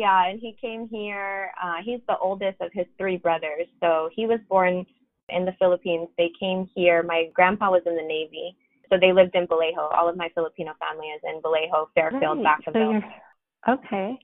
Yeah, 0.00 0.28
and 0.28 0.38
he 0.38 0.56
came 0.60 0.86
here. 0.88 1.50
Uh, 1.60 1.78
he's 1.84 1.98
the 2.06 2.16
oldest 2.18 2.60
of 2.60 2.70
his 2.72 2.86
three 2.98 3.16
brothers, 3.16 3.66
so 3.80 4.08
he 4.14 4.26
was 4.26 4.38
born 4.48 4.86
in 5.28 5.44
the 5.44 5.50
Philippines. 5.58 6.08
They 6.16 6.30
came 6.38 6.70
here. 6.72 7.02
My 7.02 7.24
grandpa 7.34 7.68
was 7.72 7.82
in 7.84 7.96
the 7.96 8.02
Navy, 8.02 8.56
So 8.90 8.96
they 9.00 9.12
lived 9.12 9.34
in 9.34 9.46
Vallejo. 9.46 9.88
All 9.88 10.08
of 10.08 10.16
my 10.16 10.28
Filipino 10.34 10.72
family 10.78 11.08
is 11.08 11.20
in 11.24 11.40
Vallejo, 11.42 11.90
Fairfield, 11.94 12.38
right. 12.42 12.58
Vacaville. 12.66 13.02
So 13.66 13.72
okay. 13.74 14.18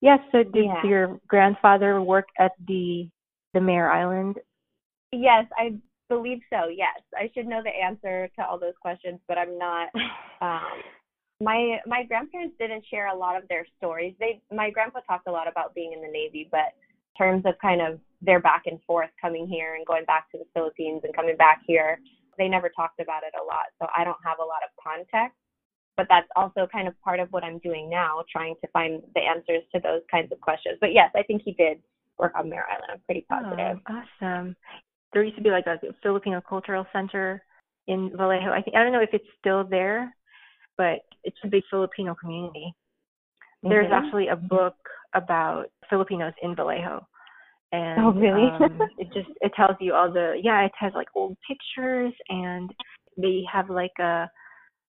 Yes. 0.00 0.18
So 0.32 0.42
did 0.42 0.64
yeah. 0.64 0.84
your 0.84 1.20
grandfather 1.26 2.02
work 2.02 2.28
at 2.38 2.52
the 2.66 3.08
the 3.54 3.60
Mare 3.60 3.90
Island? 3.90 4.36
Yes, 5.12 5.46
I 5.58 5.74
believe 6.08 6.40
so. 6.50 6.68
Yes, 6.68 7.00
I 7.16 7.30
should 7.34 7.46
know 7.46 7.62
the 7.62 7.70
answer 7.70 8.28
to 8.36 8.44
all 8.44 8.58
those 8.58 8.74
questions, 8.80 9.18
but 9.26 9.38
I'm 9.38 9.58
not. 9.58 9.88
Um, 10.42 10.80
my 11.40 11.76
my 11.86 12.02
grandparents 12.04 12.54
didn't 12.58 12.84
share 12.90 13.08
a 13.08 13.14
lot 13.14 13.36
of 13.36 13.46
their 13.48 13.66
stories. 13.76 14.14
They 14.18 14.40
my 14.50 14.70
grandpa 14.70 15.00
talked 15.00 15.28
a 15.28 15.30
lot 15.30 15.48
about 15.48 15.74
being 15.74 15.92
in 15.92 16.00
the 16.00 16.08
Navy, 16.08 16.48
but 16.50 16.72
in 16.80 17.26
terms 17.26 17.44
of 17.44 17.58
kind 17.60 17.82
of 17.82 18.00
their 18.22 18.40
back 18.40 18.62
and 18.64 18.78
forth 18.86 19.10
coming 19.20 19.46
here 19.46 19.74
and 19.74 19.86
going 19.86 20.06
back 20.06 20.30
to 20.32 20.38
the 20.38 20.46
Philippines 20.54 21.02
and 21.04 21.14
coming 21.14 21.36
back 21.36 21.60
here, 21.66 21.98
they 22.40 22.48
never 22.48 22.70
talked 22.74 22.98
about 22.98 23.22
it 23.22 23.34
a 23.36 23.44
lot. 23.44 23.68
So 23.78 23.86
I 23.94 24.02
don't 24.02 24.18
have 24.24 24.38
a 24.40 24.44
lot 24.44 24.64
of 24.64 24.72
context. 24.82 25.36
But 25.96 26.06
that's 26.08 26.28
also 26.34 26.66
kind 26.72 26.88
of 26.88 26.98
part 27.02 27.20
of 27.20 27.28
what 27.30 27.44
I'm 27.44 27.58
doing 27.58 27.90
now, 27.90 28.24
trying 28.32 28.54
to 28.62 28.68
find 28.72 29.02
the 29.14 29.20
answers 29.20 29.62
to 29.74 29.80
those 29.80 30.00
kinds 30.10 30.32
of 30.32 30.40
questions. 30.40 30.78
But 30.80 30.94
yes, 30.94 31.10
I 31.14 31.22
think 31.22 31.42
he 31.44 31.52
did 31.52 31.78
work 32.18 32.32
on 32.38 32.48
Mare 32.48 32.64
Island. 32.70 32.90
I'm 32.92 33.00
pretty 33.04 33.26
positive. 33.28 33.82
Oh, 33.86 34.02
awesome. 34.22 34.56
There 35.12 35.22
used 35.22 35.36
to 35.36 35.42
be 35.42 35.50
like 35.50 35.66
a 35.66 35.78
Filipino 36.02 36.40
cultural 36.40 36.86
center 36.90 37.42
in 37.86 38.12
Vallejo. 38.16 38.50
I 38.50 38.62
think 38.62 38.76
I 38.76 38.82
don't 38.82 38.92
know 38.92 39.02
if 39.02 39.10
it's 39.12 39.26
still 39.38 39.64
there, 39.64 40.14
but 40.78 41.00
it's 41.24 41.36
a 41.44 41.48
big 41.48 41.64
Filipino 41.68 42.14
community. 42.14 42.72
Mm-hmm. 43.62 43.68
There's 43.68 43.92
actually 43.92 44.28
a 44.28 44.36
book 44.36 44.76
about 45.14 45.66
Filipinos 45.90 46.32
in 46.42 46.56
Vallejo. 46.56 47.06
And 47.72 48.04
oh, 48.04 48.12
really? 48.12 48.50
um, 48.50 48.80
it 48.98 49.08
just 49.14 49.28
it 49.40 49.52
tells 49.54 49.76
you 49.80 49.94
all 49.94 50.12
the 50.12 50.34
yeah, 50.42 50.64
it 50.64 50.72
has 50.78 50.92
like 50.94 51.08
old 51.14 51.36
pictures 51.48 52.12
and 52.28 52.70
they 53.16 53.42
have 53.52 53.70
like 53.70 53.92
a, 53.98 54.28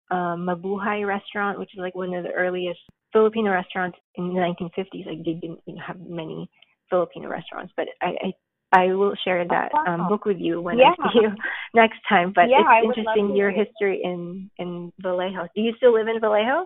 a 0.09 0.15
Mabuhay 0.15 1.05
restaurant, 1.05 1.59
which 1.59 1.69
is 1.73 1.79
like 1.79 1.95
one 1.95 2.13
of 2.13 2.23
the 2.23 2.31
earliest 2.31 2.79
Filipino 3.13 3.51
restaurants 3.51 3.97
in 4.15 4.29
the 4.29 4.39
1950s. 4.39 5.05
Like 5.05 5.23
they 5.25 5.33
didn't 5.33 5.59
you 5.65 5.75
know, 5.75 5.81
have 5.85 5.99
many 5.99 6.49
Filipino 6.89 7.29
restaurants, 7.29 7.73
but 7.75 7.87
I, 8.01 8.07
I 8.07 8.31
I 8.73 8.85
will 8.93 9.13
share 9.25 9.45
that 9.45 9.71
um, 9.85 10.07
book 10.07 10.25
with 10.25 10.37
you 10.39 10.61
when 10.61 10.77
yeah. 10.77 10.93
I 10.97 11.11
see 11.11 11.19
you 11.21 11.29
next 11.73 11.99
time. 12.07 12.31
But 12.33 12.45
yeah, 12.49 12.63
it's 12.83 12.97
interesting 12.97 13.35
your 13.35 13.51
history 13.51 14.01
in 14.03 14.49
in 14.57 14.91
Vallejo. 15.01 15.47
Do 15.55 15.61
you 15.61 15.73
still 15.77 15.93
live 15.93 16.07
in 16.07 16.21
Vallejo? 16.21 16.65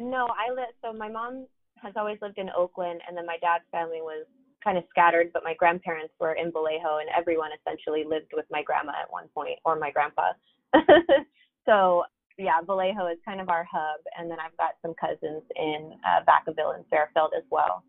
No, 0.00 0.28
I 0.28 0.52
live. 0.52 0.72
So 0.82 0.92
my 0.92 1.08
mom 1.08 1.46
has 1.82 1.94
always 1.96 2.18
lived 2.22 2.38
in 2.38 2.50
Oakland, 2.56 3.00
and 3.06 3.16
then 3.16 3.26
my 3.26 3.36
dad's 3.40 3.64
family 3.72 4.00
was 4.00 4.26
kind 4.66 4.76
of 4.76 4.84
scattered. 4.90 5.30
But 5.32 5.44
my 5.44 5.54
grandparents 5.54 6.12
were 6.18 6.32
in 6.34 6.50
Vallejo, 6.50 6.98
and 6.98 7.08
everyone 7.16 7.50
essentially 7.60 8.04
lived 8.04 8.32
with 8.34 8.46
my 8.50 8.62
grandma 8.62 8.92
at 9.00 9.10
one 9.10 9.28
point, 9.32 9.58
or 9.64 9.78
my 9.78 9.92
grandpa. 9.92 10.32
so 11.66 12.02
yeah, 12.38 12.60
Vallejo 12.66 13.06
is 13.06 13.18
kind 13.24 13.40
of 13.40 13.48
our 13.48 13.66
hub, 13.70 14.00
and 14.18 14.30
then 14.30 14.38
I've 14.38 14.56
got 14.56 14.72
some 14.82 14.94
cousins 15.00 15.42
in 15.56 15.92
uh, 16.04 16.20
Vacaville 16.28 16.74
and 16.74 16.84
Fairfield 16.90 17.32
as 17.36 17.44
well. 17.50 17.82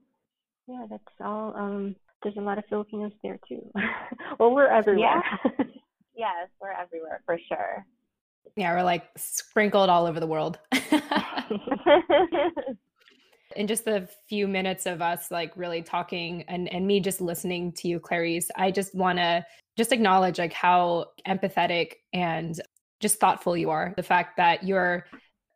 Yeah, 0.67 0.85
that's 0.89 1.03
all. 1.19 1.53
Um, 1.55 1.95
there's 2.23 2.37
a 2.37 2.41
lot 2.41 2.57
of 2.57 2.63
Filipinos 2.69 3.11
there 3.23 3.39
too. 3.47 3.61
well, 4.39 4.53
we're 4.53 4.67
everywhere. 4.67 5.23
Yeah. 5.43 5.65
yes, 6.15 6.49
we're 6.61 6.71
everywhere 6.71 7.21
for 7.25 7.39
sure. 7.47 7.85
Yeah, 8.55 8.73
we're 8.73 8.83
like 8.83 9.03
sprinkled 9.17 9.89
all 9.89 10.05
over 10.05 10.19
the 10.19 10.27
world. 10.27 10.59
In 13.57 13.67
just 13.67 13.85
the 13.85 14.07
few 14.29 14.47
minutes 14.47 14.85
of 14.85 15.01
us 15.01 15.31
like 15.31 15.51
really 15.55 15.81
talking 15.81 16.43
and 16.47 16.71
and 16.71 16.87
me 16.87 16.99
just 16.99 17.19
listening 17.19 17.71
to 17.73 17.87
you 17.87 17.99
clarice 17.99 18.49
i 18.55 18.71
just 18.71 18.95
want 18.95 19.17
to 19.17 19.45
just 19.77 19.91
acknowledge 19.91 20.39
like 20.39 20.53
how 20.53 21.05
empathetic 21.27 21.93
and 22.11 22.59
just 22.99 23.19
thoughtful 23.19 23.55
you 23.55 23.69
are. 23.69 23.93
The 23.95 24.03
fact 24.03 24.37
that 24.37 24.63
you're 24.63 25.05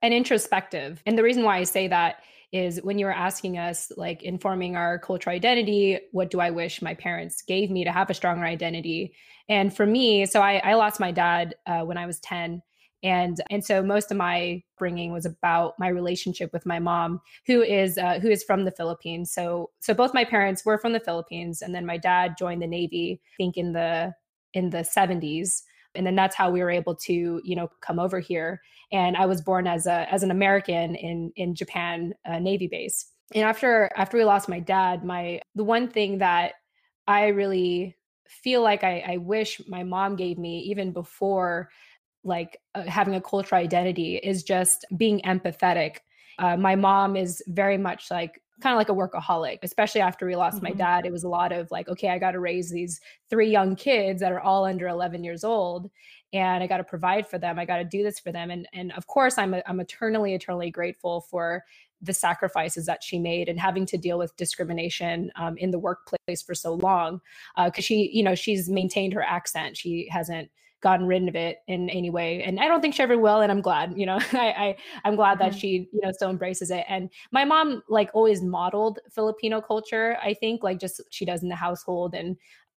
an 0.01 0.13
introspective. 0.13 1.01
And 1.05 1.17
the 1.17 1.23
reason 1.23 1.43
why 1.43 1.57
i 1.57 1.63
say 1.63 1.87
that 1.87 2.17
is 2.51 2.81
when 2.81 2.99
you 2.99 3.05
were 3.05 3.13
asking 3.13 3.57
us 3.57 3.91
like 3.95 4.23
informing 4.23 4.75
our 4.75 4.99
cultural 4.99 5.33
identity 5.33 5.99
what 6.11 6.29
do 6.29 6.39
i 6.39 6.49
wish 6.49 6.81
my 6.81 6.93
parents 6.93 7.43
gave 7.43 7.71
me 7.71 7.85
to 7.85 7.91
have 7.91 8.09
a 8.09 8.13
stronger 8.13 8.45
identity? 8.45 9.13
And 9.49 9.75
for 9.75 9.85
me 9.85 10.25
so 10.25 10.41
i, 10.41 10.61
I 10.63 10.73
lost 10.75 10.99
my 10.99 11.11
dad 11.11 11.55
uh, 11.65 11.81
when 11.81 11.97
i 11.97 12.05
was 12.05 12.19
10 12.19 12.61
and 13.03 13.41
and 13.49 13.63
so 13.63 13.81
most 13.81 14.11
of 14.11 14.17
my 14.17 14.61
bringing 14.77 15.11
was 15.11 15.25
about 15.25 15.73
my 15.79 15.87
relationship 15.87 16.53
with 16.53 16.65
my 16.65 16.79
mom 16.79 17.21
who 17.47 17.61
is 17.61 17.97
uh, 17.97 18.19
who 18.19 18.29
is 18.29 18.43
from 18.43 18.65
the 18.65 18.71
philippines. 18.71 19.31
So 19.33 19.71
so 19.79 19.93
both 19.93 20.13
my 20.13 20.25
parents 20.25 20.65
were 20.65 20.77
from 20.77 20.93
the 20.93 20.99
philippines 20.99 21.61
and 21.61 21.73
then 21.73 21.85
my 21.85 21.97
dad 21.97 22.35
joined 22.37 22.61
the 22.61 22.67
navy 22.67 23.21
i 23.23 23.35
think 23.37 23.57
in 23.57 23.73
the 23.73 24.13
in 24.53 24.69
the 24.69 24.79
70s 24.79 25.61
and 25.95 26.05
then 26.05 26.15
that's 26.15 26.35
how 26.35 26.49
we 26.49 26.61
were 26.61 26.71
able 26.71 26.95
to 26.95 27.41
you 27.43 27.55
know 27.55 27.69
come 27.81 27.99
over 27.99 28.19
here. 28.19 28.61
And 28.91 29.15
i 29.17 29.25
was 29.25 29.41
born 29.41 29.67
as 29.67 29.87
a 29.87 30.11
as 30.11 30.23
an 30.23 30.31
american 30.31 30.95
in 30.95 31.31
in 31.35 31.55
japan 31.55 32.13
uh, 32.25 32.39
navy 32.39 32.67
base. 32.67 33.07
And 33.33 33.43
after 33.43 33.89
after 33.95 34.17
we 34.17 34.25
lost 34.25 34.49
my 34.49 34.59
dad 34.59 35.03
my 35.03 35.41
the 35.55 35.63
one 35.63 35.87
thing 35.87 36.19
that 36.19 36.53
i 37.07 37.27
really 37.27 37.95
feel 38.31 38.61
like 38.61 38.83
I, 38.83 39.03
I 39.05 39.17
wish 39.17 39.61
my 39.67 39.83
mom 39.83 40.15
gave 40.15 40.37
me 40.37 40.59
even 40.59 40.93
before 40.93 41.69
like 42.23 42.59
uh, 42.75 42.83
having 42.83 43.15
a 43.15 43.21
cultural 43.21 43.59
identity 43.59 44.17
is 44.17 44.43
just 44.43 44.85
being 44.97 45.21
empathetic 45.21 45.97
uh, 46.39 46.57
my 46.57 46.75
mom 46.75 47.15
is 47.15 47.43
very 47.47 47.77
much 47.77 48.09
like 48.09 48.41
kind 48.61 48.73
of 48.73 48.77
like 48.77 48.89
a 48.89 48.93
workaholic, 48.93 49.59
especially 49.63 50.01
after 50.01 50.25
we 50.25 50.35
lost 50.35 50.57
mm-hmm. 50.57 50.65
my 50.65 50.71
dad. 50.71 51.05
It 51.05 51.11
was 51.11 51.23
a 51.23 51.29
lot 51.29 51.51
of 51.51 51.69
like, 51.71 51.87
okay, 51.89 52.09
I 52.09 52.19
got 52.19 52.31
to 52.31 52.39
raise 52.39 52.69
these 52.69 52.99
three 53.29 53.49
young 53.49 53.75
kids 53.75 54.21
that 54.21 54.31
are 54.31 54.39
all 54.39 54.65
under 54.65 54.87
11 54.87 55.23
years 55.23 55.43
old 55.43 55.89
and 56.33 56.63
I 56.63 56.67
got 56.67 56.77
to 56.77 56.83
provide 56.83 57.27
for 57.27 57.37
them. 57.37 57.59
I 57.59 57.65
got 57.65 57.77
to 57.77 57.83
do 57.83 58.03
this 58.03 58.19
for 58.19 58.31
them. 58.31 58.51
And, 58.51 58.67
and 58.73 58.91
of 58.93 59.07
course, 59.07 59.37
I'm, 59.37 59.53
a, 59.53 59.61
I'm 59.67 59.79
eternally, 59.79 60.33
eternally 60.33 60.71
grateful 60.71 61.21
for 61.21 61.63
the 62.01 62.13
sacrifices 62.13 62.85
that 62.85 63.03
she 63.03 63.19
made 63.19 63.49
and 63.49 63.59
having 63.59 63.85
to 63.87 63.97
deal 63.97 64.17
with 64.17 64.35
discrimination 64.37 65.31
um, 65.35 65.57
in 65.57 65.69
the 65.69 65.77
workplace 65.77 66.41
for 66.41 66.55
so 66.55 66.75
long. 66.75 67.19
Because 67.57 67.83
uh, 67.83 67.85
she, 67.85 68.09
you 68.13 68.23
know, 68.23 68.33
she's 68.33 68.69
maintained 68.69 69.13
her 69.13 69.23
accent. 69.23 69.77
She 69.77 70.07
hasn't 70.09 70.49
gotten 70.81 71.05
rid 71.05 71.27
of 71.27 71.35
it 71.35 71.59
in 71.67 71.89
any 71.89 72.09
way 72.09 72.41
and 72.43 72.59
i 72.59 72.67
don't 72.67 72.81
think 72.81 72.93
she 72.93 73.03
ever 73.03 73.17
will 73.17 73.41
and 73.41 73.51
i'm 73.51 73.61
glad 73.61 73.93
you 73.95 74.05
know 74.05 74.19
i, 74.33 74.75
I 75.03 75.07
am 75.07 75.15
glad 75.15 75.39
that 75.39 75.51
mm-hmm. 75.51 75.59
she 75.59 75.89
you 75.91 76.01
know 76.01 76.11
still 76.11 76.29
embraces 76.29 76.71
it 76.71 76.85
and 76.89 77.09
my 77.31 77.45
mom 77.45 77.83
like 77.87 78.09
always 78.13 78.41
modeled 78.41 78.99
filipino 79.11 79.61
culture 79.61 80.17
i 80.23 80.33
think 80.33 80.63
like 80.63 80.79
just 80.79 81.01
she 81.11 81.25
does 81.25 81.43
in 81.43 81.49
the 81.49 81.55
household 81.55 82.15
and 82.15 82.37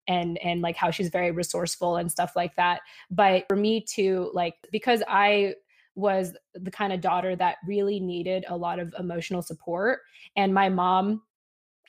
and 0.08 0.38
and 0.38 0.62
like 0.62 0.76
how 0.76 0.90
she's 0.90 1.08
very 1.08 1.30
resourceful 1.30 1.96
and 1.96 2.10
stuff 2.10 2.32
like 2.34 2.54
that 2.56 2.80
but 3.10 3.44
for 3.48 3.56
me 3.56 3.80
to 3.80 4.30
like 4.34 4.54
because 4.72 5.02
i 5.08 5.54
was 5.94 6.34
the 6.54 6.70
kind 6.70 6.92
of 6.92 7.00
daughter 7.00 7.36
that 7.36 7.56
really 7.66 8.00
needed 8.00 8.44
a 8.48 8.56
lot 8.56 8.78
of 8.78 8.94
emotional 8.98 9.42
support 9.42 10.00
and 10.36 10.52
my 10.52 10.68
mom 10.68 11.22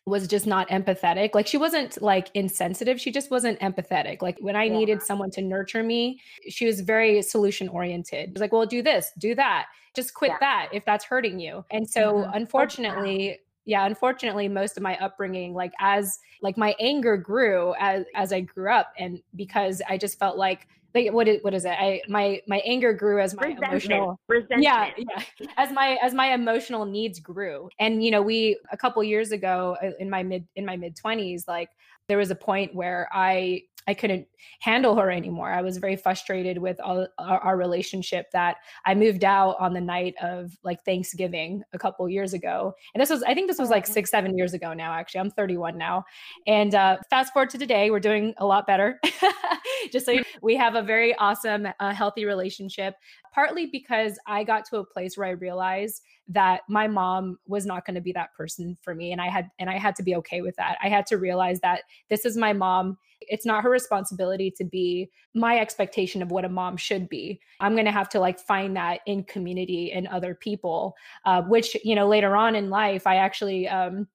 was 0.06 0.28
just 0.28 0.46
not 0.46 0.68
empathetic. 0.70 1.34
Like 1.34 1.48
she 1.48 1.58
wasn't 1.58 2.02
like 2.02 2.30
insensitive, 2.34 3.00
she 3.00 3.12
just 3.12 3.32
wasn't 3.32 3.60
empathetic. 3.60 4.22
Like 4.22 4.38
when 4.40 4.56
I 4.56 4.66
yeah. 4.66 4.78
needed 4.78 5.02
someone 5.02 5.32
to 5.32 5.42
nurture 5.42 5.84
me, 5.84 6.20
she 6.50 6.66
was 6.66 6.82
very 6.82 7.22
solution 7.22 7.70
oriented. 7.70 8.30
It 8.30 8.34
was 8.34 8.42
like, 8.42 8.52
"Well, 8.52 8.66
do 8.66 8.82
this, 8.82 9.12
do 9.18 9.34
that. 9.36 9.68
Just 9.96 10.14
quit 10.14 10.32
yeah. 10.32 10.38
that 10.42 10.70
if 10.74 10.84
that's 10.86 11.06
hurting 11.06 11.40
you." 11.40 11.64
And 11.72 11.90
so 11.90 12.14
mm-hmm. 12.16 12.32
unfortunately, 12.34 13.40
yeah, 13.66 13.86
unfortunately 13.86 14.50
most 14.50 14.76
of 14.76 14.84
my 14.84 14.98
upbringing 14.98 15.54
like 15.54 15.72
as 15.80 16.20
like 16.42 16.58
my 16.58 16.76
anger 16.80 17.16
grew 17.16 17.74
as 17.80 18.06
as 18.14 18.34
I 18.34 18.42
grew 18.42 18.72
up 18.72 18.92
and 19.00 19.22
because 19.36 19.82
I 19.88 19.98
just 19.98 20.20
felt 20.20 20.38
like 20.38 20.68
like 20.94 21.12
what 21.12 21.28
is 21.28 21.40
what 21.42 21.54
is 21.54 21.66
it? 21.66 21.70
I 21.72 22.02
my 22.08 22.42
my 22.48 22.60
anger 22.66 22.94
grew 22.94 23.20
as 23.20 23.34
my 23.36 23.44
Resentment. 23.48 23.72
emotional 23.72 24.20
Resentment. 24.28 24.64
yeah 24.64 24.92
yeah 24.98 25.48
as 25.58 25.72
my 25.72 25.98
as 26.02 26.14
my 26.14 26.34
emotional 26.34 26.86
needs 26.86 27.20
grew. 27.20 27.70
And 27.80 28.04
you 28.04 28.12
know, 28.12 28.22
we 28.22 28.58
a 28.72 28.78
couple 28.78 29.04
years 29.04 29.32
ago 29.32 29.76
uh, 29.82 29.92
in 30.00 30.10
my 30.10 30.24
mid 30.24 30.48
in 30.56 30.66
my 30.66 30.78
mid 30.78 30.96
twenties, 30.96 31.48
like 31.48 31.70
there 32.08 32.18
was 32.18 32.32
a 32.32 32.36
point 32.36 32.76
where 32.76 33.08
I 33.14 33.64
I 33.88 33.94
couldn't 33.94 34.28
handle 34.60 34.96
her 34.96 35.12
anymore. 35.12 35.52
I 35.52 35.62
was 35.62 35.78
very 35.78 35.96
frustrated 35.96 36.58
with 36.58 36.80
all, 36.80 37.08
our, 37.18 37.40
our, 37.40 37.58
relationship 37.58 38.32
that 38.32 38.58
I 38.86 38.96
moved 38.96 39.24
out 39.24 39.56
on 39.60 39.74
the 39.74 39.82
night 39.82 40.16
of 40.22 40.58
like 40.64 40.84
Thanksgiving 40.86 41.64
a 41.74 41.80
couple 41.80 42.08
years 42.10 42.34
ago. 42.34 42.74
And 42.94 43.02
this 43.02 43.10
was, 43.10 43.24
I 43.24 43.34
think 43.34 43.48
this 43.48 43.60
was 43.60 43.70
like 43.70 43.86
six, 43.86 44.10
seven 44.10 44.38
years 44.38 44.54
ago 44.54 44.74
now, 44.74 44.94
actually. 44.94 45.22
I'm 45.22 45.32
31 45.32 45.78
now. 45.78 46.04
And 46.48 46.76
uh, 46.76 46.98
fast 47.10 47.34
forward 47.34 47.50
to 47.52 47.58
today, 47.58 47.92
we're 47.92 48.00
doing 48.00 48.34
a 48.38 48.46
lot 48.46 48.68
better. 48.68 49.00
Just 49.92 50.06
so 50.06 50.12
you, 50.12 50.24
we 50.42 50.56
have 50.56 50.76
a 50.76 50.82
very 50.82 51.16
awesome, 51.16 51.68
uh, 51.80 51.94
healthy 51.94 52.26
relationship, 52.26 52.96
partly 53.34 53.68
because 53.68 54.18
I 54.28 54.44
got 54.44 54.66
to 54.66 54.78
a 54.78 54.86
place 54.86 55.18
where 55.18 55.28
I 55.28 55.32
realized 55.32 56.02
that 56.30 56.62
my 56.70 56.88
mom 56.88 57.38
was 57.48 57.66
not 57.66 57.86
going 57.86 57.96
to 57.96 58.02
be 58.02 58.14
that 58.14 58.34
person 58.34 58.78
for 58.82 58.96
me 58.96 59.12
and 59.12 59.20
i 59.20 59.28
had 59.28 59.50
and 59.60 59.70
i 59.70 59.78
had 59.78 59.96
to 59.96 60.04
be 60.04 60.16
okay 60.16 60.42
with 60.42 60.56
that 60.56 60.78
i 60.82 60.88
had 60.88 61.06
to 61.06 61.18
realize 61.18 61.60
that 61.60 61.82
this 62.10 62.26
is 62.26 62.38
my 62.38 62.54
mom 62.54 62.98
it's 63.28 63.46
not 63.46 63.64
her 63.64 63.70
responsibility 63.70 64.52
to 64.58 64.64
be 64.64 65.10
my 65.34 65.60
expectation 65.60 66.22
of 66.22 66.32
what 66.32 66.46
a 66.46 66.50
mom 66.50 66.78
should 66.78 67.10
be. 67.10 67.40
I'm 67.60 67.74
going 67.74 67.86
to 67.86 67.92
have 67.92 68.10
to 68.10 68.20
like 68.20 68.40
find 68.40 68.76
that 68.76 69.02
in 69.06 69.24
community 69.24 69.92
and 69.92 70.08
other 70.08 70.36
people 70.36 70.96
uh, 71.26 71.42
which 71.44 71.76
you 71.84 71.96
know 71.96 72.08
later 72.08 72.36
on 72.36 72.56
in 72.56 72.70
life 72.70 73.06
i 73.08 73.16
actually 73.16 73.68
um 73.68 74.08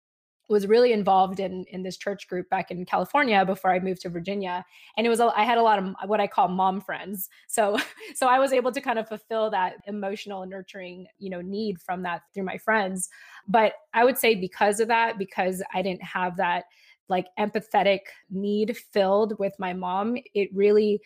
was 0.48 0.66
really 0.66 0.92
involved 0.92 1.40
in 1.40 1.64
in 1.68 1.82
this 1.82 1.96
church 1.98 2.26
group 2.26 2.48
back 2.48 2.70
in 2.70 2.84
California 2.86 3.44
before 3.44 3.70
I 3.70 3.80
moved 3.80 4.00
to 4.02 4.08
Virginia 4.08 4.64
and 4.96 5.06
it 5.06 5.10
was 5.10 5.20
I 5.20 5.42
had 5.42 5.58
a 5.58 5.62
lot 5.62 5.78
of 5.78 5.94
what 6.06 6.20
I 6.20 6.26
call 6.26 6.48
mom 6.48 6.80
friends. 6.80 7.28
So 7.48 7.76
so 8.14 8.26
I 8.26 8.38
was 8.38 8.52
able 8.52 8.72
to 8.72 8.80
kind 8.80 8.98
of 8.98 9.06
fulfill 9.06 9.50
that 9.50 9.74
emotional 9.86 10.46
nurturing 10.46 11.06
you 11.18 11.28
know 11.30 11.42
need 11.42 11.80
from 11.80 12.02
that 12.04 12.22
through 12.32 12.44
my 12.44 12.56
friends. 12.56 13.10
But 13.46 13.74
I 13.92 14.04
would 14.04 14.16
say 14.16 14.34
because 14.34 14.80
of 14.80 14.88
that 14.88 15.18
because 15.18 15.62
I 15.74 15.82
didn't 15.82 16.02
have 16.02 16.36
that 16.38 16.64
like 17.08 17.26
empathetic 17.38 18.00
need 18.30 18.76
filled 18.92 19.38
with 19.38 19.54
my 19.58 19.72
mom 19.72 20.16
it 20.34 20.48
really 20.54 21.00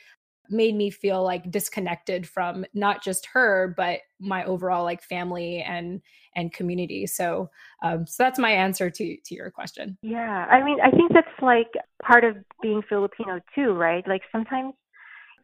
made 0.51 0.75
me 0.75 0.91
feel 0.91 1.23
like 1.23 1.51
disconnected 1.51 2.29
from 2.29 2.65
not 2.75 3.03
just 3.03 3.27
her 3.27 3.75
but 3.77 4.01
my 4.21 4.45
overall 4.45 4.85
like 4.85 5.03
family 5.03 5.63
and 5.63 6.01
and 6.35 6.53
community. 6.53 7.07
So 7.07 7.51
um 7.83 8.07
so 8.07 8.23
that's 8.23 8.39
my 8.39 8.51
answer 8.51 8.91
to 8.91 9.17
to 9.25 9.35
your 9.35 9.51
question. 9.51 9.99
Yeah 10.03 10.47
i 10.51 10.63
mean 10.63 10.79
i 10.81 10.91
think 10.91 11.13
that's 11.13 11.29
like 11.41 11.71
part 12.03 12.25
of 12.25 12.37
being 12.61 12.83
filipino 12.89 13.41
too 13.55 13.73
right? 13.73 14.07
Like 14.07 14.23
sometimes 14.31 14.75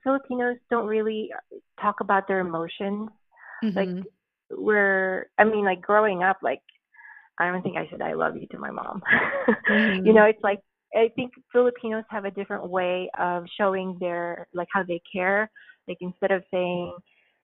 filipinos 0.02 0.56
don't 0.70 0.86
really 0.86 1.30
talk 1.80 2.00
about 2.00 2.28
their 2.28 2.40
emotions. 2.40 3.10
Mm-hmm. 3.64 3.76
like 3.76 4.04
we're 4.50 5.28
i 5.36 5.42
mean 5.42 5.64
like 5.64 5.82
growing 5.82 6.22
up 6.22 6.38
like 6.44 6.62
i 7.40 7.50
don't 7.50 7.62
think 7.62 7.76
i 7.76 7.88
said 7.90 8.02
i 8.02 8.12
love 8.12 8.36
you 8.36 8.46
to 8.48 8.58
my 8.58 8.70
mom 8.70 9.02
mm-hmm. 9.70 10.06
you 10.06 10.12
know 10.12 10.24
it's 10.24 10.42
like 10.42 10.60
I 10.94 11.10
think 11.14 11.32
Filipinos 11.52 12.04
have 12.08 12.24
a 12.24 12.30
different 12.30 12.68
way 12.68 13.10
of 13.18 13.44
showing 13.58 13.96
their 14.00 14.48
like 14.54 14.68
how 14.72 14.82
they 14.82 15.00
care. 15.12 15.50
Like 15.86 15.98
instead 16.00 16.30
of 16.30 16.42
saying 16.50 16.94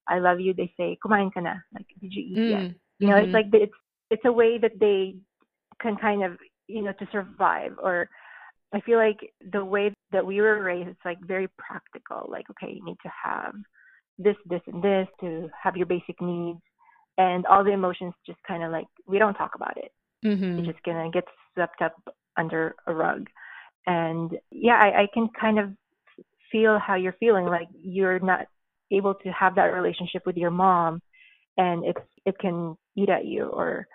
"I 0.07 0.19
love 0.19 0.39
you," 0.39 0.53
they 0.53 0.71
say 0.77 0.97
"Kumain 1.03 1.33
ka 1.33 1.41
na." 1.41 1.55
Like, 1.73 1.85
did 2.01 2.13
you 2.13 2.23
eat 2.23 2.37
mm. 2.37 2.49
yet? 2.49 2.75
You 2.99 3.07
know, 3.07 3.15
mm-hmm. 3.15 3.25
it's 3.25 3.33
like 3.33 3.45
it's 3.53 3.73
it's 4.09 4.25
a 4.25 4.31
way 4.31 4.57
that 4.57 4.79
they 4.79 5.15
can 5.81 5.95
kind 5.97 6.23
of 6.23 6.37
you 6.67 6.81
know 6.81 6.93
to 6.93 7.07
survive. 7.11 7.73
Or 7.81 8.09
I 8.73 8.81
feel 8.81 8.97
like 8.97 9.19
the 9.51 9.63
way 9.63 9.93
that 10.11 10.25
we 10.25 10.41
were 10.41 10.63
raised, 10.63 10.89
it's 10.89 11.05
like 11.05 11.19
very 11.21 11.47
practical. 11.57 12.27
Like, 12.29 12.45
okay, 12.51 12.73
you 12.73 12.83
need 12.83 12.97
to 13.03 13.11
have 13.23 13.53
this, 14.17 14.35
this, 14.45 14.61
and 14.67 14.81
this 14.81 15.07
to 15.21 15.49
have 15.61 15.75
your 15.77 15.85
basic 15.85 16.19
needs, 16.21 16.61
and 17.17 17.45
all 17.45 17.63
the 17.63 17.71
emotions 17.71 18.13
just 18.25 18.39
kind 18.47 18.63
of 18.63 18.71
like 18.71 18.87
we 19.07 19.19
don't 19.19 19.35
talk 19.35 19.55
about 19.55 19.77
it. 19.77 19.91
Mm-hmm. 20.25 20.59
It's 20.59 20.67
just 20.67 20.83
gonna 20.83 21.09
get 21.11 21.25
swept 21.53 21.81
up 21.81 21.95
under 22.37 22.75
a 22.87 22.93
rug. 22.93 23.27
And 23.87 24.31
yeah, 24.51 24.79
I, 24.81 25.03
I 25.03 25.07
can 25.13 25.29
kind 25.39 25.59
of 25.59 25.69
feel 26.51 26.79
how 26.79 26.95
you're 26.95 27.15
feeling 27.19 27.45
like 27.45 27.67
you're 27.81 28.19
not 28.19 28.47
able 28.91 29.13
to 29.13 29.29
have 29.29 29.55
that 29.55 29.73
relationship 29.73 30.25
with 30.25 30.37
your 30.37 30.51
mom 30.51 31.01
and 31.57 31.85
it 31.85 31.97
it 32.25 32.37
can 32.39 32.75
eat 32.95 33.09
at 33.09 33.25
you 33.25 33.45
or 33.45 33.87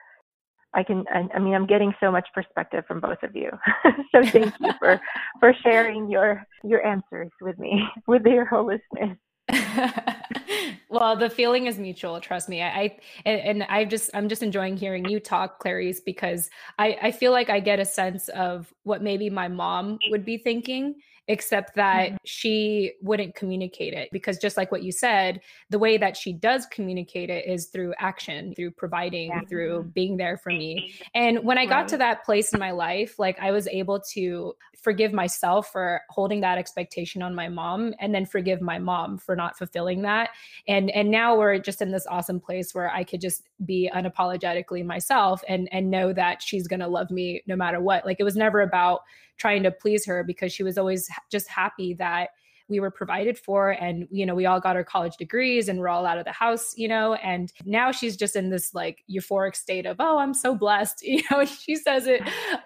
I 0.75 0.83
can 0.83 1.05
I, 1.13 1.29
I 1.35 1.39
mean 1.39 1.55
I'm 1.55 1.67
getting 1.67 1.93
so 2.01 2.11
much 2.11 2.29
perspective 2.35 2.85
from 2.87 3.01
both 3.01 3.23
of 3.23 3.35
you. 3.35 3.51
so 4.13 4.23
thank 4.25 4.53
you 4.61 4.73
for 4.79 5.01
for 5.39 5.55
sharing 5.63 6.11
your 6.11 6.45
your 6.65 6.85
answers 6.85 7.31
with 7.41 7.59
me 7.59 7.83
with 8.07 8.25
your 8.25 8.45
whole 8.45 8.67
listeners. 8.67 9.17
well, 10.89 11.17
the 11.17 11.31
feeling 11.31 11.67
is 11.67 11.79
mutual. 11.79 12.21
Trust 12.21 12.49
me. 12.49 12.63
I, 12.63 12.69
I 12.69 12.99
and, 13.25 13.63
I 13.65 13.85
just 13.85 14.11
I'm 14.15 14.29
just 14.29 14.43
enjoying 14.43 14.77
hearing 14.77 15.09
you 15.09 15.21
talk, 15.21 15.59
Clarice, 15.59 16.01
because 16.01 16.51
I 16.79 16.97
I 17.03 17.11
feel 17.13 17.33
like 17.33 17.51
I 17.51 17.61
get 17.61 17.81
a 17.81 17.85
sense 17.85 18.29
of 18.31 18.73
what 18.83 19.03
maybe 19.03 19.31
my 19.31 19.49
mom 19.49 19.99
would 20.11 20.25
be 20.25 20.39
thinking 20.39 20.97
except 21.31 21.77
that 21.77 22.09
mm-hmm. 22.09 22.17
she 22.25 22.93
wouldn't 23.01 23.37
communicate 23.37 23.95
it 23.95 24.09
because 24.11 24.37
just 24.37 24.57
like 24.57 24.73
what 24.73 24.83
you 24.83 24.91
said 24.91 25.41
the 25.71 25.79
way 25.79 25.97
that 25.97 26.17
she 26.17 26.33
does 26.33 26.67
communicate 26.67 27.31
it 27.31 27.47
is 27.47 27.67
through 27.67 27.95
action 27.99 28.53
through 28.55 28.73
providing 28.73 29.29
yeah. 29.29 29.41
through 29.49 29.85
being 29.95 30.17
there 30.17 30.37
for 30.37 30.51
me. 30.51 30.93
And 31.15 31.45
when 31.45 31.57
i 31.57 31.67
got 31.67 31.87
to 31.89 31.97
that 31.97 32.25
place 32.25 32.53
in 32.53 32.59
my 32.59 32.73
life 32.73 33.19
like 33.19 33.39
i 33.41 33.53
was 33.53 33.69
able 33.69 34.01
to 34.13 34.55
forgive 34.83 35.13
myself 35.13 35.71
for 35.71 36.01
holding 36.09 36.41
that 36.41 36.59
expectation 36.59 37.23
on 37.23 37.35
my 37.35 37.49
mom 37.49 37.95
and 38.01 38.15
then 38.15 38.25
forgive 38.25 38.61
my 38.61 38.79
mom 38.79 39.19
for 39.19 39.37
not 39.37 39.57
fulfilling 39.57 40.03
that. 40.03 40.31
And 40.67 40.91
and 40.91 41.11
now 41.11 41.37
we're 41.37 41.59
just 41.59 41.83
in 41.83 41.93
this 41.93 42.07
awesome 42.09 42.41
place 42.41 42.75
where 42.75 42.91
i 42.91 43.05
could 43.05 43.21
just 43.21 43.49
be 43.65 43.91
unapologetically 43.95 44.85
myself 44.85 45.43
and 45.49 45.69
and 45.71 45.91
know 45.91 46.13
that 46.13 46.43
she's 46.43 46.67
going 46.67 46.81
to 46.81 46.89
love 46.89 47.11
me 47.11 47.43
no 47.47 47.57
matter 47.57 47.81
what. 47.81 48.05
Like 48.05 48.17
it 48.19 48.25
was 48.25 48.37
never 48.37 48.63
about 48.63 49.03
trying 49.41 49.63
to 49.63 49.71
please 49.71 50.05
her 50.05 50.23
because 50.23 50.53
she 50.53 50.63
was 50.63 50.77
always 50.77 51.09
just 51.31 51.49
happy 51.49 51.95
that 51.95 52.31
we 52.71 52.79
were 52.79 52.91
provided 52.91 53.37
for 53.37 53.71
and 53.71 54.07
you 54.11 54.25
know 54.25 54.35
we 54.35 54.47
all 54.47 54.61
got 54.61 54.77
our 54.77 54.85
college 54.85 55.17
degrees 55.17 55.69
and 55.69 55.79
we're 55.81 55.89
all 55.89 56.07
out 56.07 56.19
of 56.19 56.25
the 56.25 56.33
house 56.33 56.73
you 56.77 56.87
know 56.87 57.15
and 57.15 57.53
now 57.67 57.91
she's 57.91 58.17
just 58.17 58.37
in 58.37 58.49
this 58.49 58.73
like 58.73 59.03
euphoric 59.11 59.57
state 59.57 59.85
of 59.85 59.97
oh 59.99 60.19
i'm 60.19 60.33
so 60.33 60.55
blessed 60.55 61.03
you 61.03 61.21
know 61.31 61.45
she 61.45 61.75
says 61.75 62.07
it 62.07 62.23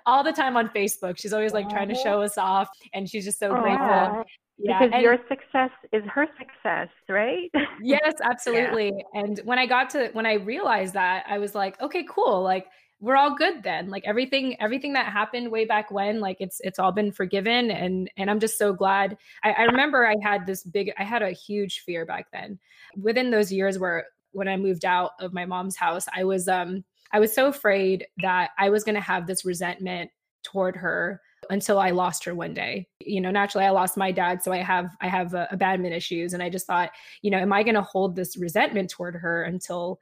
all 0.06 0.22
the 0.22 0.32
time 0.32 0.56
on 0.56 0.68
facebook 0.68 1.18
she's 1.18 1.32
always 1.32 1.52
like 1.52 1.68
trying 1.70 1.88
to 1.88 1.94
show 1.94 2.20
us 2.20 2.36
off 2.36 2.68
and 2.92 3.08
she's 3.08 3.24
just 3.24 3.38
so 3.38 3.48
grateful 3.48 4.24
yeah, 4.56 4.78
because 4.78 4.94
and, 4.94 5.02
your 5.02 5.18
success 5.28 5.70
is 5.92 6.04
her 6.04 6.28
success, 6.38 6.88
right? 7.08 7.50
yes, 7.82 8.14
absolutely. 8.22 8.92
Yeah. 8.94 9.20
And 9.20 9.40
when 9.44 9.58
I 9.58 9.66
got 9.66 9.90
to 9.90 10.10
when 10.12 10.26
I 10.26 10.34
realized 10.34 10.94
that, 10.94 11.24
I 11.28 11.38
was 11.38 11.56
like, 11.56 11.80
okay, 11.80 12.06
cool. 12.08 12.42
Like 12.42 12.66
we're 13.04 13.16
all 13.16 13.34
good 13.34 13.62
then. 13.62 13.90
Like 13.90 14.04
everything 14.06 14.58
everything 14.62 14.94
that 14.94 15.12
happened 15.12 15.50
way 15.50 15.66
back 15.66 15.90
when 15.90 16.20
like 16.20 16.38
it's 16.40 16.58
it's 16.64 16.78
all 16.78 16.90
been 16.90 17.12
forgiven. 17.12 17.70
And 17.70 18.10
and 18.16 18.30
i'm 18.30 18.40
just 18.40 18.58
so 18.58 18.72
glad. 18.72 19.18
I, 19.42 19.52
I 19.52 19.62
remember 19.64 20.06
i 20.06 20.16
had 20.22 20.46
this 20.46 20.64
big 20.64 20.90
i 20.98 21.04
had 21.04 21.22
a 21.22 21.30
huge 21.30 21.80
fear 21.80 22.06
back 22.06 22.28
then. 22.32 22.58
Within 22.96 23.30
those 23.30 23.52
years 23.52 23.78
where 23.78 24.06
when 24.32 24.48
i 24.48 24.56
moved 24.56 24.84
out 24.84 25.12
of 25.20 25.32
my 25.32 25.44
mom's 25.44 25.76
house 25.76 26.06
i 26.12 26.24
was 26.24 26.48
um 26.48 26.82
i 27.12 27.20
was 27.20 27.32
so 27.32 27.46
afraid 27.46 28.04
that 28.20 28.50
i 28.58 28.68
was 28.68 28.82
going 28.82 28.96
to 28.96 29.00
have 29.00 29.26
this 29.26 29.44
resentment 29.44 30.10
toward 30.42 30.74
her 30.74 31.20
until 31.50 31.78
I 31.78 31.90
lost 31.90 32.24
her 32.24 32.34
one 32.34 32.54
day. 32.54 32.88
You 33.00 33.20
know, 33.20 33.30
naturally 33.30 33.66
I 33.66 33.70
lost 33.70 33.98
my 33.98 34.10
dad, 34.10 34.42
so 34.42 34.50
I 34.50 34.58
have 34.58 34.96
I 35.02 35.08
have 35.08 35.34
uh, 35.34 35.46
abandonment 35.50 35.94
issues. 35.94 36.32
And 36.32 36.42
I 36.42 36.48
just 36.48 36.66
thought, 36.66 36.90
you 37.20 37.30
know, 37.30 37.38
am 37.38 37.52
I 37.52 37.62
going 37.62 37.74
to 37.74 37.82
hold 37.82 38.16
this 38.16 38.38
resentment 38.38 38.88
toward 38.88 39.14
her 39.14 39.42
until 39.42 40.00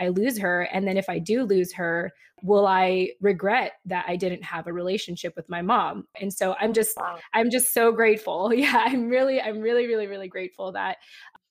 I 0.00 0.08
lose 0.08 0.38
her? 0.38 0.62
And 0.72 0.86
then 0.86 0.96
if 0.96 1.08
I 1.08 1.18
do 1.18 1.44
lose 1.44 1.72
her, 1.74 2.12
will 2.42 2.66
I 2.66 3.10
regret 3.20 3.72
that 3.84 4.06
I 4.08 4.16
didn't 4.16 4.42
have 4.42 4.66
a 4.66 4.72
relationship 4.72 5.34
with 5.36 5.48
my 5.48 5.62
mom? 5.62 6.06
And 6.20 6.32
so 6.32 6.56
I'm 6.58 6.72
just, 6.72 6.96
I'm 7.34 7.50
just 7.50 7.72
so 7.72 7.92
grateful. 7.92 8.52
Yeah, 8.60 8.82
I'm 8.84 9.08
really, 9.08 9.40
I'm 9.40 9.60
really, 9.60 9.86
really, 9.86 10.06
really 10.06 10.28
grateful 10.28 10.72
that 10.72 10.96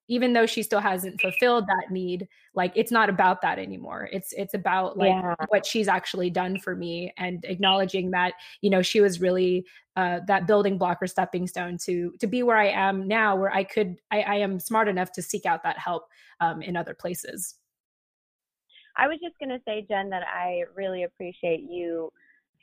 even 0.09 0.33
though 0.33 0.47
she 0.47 0.63
still 0.63 0.79
hasn't 0.79 1.21
fulfilled 1.21 1.65
that 1.67 1.91
need 1.91 2.27
like 2.55 2.73
it's 2.75 2.91
not 2.91 3.09
about 3.09 3.41
that 3.41 3.57
anymore 3.57 4.09
it's 4.11 4.33
it's 4.33 4.53
about 4.53 4.97
like 4.97 5.09
yeah. 5.09 5.35
what 5.47 5.65
she's 5.65 5.87
actually 5.87 6.29
done 6.29 6.59
for 6.59 6.75
me 6.75 7.13
and 7.17 7.45
acknowledging 7.45 8.11
that 8.11 8.33
you 8.61 8.69
know 8.69 8.81
she 8.81 8.99
was 8.99 9.21
really 9.21 9.65
uh, 9.95 10.19
that 10.27 10.47
building 10.47 10.77
block 10.77 10.97
or 11.01 11.07
stepping 11.07 11.47
stone 11.47 11.77
to 11.77 12.11
to 12.19 12.27
be 12.27 12.43
where 12.43 12.57
i 12.57 12.67
am 12.67 13.07
now 13.07 13.35
where 13.35 13.53
i 13.53 13.63
could 13.63 13.95
i, 14.11 14.21
I 14.21 14.35
am 14.35 14.59
smart 14.59 14.87
enough 14.87 15.11
to 15.13 15.21
seek 15.21 15.45
out 15.45 15.63
that 15.63 15.77
help 15.77 16.07
um, 16.41 16.61
in 16.61 16.75
other 16.75 16.93
places 16.93 17.55
I 18.99 19.07
was 19.07 19.17
just 19.23 19.39
going 19.39 19.49
to 19.49 19.61
say, 19.65 19.85
Jen, 19.87 20.09
that 20.09 20.23
I 20.27 20.63
really 20.75 21.03
appreciate 21.03 21.61
you 21.61 22.11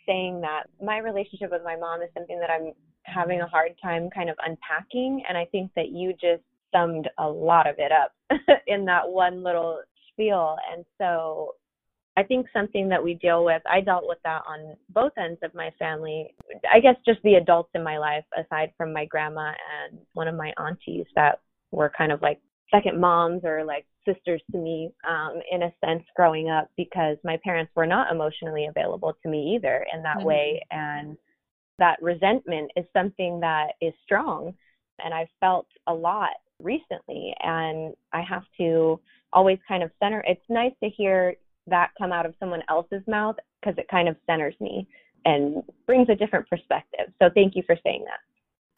saying 0.06 0.40
that 0.42 0.64
my 0.82 0.98
relationship 0.98 1.50
with 1.50 1.62
my 1.64 1.76
mom 1.76 2.02
is 2.02 2.10
something 2.14 2.38
that 2.38 2.50
I'm 2.50 2.72
having 3.04 3.40
a 3.40 3.46
hard 3.46 3.72
time 3.82 4.10
kind 4.14 4.28
of 4.28 4.36
unpacking. 4.44 5.22
And 5.26 5.38
I 5.38 5.46
think 5.46 5.70
that 5.76 5.88
you 5.88 6.12
just 6.12 6.42
summed 6.72 7.08
a 7.18 7.26
lot 7.26 7.66
of 7.66 7.76
it 7.78 7.90
up 7.90 8.12
in 8.66 8.84
that 8.84 9.08
one 9.08 9.42
little 9.42 9.80
spiel. 10.12 10.56
And 10.72 10.84
so 10.98 11.54
I 12.18 12.22
think 12.22 12.46
something 12.52 12.88
that 12.90 13.02
we 13.02 13.14
deal 13.14 13.44
with, 13.44 13.62
I 13.70 13.80
dealt 13.80 14.04
with 14.06 14.18
that 14.24 14.42
on 14.46 14.76
both 14.90 15.12
ends 15.18 15.40
of 15.42 15.54
my 15.54 15.70
family. 15.78 16.34
I 16.72 16.80
guess 16.80 16.96
just 17.06 17.22
the 17.22 17.34
adults 17.34 17.70
in 17.74 17.82
my 17.82 17.98
life, 17.98 18.24
aside 18.38 18.72
from 18.76 18.92
my 18.92 19.06
grandma 19.06 19.52
and 19.88 19.98
one 20.12 20.28
of 20.28 20.34
my 20.34 20.52
aunties 20.58 21.06
that 21.14 21.40
were 21.70 21.92
kind 21.96 22.12
of 22.12 22.20
like 22.20 22.40
second 22.70 23.00
moms 23.00 23.42
or 23.44 23.64
like 23.64 23.86
sisters 24.06 24.42
to 24.52 24.58
me 24.58 24.90
um, 25.08 25.40
in 25.50 25.62
a 25.62 25.72
sense 25.84 26.04
growing 26.14 26.48
up 26.48 26.68
because 26.76 27.16
my 27.24 27.38
parents 27.44 27.72
were 27.74 27.86
not 27.86 28.10
emotionally 28.12 28.66
available 28.66 29.14
to 29.22 29.28
me 29.28 29.56
either 29.56 29.86
in 29.92 30.02
that 30.02 30.18
mm-hmm. 30.18 30.26
way. 30.26 30.66
And 30.70 31.16
that 31.78 32.00
resentment 32.02 32.70
is 32.76 32.84
something 32.92 33.40
that 33.40 33.72
is 33.82 33.92
strong 34.02 34.54
and 35.04 35.12
i've 35.12 35.28
felt 35.40 35.66
a 35.88 35.92
lot 35.92 36.30
recently 36.62 37.34
and 37.42 37.92
i 38.14 38.22
have 38.22 38.44
to 38.56 38.98
always 39.34 39.58
kind 39.68 39.82
of 39.82 39.90
center 40.02 40.24
it's 40.26 40.40
nice 40.48 40.72
to 40.82 40.88
hear 40.88 41.34
that 41.66 41.90
come 41.98 42.12
out 42.12 42.26
of 42.26 42.34
someone 42.38 42.62
else's 42.68 43.02
mouth 43.06 43.36
because 43.60 43.76
it 43.78 43.86
kind 43.90 44.08
of 44.08 44.16
centers 44.26 44.54
me 44.60 44.86
and 45.24 45.62
brings 45.86 46.08
a 46.08 46.14
different 46.14 46.48
perspective. 46.48 47.12
So 47.20 47.28
thank 47.34 47.56
you 47.56 47.62
for 47.66 47.76
saying 47.84 48.04
that 48.04 48.20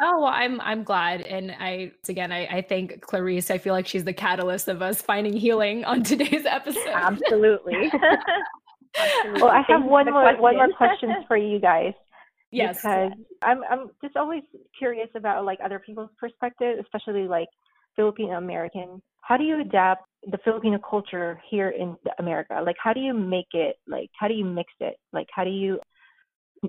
Oh, 0.01 0.20
well, 0.20 0.32
I'm 0.32 0.61
I'm 0.61 0.84
glad, 0.84 1.22
and 1.22 1.51
I 1.59 1.92
again 2.09 2.30
I, 2.30 2.46
I 2.46 2.62
thank 2.62 3.01
Clarice. 3.01 3.51
I 3.51 3.59
feel 3.59 3.74
like 3.74 3.86
she's 3.86 4.05
the 4.05 4.12
catalyst 4.12 4.68
of 4.68 4.80
us 4.80 5.03
finding 5.03 5.32
healing 5.36 5.84
on 5.84 6.03
today's 6.05 6.46
episode. 6.46 6.86
Absolutely. 6.92 7.90
Absolutely. 8.96 9.42
Well, 9.42 9.51
I 9.51 9.62
have 9.68 9.84
one 9.84 10.07
more 10.07 10.22
question. 10.22 10.42
one 10.42 10.57
more 10.57 10.72
question 10.72 11.11
for 11.26 11.36
you 11.36 11.61
guys. 11.61 11.92
Yes, 12.51 12.76
because 12.76 13.12
I'm 13.42 13.62
I'm 13.70 13.90
just 14.03 14.16
always 14.16 14.42
curious 14.78 15.11
about 15.14 15.44
like 15.44 15.59
other 15.62 15.78
people's 15.78 16.09
perspective, 16.18 16.78
especially 16.80 17.28
like 17.28 17.49
Filipino 17.94 18.38
American. 18.38 19.03
How 19.20 19.36
do 19.36 19.44
you 19.44 19.61
adapt 19.61 20.05
the 20.26 20.38
Filipino 20.38 20.78
culture 20.78 21.38
here 21.51 21.68
in 21.68 21.94
America? 22.18 22.59
Like, 22.64 22.76
how 22.82 22.94
do 22.94 23.01
you 23.01 23.12
make 23.12 23.49
it? 23.53 23.76
Like, 23.86 24.09
how 24.18 24.28
do 24.28 24.32
you 24.34 24.46
mix 24.46 24.72
it? 24.80 24.96
Like, 25.12 25.26
how 25.30 25.44
do 25.44 25.51
you 25.51 25.78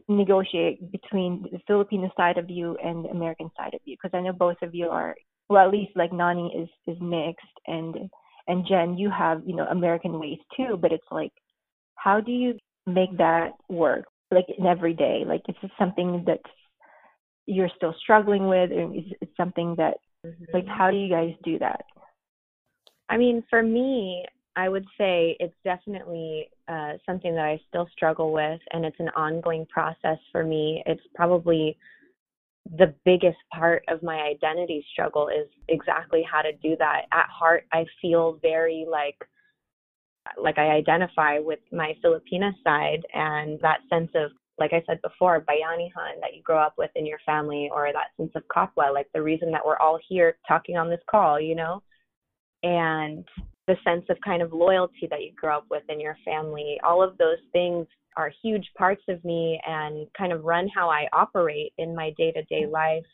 negotiate 0.08 0.92
between 0.92 1.46
the 1.52 1.60
Filipino 1.68 2.12
side 2.16 2.38
of 2.38 2.50
you 2.50 2.78
and 2.84 3.06
the 3.06 3.10
American 3.10 3.50
side 3.58 3.74
of 3.74 3.82
you? 3.86 3.96
Because 4.02 4.18
I 4.18 4.22
know 4.22 4.34
both 4.34 4.58
of 4.62 4.74
you 4.74 4.88
are, 4.88 5.16
well, 5.50 5.66
at 5.66 5.72
least 5.72 5.92
like 5.96 6.14
Nani 6.14 6.54
is 6.56 6.70
is 6.94 7.02
mixed, 7.02 7.46
and 7.68 8.10
and 8.48 8.66
Jen, 8.68 8.98
you 8.98 9.10
have 9.10 9.42
you 9.46 9.56
know 9.56 9.66
American 9.66 10.20
ways 10.20 10.40
too. 10.56 10.78
But 10.78 10.92
it's 10.92 11.12
like, 11.12 11.32
how 11.96 12.22
do 12.22 12.32
you 12.32 12.58
make 12.86 13.18
that 13.18 13.52
work? 13.70 14.06
Like 14.32 14.46
in 14.58 14.66
every 14.66 14.94
day, 14.94 15.24
like 15.26 15.42
is 15.50 15.56
it 15.64 15.72
something 15.80 16.24
that's 16.26 16.44
you're 17.46 17.70
still 17.76 17.96
struggling 18.00 18.48
with, 18.48 18.72
or 18.72 18.94
is 18.94 19.06
it 19.22 19.30
something 19.36 19.76
that 19.78 19.98
mm-hmm. 20.26 20.46
like 20.54 20.68
how 20.68 20.92
do 20.92 20.98
you 20.98 21.10
guys 21.10 21.34
do 21.44 21.58
that? 21.60 21.82
I 23.10 23.18
mean, 23.18 23.44
for 23.50 23.64
me, 23.64 24.24
I 24.60 24.68
would 24.68 24.86
say 24.98 25.38
it's 25.40 25.56
definitely 25.64 26.50
uh, 26.68 26.94
something 27.06 27.34
that 27.34 27.46
I 27.46 27.62
still 27.70 27.88
struggle 27.94 28.34
with, 28.34 28.60
and 28.74 28.84
it's 28.84 29.00
an 29.00 29.08
ongoing 29.16 29.66
process 29.68 30.18
for 30.34 30.44
me. 30.44 30.84
It's 30.86 31.02
probably 31.16 31.78
the 32.78 32.94
biggest 33.06 33.38
part 33.54 33.86
of 33.88 34.04
my 34.04 34.18
identity 34.18 34.86
struggle 34.92 35.30
is 35.30 35.48
exactly 35.70 36.26
how 36.30 36.42
to 36.42 36.52
do 36.62 36.76
that. 36.78 37.04
At 37.14 37.28
heart, 37.30 37.68
I 37.72 37.86
feel 38.02 38.38
very 38.42 38.86
like 38.90 39.16
like 40.38 40.58
I 40.58 40.72
identify 40.72 41.40
with 41.40 41.60
my 41.72 41.94
Filipina 42.04 42.52
side 42.62 43.04
and 43.14 43.60
that 43.62 43.80
sense 43.90 44.12
of 44.14 44.32
like 44.60 44.74
I 44.74 44.84
said 44.86 45.02
before, 45.02 45.40
bayanihan 45.40 46.20
that 46.20 46.36
you 46.36 46.44
grow 46.44 46.60
up 46.60 46.74
with 46.78 46.92
in 46.96 47.06
your 47.06 47.20
family 47.26 47.70
or 47.74 47.88
that 47.94 48.10
sense 48.18 48.34
of 48.36 48.44
kapwa, 48.54 48.94
like 48.94 49.08
the 49.14 49.22
reason 49.22 49.52
that 49.52 49.66
we're 49.66 49.80
all 49.80 49.98
here 50.10 50.38
talking 50.46 50.76
on 50.76 50.90
this 50.90 51.00
call, 51.10 51.40
you 51.40 51.56
know? 51.56 51.82
And 52.62 53.24
the 53.70 53.76
sense 53.84 54.04
of 54.10 54.18
kind 54.26 54.42
of 54.42 54.52
loyalty 54.52 55.08
that 55.12 55.22
you 55.22 55.32
grow 55.40 55.58
up 55.58 55.66
with 55.70 55.84
in 55.90 56.00
your 56.02 56.18
family. 56.26 56.80
All 56.84 57.04
of 57.04 57.16
those 57.20 57.38
things 57.54 57.86
are 58.18 58.32
huge 58.42 58.68
parts 58.76 59.04
of 59.08 59.24
me 59.24 59.62
and 59.64 60.08
kind 60.18 60.34
of 60.34 60.44
run 60.44 60.68
how 60.76 60.90
I 60.90 61.06
operate 61.14 61.72
in 61.78 61.96
my 61.96 62.12
day 62.18 62.32
to 62.32 62.44
day 62.46 62.66
life, 62.66 63.06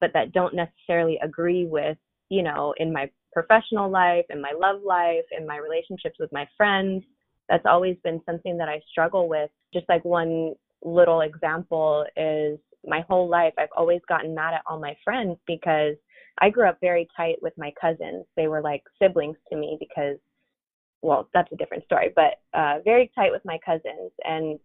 but 0.00 0.10
that 0.14 0.32
don't 0.32 0.52
necessarily 0.52 1.16
agree 1.22 1.64
with, 1.64 1.96
you 2.28 2.42
know, 2.42 2.74
in 2.78 2.92
my 2.92 3.08
professional 3.32 3.88
life, 3.88 4.24
in 4.30 4.42
my 4.42 4.50
love 4.60 4.80
life, 4.84 5.24
in 5.30 5.46
my 5.46 5.58
relationships 5.58 6.16
with 6.18 6.32
my 6.32 6.44
friends. 6.56 7.04
That's 7.48 7.66
always 7.66 7.96
been 8.02 8.20
something 8.26 8.58
that 8.58 8.68
I 8.68 8.80
struggle 8.90 9.28
with. 9.28 9.50
Just 9.72 9.88
like 9.88 10.04
one 10.04 10.54
little 10.82 11.20
example 11.20 12.04
is 12.16 12.58
my 12.84 13.04
whole 13.08 13.28
life, 13.28 13.52
I've 13.58 13.68
always 13.76 14.00
gotten 14.08 14.34
mad 14.34 14.54
at 14.54 14.62
all 14.66 14.80
my 14.80 14.96
friends 15.04 15.36
because 15.46 15.94
I 16.40 16.50
grew 16.50 16.68
up 16.68 16.78
very 16.80 17.08
tight 17.16 17.36
with 17.42 17.52
my 17.56 17.72
cousins. 17.80 18.24
They 18.36 18.48
were 18.48 18.62
like 18.62 18.82
siblings 19.00 19.36
to 19.50 19.56
me 19.56 19.76
because, 19.78 20.16
well, 21.02 21.28
that's 21.34 21.52
a 21.52 21.56
different 21.56 21.84
story, 21.84 22.12
but 22.14 22.40
uh, 22.58 22.78
very 22.84 23.10
tight 23.14 23.32
with 23.32 23.42
my 23.44 23.58
cousins. 23.64 24.10
And 24.24 24.58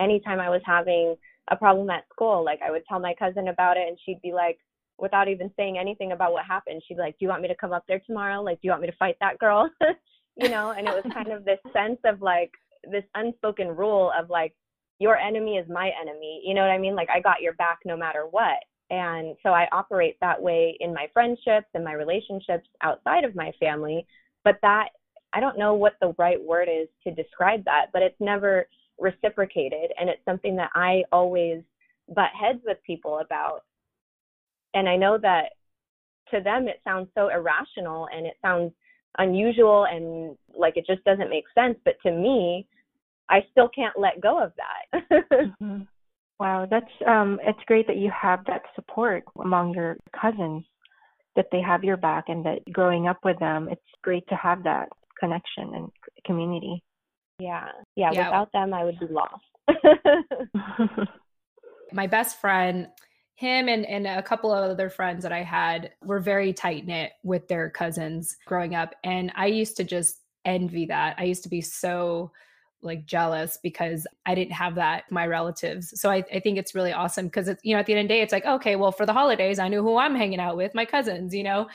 anytime 0.00 0.40
I 0.40 0.50
was 0.50 0.60
having 0.64 1.16
a 1.50 1.56
problem 1.56 1.90
at 1.90 2.04
school, 2.12 2.44
like 2.44 2.60
I 2.64 2.70
would 2.70 2.84
tell 2.88 3.00
my 3.00 3.14
cousin 3.18 3.48
about 3.48 3.76
it 3.76 3.88
and 3.88 3.98
she'd 4.04 4.20
be 4.22 4.32
like, 4.32 4.58
without 4.98 5.28
even 5.28 5.50
saying 5.56 5.78
anything 5.78 6.12
about 6.12 6.32
what 6.32 6.44
happened, 6.44 6.82
she'd 6.86 6.96
be 6.96 7.00
like, 7.00 7.18
Do 7.18 7.24
you 7.24 7.28
want 7.28 7.42
me 7.42 7.48
to 7.48 7.56
come 7.56 7.72
up 7.72 7.84
there 7.88 8.00
tomorrow? 8.06 8.42
Like, 8.42 8.60
do 8.60 8.66
you 8.66 8.70
want 8.70 8.82
me 8.82 8.88
to 8.88 8.96
fight 8.96 9.16
that 9.20 9.38
girl? 9.38 9.68
you 10.36 10.48
know, 10.48 10.70
and 10.70 10.86
it 10.86 10.94
was 10.94 11.12
kind 11.12 11.32
of 11.32 11.44
this 11.44 11.58
sense 11.72 11.98
of 12.04 12.20
like 12.20 12.52
this 12.90 13.04
unspoken 13.14 13.68
rule 13.68 14.12
of 14.18 14.30
like, 14.30 14.54
your 14.98 15.16
enemy 15.16 15.56
is 15.56 15.68
my 15.68 15.90
enemy. 16.00 16.42
You 16.44 16.54
know 16.54 16.60
what 16.60 16.70
I 16.70 16.78
mean? 16.78 16.94
Like, 16.94 17.08
I 17.10 17.20
got 17.20 17.42
your 17.42 17.54
back 17.54 17.80
no 17.84 17.96
matter 17.96 18.26
what. 18.30 18.58
And 18.92 19.36
so 19.42 19.48
I 19.48 19.66
operate 19.72 20.18
that 20.20 20.40
way 20.40 20.76
in 20.80 20.92
my 20.92 21.08
friendships 21.14 21.66
and 21.72 21.82
my 21.82 21.94
relationships 21.94 22.68
outside 22.82 23.24
of 23.24 23.34
my 23.34 23.50
family. 23.58 24.06
But 24.44 24.58
that, 24.60 24.90
I 25.32 25.40
don't 25.40 25.58
know 25.58 25.72
what 25.72 25.94
the 26.02 26.14
right 26.18 26.40
word 26.40 26.68
is 26.68 26.88
to 27.04 27.10
describe 27.10 27.64
that, 27.64 27.86
but 27.94 28.02
it's 28.02 28.20
never 28.20 28.68
reciprocated. 29.00 29.92
And 29.98 30.10
it's 30.10 30.22
something 30.26 30.54
that 30.56 30.68
I 30.74 31.04
always 31.10 31.62
butt 32.14 32.28
heads 32.38 32.60
with 32.66 32.76
people 32.86 33.20
about. 33.20 33.60
And 34.74 34.86
I 34.86 34.96
know 34.96 35.16
that 35.22 35.52
to 36.30 36.42
them 36.42 36.68
it 36.68 36.82
sounds 36.84 37.08
so 37.14 37.30
irrational 37.30 38.08
and 38.14 38.26
it 38.26 38.36
sounds 38.42 38.72
unusual 39.16 39.86
and 39.86 40.36
like 40.54 40.76
it 40.76 40.84
just 40.86 41.02
doesn't 41.04 41.30
make 41.30 41.44
sense. 41.54 41.78
But 41.82 41.94
to 42.02 42.12
me, 42.12 42.66
I 43.30 43.40
still 43.52 43.70
can't 43.74 43.98
let 43.98 44.20
go 44.20 44.42
of 44.42 44.52
that. 44.56 45.08
mm-hmm. 45.32 45.82
Wow, 46.38 46.66
that's 46.70 46.90
um 47.06 47.38
it's 47.42 47.58
great 47.66 47.86
that 47.86 47.96
you 47.96 48.10
have 48.10 48.44
that 48.46 48.62
support 48.74 49.24
among 49.42 49.74
your 49.74 49.96
cousins 50.20 50.64
that 51.36 51.46
they 51.50 51.60
have 51.62 51.84
your 51.84 51.96
back 51.96 52.24
and 52.28 52.44
that 52.44 52.60
growing 52.72 53.08
up 53.08 53.18
with 53.24 53.38
them, 53.38 53.68
it's 53.70 53.80
great 54.02 54.26
to 54.28 54.36
have 54.36 54.64
that 54.64 54.88
connection 55.18 55.74
and 55.74 55.88
community. 56.26 56.82
Yeah. 57.38 57.68
Yeah, 57.96 58.10
yeah. 58.12 58.28
without 58.28 58.52
them 58.52 58.74
I 58.74 58.84
would 58.84 58.98
be 58.98 59.06
lost. 59.06 59.44
My 61.92 62.06
best 62.06 62.40
friend 62.40 62.88
him 63.42 63.68
and, 63.68 63.84
and 63.86 64.06
a 64.06 64.22
couple 64.22 64.52
of 64.52 64.70
other 64.70 64.88
friends 64.88 65.24
that 65.24 65.32
I 65.32 65.42
had 65.42 65.90
were 66.02 66.20
very 66.20 66.52
tight 66.52 66.86
knit 66.86 67.12
with 67.24 67.48
their 67.48 67.70
cousins 67.70 68.36
growing 68.46 68.74
up. 68.74 68.94
And 69.02 69.32
I 69.34 69.46
used 69.46 69.76
to 69.78 69.84
just 69.84 70.20
envy 70.44 70.86
that. 70.86 71.16
I 71.18 71.24
used 71.24 71.42
to 71.42 71.48
be 71.48 71.60
so 71.60 72.30
like 72.82 73.06
jealous 73.06 73.58
because 73.62 74.06
I 74.26 74.34
didn't 74.34 74.52
have 74.52 74.74
that 74.74 75.04
my 75.10 75.26
relatives. 75.26 75.98
So 76.00 76.10
I, 76.10 76.24
I 76.34 76.40
think 76.40 76.58
it's 76.58 76.74
really 76.74 76.92
awesome 76.92 77.26
because 77.26 77.48
it's 77.48 77.64
you 77.64 77.74
know 77.74 77.80
at 77.80 77.86
the 77.86 77.94
end 77.94 78.00
of 78.00 78.04
the 78.04 78.14
day 78.14 78.20
it's 78.20 78.32
like 78.32 78.44
okay 78.44 78.76
well 78.76 78.92
for 78.92 79.06
the 79.06 79.12
holidays 79.12 79.58
I 79.58 79.68
knew 79.68 79.82
who 79.82 79.98
I'm 79.98 80.14
hanging 80.14 80.40
out 80.40 80.56
with 80.56 80.74
my 80.74 80.84
cousins 80.84 81.34
you 81.34 81.44
know, 81.44 81.68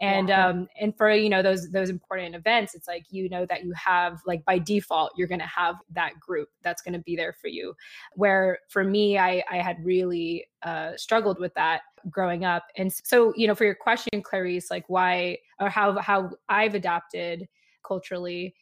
and 0.00 0.28
yeah. 0.28 0.48
um 0.48 0.68
and 0.80 0.96
for 0.96 1.10
you 1.10 1.28
know 1.28 1.42
those 1.42 1.70
those 1.70 1.90
important 1.90 2.34
events 2.34 2.74
it's 2.74 2.88
like 2.88 3.04
you 3.10 3.28
know 3.28 3.46
that 3.46 3.64
you 3.64 3.72
have 3.72 4.20
like 4.26 4.44
by 4.44 4.58
default 4.58 5.12
you're 5.16 5.28
gonna 5.28 5.46
have 5.46 5.76
that 5.92 6.18
group 6.18 6.48
that's 6.62 6.82
gonna 6.82 6.98
be 6.98 7.16
there 7.16 7.34
for 7.34 7.48
you. 7.48 7.74
Where 8.14 8.58
for 8.68 8.84
me 8.84 9.18
I 9.18 9.44
I 9.50 9.58
had 9.58 9.84
really 9.84 10.46
uh, 10.62 10.96
struggled 10.96 11.38
with 11.38 11.52
that 11.54 11.82
growing 12.08 12.44
up 12.44 12.64
and 12.76 12.90
so 12.92 13.32
you 13.36 13.46
know 13.46 13.54
for 13.54 13.64
your 13.64 13.74
question 13.74 14.22
Clarice 14.22 14.70
like 14.70 14.84
why 14.88 15.38
or 15.60 15.68
how 15.68 15.98
how 15.98 16.30
I've 16.48 16.74
adapted 16.74 17.48
culturally 17.84 18.54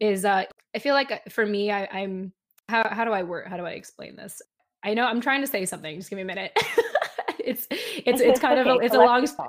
is 0.00 0.24
uh 0.24 0.44
I 0.74 0.78
feel 0.78 0.94
like 0.94 1.12
uh, 1.12 1.18
for 1.28 1.46
me 1.46 1.70
I, 1.70 1.86
I'm 1.86 2.32
how 2.68 2.88
how 2.88 3.04
do 3.04 3.12
I 3.12 3.22
work 3.22 3.46
how 3.46 3.56
do 3.56 3.64
I 3.64 3.72
explain 3.72 4.16
this? 4.16 4.42
I 4.82 4.94
know 4.94 5.04
I'm 5.04 5.20
trying 5.20 5.42
to 5.42 5.46
say 5.46 5.66
something. 5.66 5.96
Just 5.96 6.10
give 6.10 6.16
me 6.16 6.22
a 6.22 6.26
minute. 6.26 6.52
it's 7.44 7.66
it's 7.70 8.20
it's 8.20 8.40
kind 8.46 8.58
okay, 8.58 8.70
of 8.70 8.76
a, 8.76 8.84
it's 8.84 8.94
a 8.94 8.98
long 8.98 9.26
story. 9.26 9.48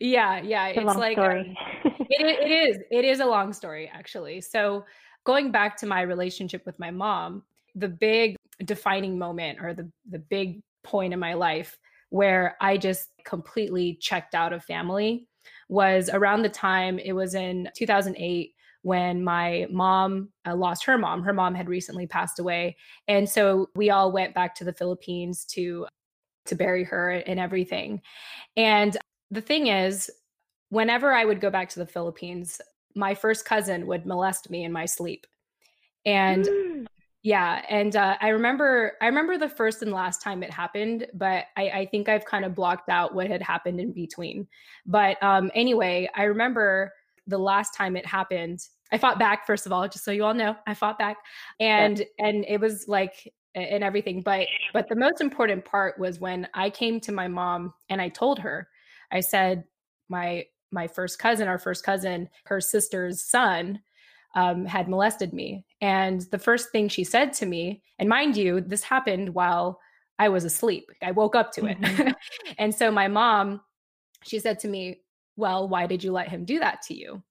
yeah 0.00 0.40
yeah 0.40 0.68
it's, 0.68 0.78
it's 0.78 0.96
like 0.96 1.18
um, 1.18 1.54
it, 1.84 2.40
it 2.40 2.50
is 2.50 2.78
it 2.90 3.04
is 3.04 3.20
a 3.20 3.26
long 3.26 3.52
story 3.52 3.90
actually 3.92 4.40
so 4.40 4.84
going 5.24 5.50
back 5.50 5.76
to 5.76 5.86
my 5.86 6.02
relationship 6.02 6.64
with 6.66 6.78
my 6.78 6.90
mom 6.90 7.42
the 7.74 7.88
big 7.88 8.36
defining 8.64 9.18
moment 9.18 9.58
or 9.60 9.74
the 9.74 9.90
the 10.10 10.18
big 10.18 10.62
point 10.82 11.12
in 11.12 11.18
my 11.18 11.34
life 11.34 11.78
where 12.10 12.56
i 12.60 12.76
just 12.76 13.08
completely 13.24 13.98
checked 14.00 14.34
out 14.34 14.52
of 14.52 14.64
family 14.64 15.26
was 15.68 16.10
around 16.12 16.42
the 16.42 16.48
time 16.48 16.98
it 16.98 17.12
was 17.12 17.34
in 17.34 17.68
2008 17.76 18.54
when 18.82 19.22
my 19.22 19.66
mom 19.70 20.28
uh, 20.46 20.54
lost 20.54 20.84
her 20.84 20.98
mom. 20.98 21.22
Her 21.22 21.32
mom 21.32 21.54
had 21.54 21.68
recently 21.68 22.06
passed 22.06 22.38
away, 22.38 22.76
and 23.08 23.28
so 23.28 23.68
we 23.74 23.90
all 23.90 24.12
went 24.12 24.34
back 24.34 24.54
to 24.56 24.64
the 24.64 24.72
Philippines 24.72 25.44
to 25.46 25.86
to 26.46 26.54
bury 26.56 26.84
her 26.84 27.10
and 27.10 27.38
everything. 27.38 28.02
And 28.56 28.96
the 29.30 29.40
thing 29.40 29.68
is, 29.68 30.10
whenever 30.70 31.12
I 31.12 31.24
would 31.24 31.40
go 31.40 31.50
back 31.50 31.68
to 31.70 31.78
the 31.78 31.86
Philippines, 31.86 32.60
my 32.96 33.14
first 33.14 33.44
cousin 33.44 33.86
would 33.86 34.04
molest 34.04 34.50
me 34.50 34.64
in 34.64 34.72
my 34.72 34.84
sleep, 34.84 35.26
and. 36.04 36.44
Mm. 36.44 36.86
Yeah, 37.24 37.62
and 37.68 37.94
uh, 37.94 38.16
I 38.20 38.30
remember 38.30 38.94
I 39.00 39.06
remember 39.06 39.38
the 39.38 39.48
first 39.48 39.80
and 39.82 39.92
last 39.92 40.20
time 40.22 40.42
it 40.42 40.50
happened, 40.50 41.06
but 41.14 41.44
I, 41.56 41.68
I 41.68 41.86
think 41.86 42.08
I've 42.08 42.24
kind 42.24 42.44
of 42.44 42.56
blocked 42.56 42.88
out 42.88 43.14
what 43.14 43.28
had 43.28 43.40
happened 43.40 43.78
in 43.78 43.92
between. 43.92 44.48
But 44.86 45.22
um, 45.22 45.48
anyway, 45.54 46.10
I 46.16 46.24
remember 46.24 46.92
the 47.26 47.38
last 47.38 47.74
time 47.74 47.96
it 47.96 48.06
happened, 48.06 48.60
I 48.90 48.98
fought 48.98 49.18
back 49.18 49.46
first 49.46 49.66
of 49.66 49.72
all, 49.72 49.88
just 49.88 50.04
so 50.04 50.10
you 50.10 50.24
all 50.24 50.34
know, 50.34 50.56
I 50.66 50.74
fought 50.74 50.98
back, 50.98 51.16
and 51.60 51.98
yeah. 51.98 52.04
and 52.18 52.44
it 52.48 52.60
was 52.60 52.86
like 52.88 53.32
and 53.54 53.84
everything. 53.84 54.22
But 54.22 54.46
but 54.72 54.88
the 54.88 54.96
most 54.96 55.20
important 55.20 55.64
part 55.64 55.98
was 55.98 56.20
when 56.20 56.48
I 56.54 56.70
came 56.70 57.00
to 57.00 57.12
my 57.12 57.28
mom 57.28 57.74
and 57.88 58.00
I 58.00 58.08
told 58.08 58.38
her, 58.40 58.68
I 59.10 59.20
said 59.20 59.64
my 60.08 60.44
my 60.70 60.86
first 60.86 61.18
cousin, 61.18 61.48
our 61.48 61.58
first 61.58 61.84
cousin, 61.84 62.28
her 62.46 62.60
sister's 62.60 63.22
son 63.22 63.80
um, 64.34 64.64
had 64.64 64.88
molested 64.88 65.32
me. 65.32 65.66
And 65.80 66.22
the 66.30 66.38
first 66.38 66.70
thing 66.70 66.88
she 66.88 67.04
said 67.04 67.32
to 67.34 67.46
me, 67.46 67.82
and 67.98 68.08
mind 68.08 68.36
you, 68.36 68.60
this 68.60 68.82
happened 68.82 69.34
while 69.34 69.78
I 70.18 70.28
was 70.28 70.44
asleep. 70.44 70.90
I 71.02 71.10
woke 71.10 71.36
up 71.36 71.52
to 71.52 71.66
it. 71.66 71.80
Mm-hmm. 71.80 72.10
and 72.58 72.74
so 72.74 72.90
my 72.90 73.08
mom, 73.08 73.60
she 74.24 74.38
said 74.38 74.58
to 74.60 74.68
me, 74.68 75.00
well, 75.36 75.68
why 75.68 75.86
did 75.86 76.04
you 76.04 76.12
let 76.12 76.28
him 76.28 76.44
do 76.44 76.58
that 76.58 76.82
to 76.82 76.94
you? 76.94 77.22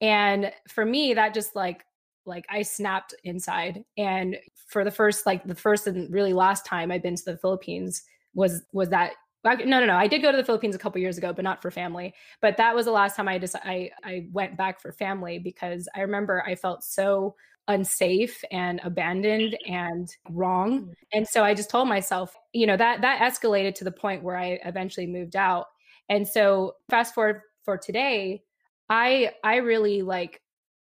And 0.00 0.52
for 0.68 0.84
me, 0.84 1.14
that 1.14 1.34
just 1.34 1.54
like, 1.54 1.84
like 2.24 2.44
I 2.48 2.62
snapped 2.62 3.14
inside. 3.24 3.84
And 3.96 4.36
for 4.68 4.84
the 4.84 4.90
first, 4.90 5.26
like 5.26 5.44
the 5.44 5.54
first 5.54 5.86
and 5.86 6.12
really 6.12 6.32
last 6.32 6.66
time 6.66 6.90
I've 6.90 7.02
been 7.02 7.16
to 7.16 7.24
the 7.24 7.36
Philippines 7.36 8.02
was, 8.34 8.62
was 8.72 8.88
that 8.90 9.12
no, 9.44 9.54
no, 9.54 9.84
no. 9.84 9.96
I 9.96 10.06
did 10.06 10.22
go 10.22 10.30
to 10.30 10.36
the 10.36 10.44
Philippines 10.44 10.76
a 10.76 10.78
couple 10.78 11.00
years 11.00 11.18
ago, 11.18 11.32
but 11.32 11.42
not 11.42 11.60
for 11.60 11.70
family. 11.70 12.14
But 12.40 12.56
that 12.58 12.74
was 12.74 12.86
the 12.86 12.92
last 12.92 13.16
time 13.16 13.26
I 13.26 13.38
just 13.38 13.56
I 13.56 13.90
I 14.04 14.28
went 14.32 14.56
back 14.56 14.80
for 14.80 14.92
family 14.92 15.38
because 15.38 15.88
I 15.96 16.00
remember 16.02 16.44
I 16.46 16.54
felt 16.54 16.84
so 16.84 17.34
unsafe 17.68 18.42
and 18.50 18.80
abandoned 18.84 19.56
and 19.66 20.08
wrong. 20.30 20.82
Mm. 20.82 20.92
And 21.12 21.28
so 21.28 21.44
I 21.44 21.54
just 21.54 21.70
told 21.70 21.88
myself, 21.88 22.36
you 22.52 22.66
know, 22.66 22.76
that 22.76 23.00
that 23.00 23.20
escalated 23.20 23.74
to 23.76 23.84
the 23.84 23.92
point 23.92 24.22
where 24.22 24.36
I 24.36 24.60
eventually 24.64 25.06
moved 25.06 25.34
out. 25.34 25.66
And 26.12 26.28
so 26.28 26.74
fast 26.90 27.14
forward 27.14 27.40
for 27.64 27.78
today, 27.78 28.42
I 28.90 29.32
I 29.42 29.56
really 29.56 30.02
like 30.02 30.42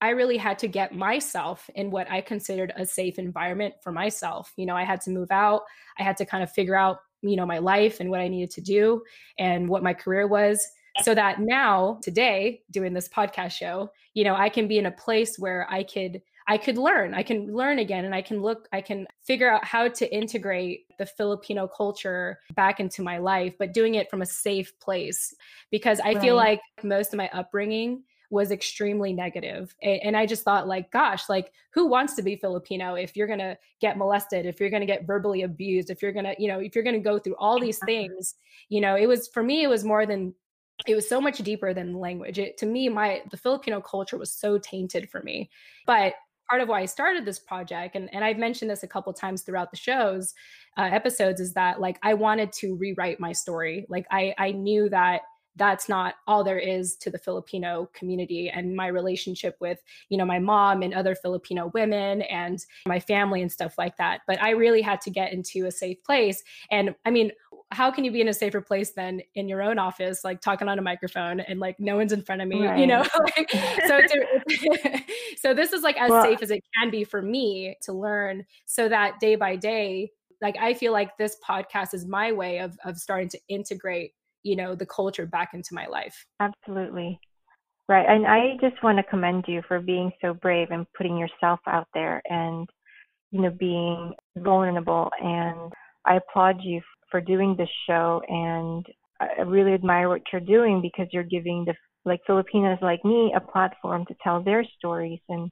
I 0.01 0.09
really 0.09 0.37
had 0.37 0.57
to 0.59 0.67
get 0.67 0.95
myself 0.95 1.69
in 1.75 1.91
what 1.91 2.09
I 2.09 2.21
considered 2.21 2.73
a 2.75 2.87
safe 2.87 3.19
environment 3.19 3.75
for 3.83 3.91
myself. 3.91 4.51
You 4.57 4.65
know, 4.65 4.75
I 4.75 4.83
had 4.83 4.99
to 5.01 5.11
move 5.11 5.29
out. 5.29 5.61
I 5.99 6.01
had 6.01 6.17
to 6.17 6.25
kind 6.25 6.41
of 6.41 6.51
figure 6.51 6.75
out, 6.75 6.97
you 7.21 7.35
know, 7.35 7.45
my 7.45 7.59
life 7.59 7.99
and 7.99 8.09
what 8.09 8.19
I 8.19 8.29
needed 8.29 8.49
to 8.55 8.61
do 8.61 9.03
and 9.37 9.69
what 9.69 9.83
my 9.83 9.93
career 9.93 10.25
was 10.25 10.59
so 11.03 11.13
that 11.13 11.39
now 11.39 11.99
today 12.01 12.63
doing 12.71 12.93
this 12.93 13.07
podcast 13.07 13.51
show, 13.51 13.91
you 14.15 14.23
know, 14.23 14.35
I 14.35 14.49
can 14.49 14.67
be 14.67 14.79
in 14.79 14.87
a 14.87 14.91
place 14.91 15.37
where 15.37 15.67
I 15.69 15.83
could 15.83 16.19
I 16.47 16.57
could 16.57 16.77
learn. 16.77 17.13
I 17.13 17.23
can 17.23 17.53
learn 17.53 17.79
again 17.79 18.05
and 18.05 18.15
I 18.15 18.21
can 18.21 18.41
look, 18.41 18.67
I 18.71 18.81
can 18.81 19.07
figure 19.21 19.51
out 19.51 19.63
how 19.63 19.87
to 19.87 20.13
integrate 20.13 20.85
the 20.97 21.05
Filipino 21.05 21.67
culture 21.67 22.39
back 22.55 22.79
into 22.79 23.01
my 23.01 23.17
life, 23.17 23.55
but 23.57 23.73
doing 23.73 23.95
it 23.95 24.09
from 24.09 24.21
a 24.21 24.25
safe 24.25 24.77
place. 24.79 25.33
Because 25.69 25.99
I 25.99 26.13
right. 26.13 26.21
feel 26.21 26.35
like 26.35 26.61
most 26.83 27.13
of 27.13 27.17
my 27.17 27.29
upbringing 27.33 28.03
was 28.31 28.49
extremely 28.49 29.11
negative. 29.11 29.75
And 29.83 30.15
I 30.15 30.25
just 30.25 30.43
thought, 30.43 30.67
like, 30.67 30.89
gosh, 30.89 31.27
like, 31.27 31.51
who 31.73 31.85
wants 31.85 32.15
to 32.15 32.21
be 32.21 32.37
Filipino 32.37 32.95
if 32.95 33.15
you're 33.15 33.27
going 33.27 33.39
to 33.39 33.57
get 33.81 33.97
molested, 33.97 34.45
if 34.45 34.59
you're 34.59 34.69
going 34.69 34.81
to 34.81 34.87
get 34.87 35.05
verbally 35.05 35.41
abused, 35.41 35.89
if 35.89 36.01
you're 36.01 36.13
going 36.13 36.25
to, 36.25 36.35
you 36.39 36.47
know, 36.47 36.59
if 36.59 36.73
you're 36.73 36.83
going 36.83 36.95
to 36.95 37.01
go 37.01 37.19
through 37.19 37.35
all 37.35 37.59
these 37.59 37.79
things? 37.85 38.35
You 38.69 38.79
know, 38.79 38.95
it 38.95 39.05
was 39.05 39.27
for 39.27 39.43
me, 39.43 39.63
it 39.63 39.67
was 39.67 39.83
more 39.83 40.05
than 40.05 40.33
it 40.87 40.95
was 40.95 41.07
so 41.07 41.21
much 41.21 41.39
deeper 41.39 41.73
than 41.73 41.99
language. 41.99 42.39
It, 42.39 42.57
to 42.59 42.65
me, 42.65 42.89
my 42.89 43.21
the 43.29 43.37
Filipino 43.37 43.81
culture 43.81 44.17
was 44.17 44.31
so 44.31 44.57
tainted 44.57 45.09
for 45.09 45.21
me. 45.21 45.49
But 45.85 46.13
part 46.51 46.61
of 46.61 46.67
why 46.67 46.81
I 46.81 46.85
started 46.85 47.23
this 47.23 47.39
project, 47.39 47.95
and, 47.95 48.13
and 48.13 48.25
I've 48.25 48.37
mentioned 48.37 48.69
this 48.69 48.83
a 48.83 48.87
couple 48.87 49.13
times 49.13 49.43
throughout 49.43 49.71
the 49.71 49.77
shows 49.77 50.33
uh, 50.77 50.89
episodes, 50.91 51.39
is 51.39 51.53
that 51.53 51.79
like 51.79 51.97
I 52.03 52.13
wanted 52.13 52.51
to 52.53 52.75
rewrite 52.75 53.21
my 53.21 53.31
story. 53.31 53.85
Like 53.87 54.05
I 54.11 54.35
I 54.37 54.51
knew 54.51 54.89
that 54.89 55.21
that's 55.57 55.89
not 55.89 56.15
all 56.27 56.43
there 56.43 56.59
is 56.59 56.95
to 56.95 57.09
the 57.09 57.17
filipino 57.17 57.89
community 57.93 58.49
and 58.49 58.73
my 58.73 58.87
relationship 58.87 59.57
with 59.59 59.81
you 60.07 60.17
know 60.17 60.23
my 60.23 60.39
mom 60.39 60.81
and 60.81 60.93
other 60.93 61.13
filipino 61.13 61.69
women 61.73 62.21
and 62.21 62.65
my 62.87 63.01
family 63.01 63.41
and 63.41 63.51
stuff 63.51 63.77
like 63.77 63.97
that 63.97 64.21
but 64.27 64.41
i 64.41 64.51
really 64.51 64.81
had 64.81 65.01
to 65.01 65.09
get 65.09 65.33
into 65.33 65.65
a 65.65 65.71
safe 65.71 66.01
place 66.05 66.41
and 66.71 66.95
i 67.05 67.11
mean 67.11 67.31
how 67.71 67.89
can 67.89 68.03
you 68.03 68.11
be 68.11 68.19
in 68.19 68.27
a 68.27 68.33
safer 68.33 68.59
place 68.59 68.91
than 68.91 69.21
in 69.35 69.47
your 69.47 69.61
own 69.61 69.79
office, 69.79 70.23
like 70.23 70.41
talking 70.41 70.67
on 70.67 70.77
a 70.77 70.81
microphone 70.81 71.39
and 71.39 71.59
like 71.59 71.79
no 71.79 71.95
one's 71.95 72.11
in 72.11 72.21
front 72.21 72.41
of 72.41 72.47
me, 72.47 72.65
right. 72.65 72.77
you 72.77 72.85
know? 72.85 72.99
like, 73.37 73.51
so 73.87 74.01
so 75.37 75.53
this 75.53 75.71
is 75.71 75.81
like 75.81 75.97
as 75.99 76.09
well, 76.09 76.23
safe 76.23 76.41
as 76.41 76.51
it 76.51 76.61
can 76.79 76.91
be 76.91 77.03
for 77.03 77.21
me 77.21 77.77
to 77.83 77.93
learn 77.93 78.45
so 78.65 78.89
that 78.89 79.19
day 79.19 79.35
by 79.35 79.55
day, 79.55 80.11
like 80.41 80.57
I 80.59 80.73
feel 80.73 80.91
like 80.91 81.17
this 81.17 81.37
podcast 81.47 81.93
is 81.93 82.05
my 82.05 82.31
way 82.31 82.59
of 82.59 82.77
of 82.83 82.97
starting 82.97 83.29
to 83.29 83.39
integrate, 83.47 84.11
you 84.43 84.55
know, 84.55 84.75
the 84.75 84.85
culture 84.85 85.25
back 85.25 85.53
into 85.53 85.73
my 85.73 85.87
life. 85.87 86.25
Absolutely. 86.41 87.19
Right. 87.87 88.05
And 88.07 88.27
I 88.27 88.57
just 88.61 88.81
want 88.83 88.97
to 88.97 89.03
commend 89.03 89.45
you 89.47 89.61
for 89.67 89.79
being 89.79 90.11
so 90.21 90.33
brave 90.33 90.69
and 90.71 90.85
putting 90.97 91.17
yourself 91.17 91.59
out 91.67 91.87
there 91.93 92.21
and, 92.29 92.69
you 93.31 93.41
know, 93.41 93.49
being 93.49 94.13
vulnerable. 94.37 95.09
And 95.21 95.71
I 96.05 96.15
applaud 96.15 96.61
you 96.63 96.81
for 97.11 97.21
doing 97.21 97.55
this 97.57 97.69
show 97.87 98.21
and 98.27 98.85
I 99.19 99.41
really 99.43 99.73
admire 99.73 100.09
what 100.09 100.21
you're 100.31 100.41
doing 100.41 100.81
because 100.81 101.07
you're 101.11 101.23
giving 101.23 101.65
the 101.65 101.75
like 102.05 102.21
Filipinos 102.25 102.79
like 102.81 103.03
me 103.05 103.31
a 103.35 103.39
platform 103.39 104.05
to 104.07 104.15
tell 104.23 104.41
their 104.41 104.65
stories 104.77 105.19
and 105.29 105.51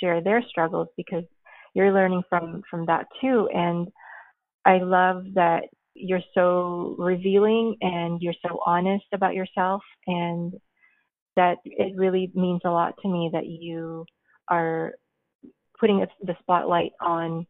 share 0.00 0.22
their 0.22 0.42
struggles 0.48 0.88
because 0.96 1.24
you're 1.74 1.92
learning 1.92 2.22
from 2.28 2.62
from 2.70 2.86
that 2.86 3.06
too. 3.20 3.48
And 3.52 3.88
I 4.64 4.78
love 4.78 5.24
that 5.34 5.64
you're 5.94 6.22
so 6.34 6.94
revealing 6.98 7.76
and 7.82 8.22
you're 8.22 8.34
so 8.46 8.60
honest 8.64 9.04
about 9.12 9.34
yourself 9.34 9.82
and 10.06 10.54
that 11.36 11.58
it 11.64 11.94
really 11.96 12.30
means 12.34 12.60
a 12.64 12.70
lot 12.70 12.94
to 13.02 13.08
me 13.08 13.30
that 13.32 13.46
you 13.46 14.04
are 14.48 14.92
putting 15.78 16.04
the 16.22 16.36
spotlight 16.40 16.92
on 17.00 17.46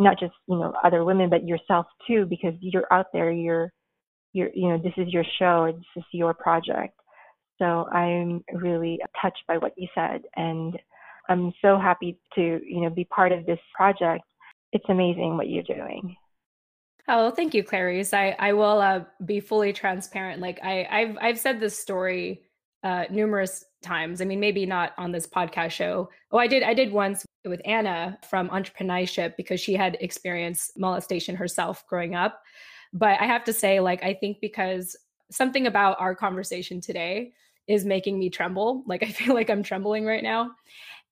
not 0.00 0.18
just 0.18 0.32
you 0.48 0.56
know 0.56 0.72
other 0.84 1.04
women 1.04 1.30
but 1.30 1.46
yourself 1.46 1.86
too 2.06 2.26
because 2.26 2.54
you're 2.60 2.92
out 2.92 3.06
there 3.12 3.30
you're 3.30 3.72
you're 4.32 4.50
you 4.54 4.68
know 4.68 4.78
this 4.78 4.92
is 4.96 5.12
your 5.12 5.24
show 5.38 5.70
this 5.72 5.84
is 5.96 6.04
your 6.12 6.34
project 6.34 6.94
so 7.58 7.86
i'm 7.92 8.42
really 8.52 8.98
touched 9.20 9.42
by 9.46 9.58
what 9.58 9.72
you 9.76 9.86
said 9.94 10.22
and 10.36 10.78
i'm 11.28 11.52
so 11.62 11.78
happy 11.78 12.18
to 12.34 12.60
you 12.64 12.80
know 12.80 12.90
be 12.90 13.04
part 13.04 13.32
of 13.32 13.44
this 13.46 13.58
project 13.74 14.24
it's 14.72 14.84
amazing 14.88 15.36
what 15.36 15.48
you're 15.48 15.62
doing 15.62 16.16
Oh, 17.12 17.32
thank 17.32 17.54
you, 17.54 17.64
Clarice. 17.64 18.14
I 18.14 18.36
I 18.38 18.52
will 18.52 18.80
uh, 18.80 19.00
be 19.24 19.40
fully 19.40 19.72
transparent. 19.72 20.40
Like 20.40 20.60
I 20.62 20.86
I've 20.88 21.18
I've 21.20 21.38
said 21.40 21.58
this 21.58 21.76
story 21.76 22.42
uh, 22.82 23.04
numerous 23.10 23.64
times. 23.82 24.20
I 24.20 24.24
mean, 24.24 24.40
maybe 24.40 24.66
not 24.66 24.92
on 24.98 25.12
this 25.12 25.26
podcast 25.26 25.70
show. 25.72 26.10
Oh, 26.32 26.38
I 26.38 26.46
did. 26.46 26.62
I 26.62 26.74
did 26.74 26.92
once 26.92 27.24
with 27.44 27.60
Anna 27.64 28.18
from 28.28 28.48
Entrepreneurship 28.50 29.36
because 29.36 29.60
she 29.60 29.74
had 29.74 29.96
experienced 30.00 30.78
molestation 30.78 31.36
herself 31.36 31.86
growing 31.86 32.14
up. 32.14 32.42
But 32.92 33.20
I 33.20 33.26
have 33.26 33.44
to 33.44 33.52
say, 33.52 33.80
like, 33.80 34.02
I 34.02 34.14
think 34.14 34.38
because 34.40 34.96
something 35.30 35.66
about 35.66 36.00
our 36.00 36.14
conversation 36.14 36.80
today 36.80 37.32
is 37.68 37.84
making 37.84 38.18
me 38.18 38.30
tremble. 38.30 38.82
Like, 38.86 39.02
I 39.08 39.10
feel 39.10 39.34
like 39.34 39.50
I'm 39.50 39.62
trembling 39.62 40.04
right 40.04 40.22
now. 40.22 40.52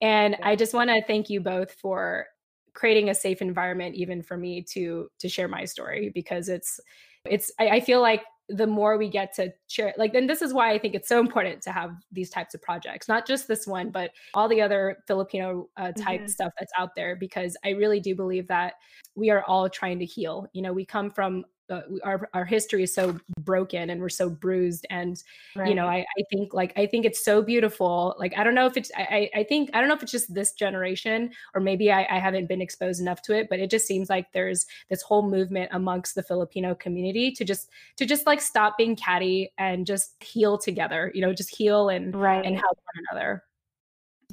And 0.01 0.37
I 0.43 0.57
just 0.57 0.75
want 0.75 0.91
to 0.91 1.03
thank 1.07 1.29
you 1.29 1.41
both 1.41 1.73
for 1.73 2.27
creating 2.75 3.11
a 3.11 3.15
safe 3.15 3.43
environment 3.43 3.97
even 3.97 4.23
for 4.23 4.37
me 4.37 4.63
to 4.63 5.09
to 5.19 5.29
share 5.29 5.49
my 5.49 5.65
story 5.65 6.13
because 6.15 6.49
it's 6.49 6.79
it's 7.25 7.51
I, 7.59 7.69
I 7.69 7.81
feel 7.81 8.01
like 8.01 8.23
the 8.49 8.67
more 8.67 8.97
we 8.97 9.09
get 9.09 9.35
to 9.35 9.53
share 9.67 9.93
like 9.99 10.13
then 10.13 10.27
this 10.27 10.41
is 10.41 10.55
why 10.55 10.73
i 10.73 10.79
think 10.79 10.95
it's 10.95 11.09
so 11.09 11.21
important 11.21 11.61
to 11.61 11.71
have 11.71 11.93
these 12.13 12.31
types 12.31 12.55
of 12.55 12.63
projects 12.63 13.09
not 13.09 13.27
just 13.27 13.47
this 13.47 13.67
one 13.67 13.91
but 13.91 14.11
all 14.35 14.49
the 14.49 14.61
other 14.61 14.99
filipino 15.07 15.69
uh, 15.77 15.93
type 15.93 16.21
mm-hmm. 16.21 16.29
stuff 16.29 16.53
that's 16.59 16.73
out 16.79 16.95
there 16.95 17.15
because 17.17 17.57
i 17.65 17.71
really 17.71 18.01
do 18.01 18.15
believe 18.15 18.47
that 18.47 18.75
we 19.15 19.31
are 19.31 19.43
all 19.45 19.69
trying 19.69 19.99
to 19.99 20.05
heal 20.05 20.47
you 20.53 20.63
know 20.63 20.73
we 20.73 20.85
come 20.85 21.11
from 21.11 21.45
uh, 21.71 21.83
our 22.03 22.29
our 22.35 22.45
history 22.45 22.83
is 22.83 22.95
so 22.95 23.19
broken 23.41 23.91
and 23.91 24.01
we're 24.01 24.09
so 24.09 24.31
bruised 24.31 24.87
and 24.91 25.23
right. 25.55 25.69
you 25.69 25.75
know 25.75 25.87
I, 25.87 25.99
I 26.19 26.23
think 26.31 26.55
like 26.55 26.73
i 26.77 26.87
think 26.87 27.05
it's 27.05 27.25
so 27.25 27.43
beautiful 27.43 28.15
like 28.19 28.37
i 28.37 28.45
don't 28.45 28.55
know 28.55 28.67
if 28.67 28.77
it's 28.77 28.91
i 28.97 29.29
i 29.35 29.43
think 29.43 29.71
i 29.75 29.81
don't 29.81 29.89
know 29.89 29.95
if 29.95 30.03
it's 30.03 30.13
just 30.13 30.33
this 30.33 30.53
generation 30.53 31.31
or 31.55 31.61
maybe 31.61 31.93
I, 31.93 32.07
I 32.11 32.19
haven't 32.19 32.49
been 32.49 32.63
exposed 32.63 33.01
enough 33.01 33.23
to 33.23 33.37
it 33.37 33.49
but 33.51 33.61
it 33.61 33.71
just 33.71 33.87
seems 33.87 34.09
like 34.09 34.33
there's 34.33 34.67
this 34.89 35.03
whole 35.03 35.29
movement 35.29 35.71
amongst 35.73 36.15
the 36.15 36.23
filipino 36.23 36.75
community 36.75 37.31
to 37.33 37.45
just 37.45 37.69
to 37.97 38.07
just 38.07 38.27
like 38.27 38.41
stop 38.41 38.79
being 38.79 38.97
catty 38.97 39.53
and 39.59 39.87
just 39.87 40.15
heal 40.23 40.59
together 40.59 41.13
you 41.15 41.21
know 41.21 41.33
just 41.33 41.55
heal 41.55 41.89
and 41.89 42.15
right. 42.17 42.45
and 42.45 42.57
help 42.57 42.79
one 42.95 43.05
another 43.11 43.43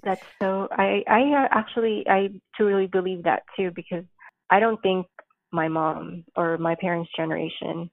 that's 0.03 0.23
so 0.41 0.67
i 0.71 1.03
i 1.07 1.21
uh, 1.33 1.47
actually 1.51 2.05
i 2.07 2.29
truly 2.55 2.87
believe 2.87 3.23
that 3.23 3.43
too 3.57 3.71
because 3.75 4.05
i 4.49 4.59
don't 4.59 4.81
think 4.81 5.05
my 5.55 5.67
mom 5.67 6.25
or 6.35 6.57
my 6.57 6.75
parents' 6.75 7.09
generation 7.15 7.89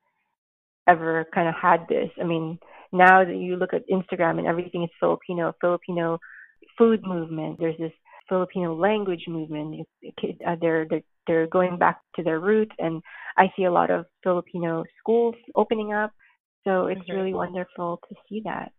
ever 0.88 1.26
kind 1.34 1.48
of 1.48 1.54
had 1.54 1.86
this. 1.88 2.10
I 2.20 2.24
mean, 2.24 2.58
now 2.92 3.24
that 3.24 3.36
you 3.36 3.56
look 3.56 3.72
at 3.72 3.88
Instagram 3.88 4.38
and 4.38 4.46
everything 4.46 4.82
is 4.82 4.90
Filipino, 5.00 5.54
Filipino 5.60 6.18
food 6.76 7.02
movement. 7.04 7.58
There's 7.58 7.78
this 7.78 7.92
Filipino 8.28 8.74
language 8.74 9.24
movement. 9.28 9.86
Uh, 10.46 10.56
they're 10.60 10.86
they're 10.88 11.02
they're 11.26 11.46
going 11.46 11.78
back 11.78 12.00
to 12.16 12.22
their 12.22 12.40
roots, 12.40 12.74
and 12.78 13.02
I 13.36 13.52
see 13.56 13.64
a 13.64 13.72
lot 13.72 13.90
of 13.90 14.06
Filipino 14.22 14.84
schools 14.98 15.34
opening 15.54 15.92
up. 15.92 16.12
So 16.64 16.86
it's 16.86 17.08
really 17.08 17.34
wonderful 17.34 18.00
to 18.08 18.14
see 18.28 18.42
that. 18.44 18.72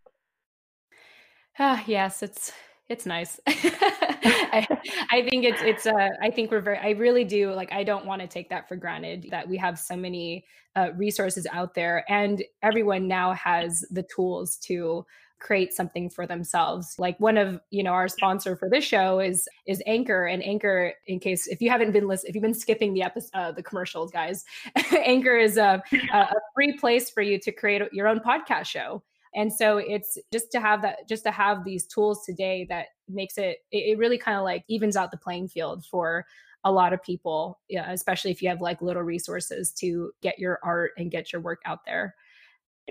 Ah, 1.59 1.83
yes, 1.85 2.23
it's 2.23 2.51
it's 2.89 3.05
nice. 3.05 3.39
I, 3.47 4.67
I, 5.09 5.27
think 5.29 5.45
it's 5.45 5.61
it's 5.61 5.85
uh 5.85 6.09
I 6.21 6.29
think 6.29 6.51
we're 6.51 6.61
very 6.61 6.77
I 6.77 6.91
really 6.91 7.23
do 7.23 7.51
like 7.53 7.71
I 7.71 7.83
don't 7.83 8.05
want 8.05 8.21
to 8.21 8.27
take 8.27 8.49
that 8.49 8.67
for 8.67 8.75
granted 8.75 9.27
that 9.31 9.47
we 9.47 9.57
have 9.57 9.79
so 9.79 9.95
many 9.95 10.45
uh, 10.75 10.89
resources 10.95 11.47
out 11.51 11.75
there 11.75 12.03
and 12.09 12.43
everyone 12.61 13.07
now 13.07 13.33
has 13.33 13.85
the 13.91 14.03
tools 14.03 14.57
to 14.57 15.05
create 15.39 15.73
something 15.73 16.09
for 16.09 16.25
themselves. 16.25 16.95
Like 16.97 17.19
one 17.19 17.37
of 17.37 17.59
you 17.69 17.83
know 17.83 17.91
our 17.91 18.07
sponsor 18.07 18.55
for 18.55 18.69
this 18.69 18.83
show 18.83 19.19
is 19.19 19.47
is 19.67 19.81
anchor 19.85 20.25
and 20.25 20.43
anchor 20.43 20.93
in 21.07 21.19
case 21.19 21.47
if 21.47 21.61
you 21.61 21.69
haven't 21.69 21.91
been 21.91 22.07
listening 22.07 22.29
if 22.29 22.35
you've 22.35 22.41
been 22.41 22.53
skipping 22.53 22.93
the 22.93 23.03
episode 23.03 23.29
uh, 23.33 23.51
the 23.51 23.63
commercials 23.63 24.11
guys 24.11 24.45
anchor 25.05 25.37
is 25.37 25.57
a, 25.57 25.83
a 26.13 26.35
free 26.55 26.77
place 26.77 27.09
for 27.09 27.21
you 27.21 27.37
to 27.39 27.51
create 27.51 27.81
your 27.91 28.07
own 28.07 28.19
podcast 28.19 28.65
show 28.65 29.03
and 29.35 29.51
so 29.51 29.77
it's 29.77 30.17
just 30.31 30.51
to 30.51 30.59
have 30.59 30.81
that 30.81 31.07
just 31.07 31.23
to 31.23 31.31
have 31.31 31.63
these 31.63 31.85
tools 31.85 32.25
today 32.25 32.65
that 32.69 32.87
makes 33.09 33.37
it 33.37 33.57
it 33.71 33.97
really 33.97 34.17
kind 34.17 34.37
of 34.37 34.43
like 34.43 34.63
evens 34.67 34.95
out 34.95 35.11
the 35.11 35.17
playing 35.17 35.47
field 35.47 35.85
for 35.85 36.25
a 36.65 36.71
lot 36.71 36.93
of 36.93 37.03
people 37.03 37.59
yeah, 37.69 37.91
especially 37.91 38.31
if 38.31 38.41
you 38.41 38.49
have 38.49 38.61
like 38.61 38.81
little 38.81 39.03
resources 39.03 39.71
to 39.71 40.11
get 40.21 40.39
your 40.39 40.59
art 40.63 40.91
and 40.97 41.11
get 41.11 41.31
your 41.31 41.41
work 41.41 41.61
out 41.65 41.79
there 41.85 42.15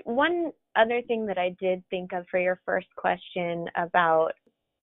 one 0.05 0.51
other 0.75 1.01
thing 1.03 1.25
that 1.25 1.37
i 1.37 1.55
did 1.59 1.83
think 1.89 2.13
of 2.13 2.25
for 2.29 2.39
your 2.39 2.59
first 2.65 2.87
question 2.95 3.67
about 3.75 4.33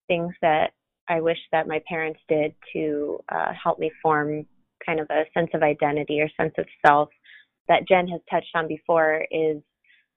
things 0.08 0.34
that 0.42 0.72
I 1.10 1.20
wish 1.20 1.38
that 1.50 1.66
my 1.66 1.82
parents 1.88 2.20
did 2.28 2.54
to 2.72 3.18
uh, 3.30 3.52
help 3.52 3.80
me 3.80 3.90
form 4.00 4.46
kind 4.84 5.00
of 5.00 5.08
a 5.10 5.24
sense 5.34 5.50
of 5.54 5.62
identity 5.62 6.20
or 6.20 6.28
sense 6.40 6.54
of 6.56 6.66
self 6.86 7.08
that 7.68 7.86
Jen 7.88 8.06
has 8.08 8.20
touched 8.30 8.50
on 8.54 8.68
before 8.68 9.26
is 9.30 9.60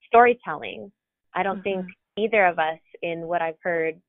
storytelling. 0.06 0.92
I 1.36 1.44
don't 1.44 1.58
mm-hmm. 1.58 1.82
think 1.82 1.86
either 2.18 2.46
of 2.46 2.60
us, 2.60 2.80
in 3.02 3.22
what 3.28 3.42
I've 3.42 3.58
heard 3.62 4.00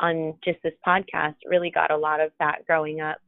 on 0.00 0.34
just 0.44 0.58
this 0.62 0.74
podcast, 0.86 1.36
really 1.46 1.70
got 1.70 1.90
a 1.90 1.96
lot 1.96 2.20
of 2.20 2.30
that 2.38 2.66
growing 2.66 3.00
up. 3.00 3.18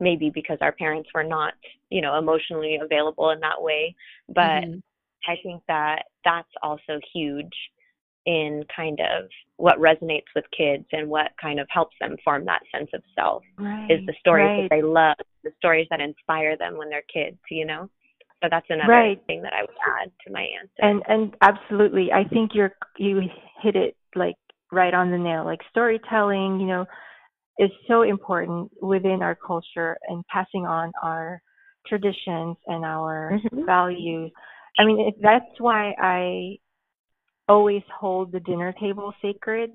Maybe 0.00 0.30
because 0.30 0.58
our 0.60 0.72
parents 0.72 1.08
were 1.12 1.24
not, 1.24 1.54
you 1.90 2.00
know, 2.00 2.18
emotionally 2.18 2.78
available 2.82 3.30
in 3.30 3.40
that 3.40 3.60
way. 3.60 3.94
But 4.28 4.64
mm-hmm. 4.64 4.78
I 5.28 5.36
think 5.42 5.62
that 5.68 6.04
that's 6.24 6.48
also 6.62 7.00
huge 7.12 7.52
in 8.26 8.62
kind 8.74 9.00
of 9.00 9.28
what 9.56 9.78
resonates 9.78 10.26
with 10.36 10.44
kids 10.56 10.84
and 10.92 11.08
what 11.08 11.32
kind 11.40 11.58
of 11.58 11.66
helps 11.70 11.96
them 12.00 12.16
form 12.22 12.44
that 12.44 12.60
sense 12.72 12.90
of 12.92 13.02
self 13.14 13.42
right, 13.58 13.90
is 13.90 14.04
the 14.06 14.14
stories 14.20 14.44
right. 14.44 14.62
that 14.62 14.76
they 14.76 14.82
love, 14.82 15.16
the 15.44 15.50
stories 15.56 15.86
that 15.90 16.00
inspire 16.00 16.56
them 16.56 16.76
when 16.76 16.90
they're 16.90 17.02
kids, 17.12 17.38
you 17.50 17.64
know? 17.64 17.88
So 18.42 18.48
that's 18.50 18.66
another 18.68 18.92
right. 18.92 19.20
thing 19.26 19.42
that 19.42 19.52
I 19.52 19.62
would 19.62 19.76
add 20.00 20.12
to 20.26 20.32
my 20.32 20.46
answer. 20.60 20.72
And 20.78 21.02
and 21.08 21.36
absolutely. 21.42 22.10
I 22.12 22.28
think 22.28 22.52
you're 22.54 22.72
you 22.96 23.20
hit 23.62 23.74
it 23.74 23.96
like 24.14 24.36
right 24.70 24.94
on 24.94 25.10
the 25.10 25.18
nail. 25.18 25.44
Like 25.44 25.60
storytelling, 25.70 26.60
you 26.60 26.66
know, 26.66 26.86
is 27.58 27.70
so 27.88 28.02
important 28.02 28.70
within 28.80 29.22
our 29.22 29.34
culture 29.34 29.98
and 30.08 30.24
passing 30.32 30.66
on 30.66 30.92
our 31.02 31.42
traditions 31.86 32.56
and 32.66 32.84
our 32.84 33.32
mm-hmm. 33.32 33.66
values. 33.66 34.30
I 34.78 34.84
mean, 34.84 35.12
that's 35.20 35.58
why 35.58 35.94
I 36.00 36.58
always 37.48 37.82
hold 37.98 38.30
the 38.30 38.40
dinner 38.40 38.72
table 38.78 39.12
sacred 39.20 39.70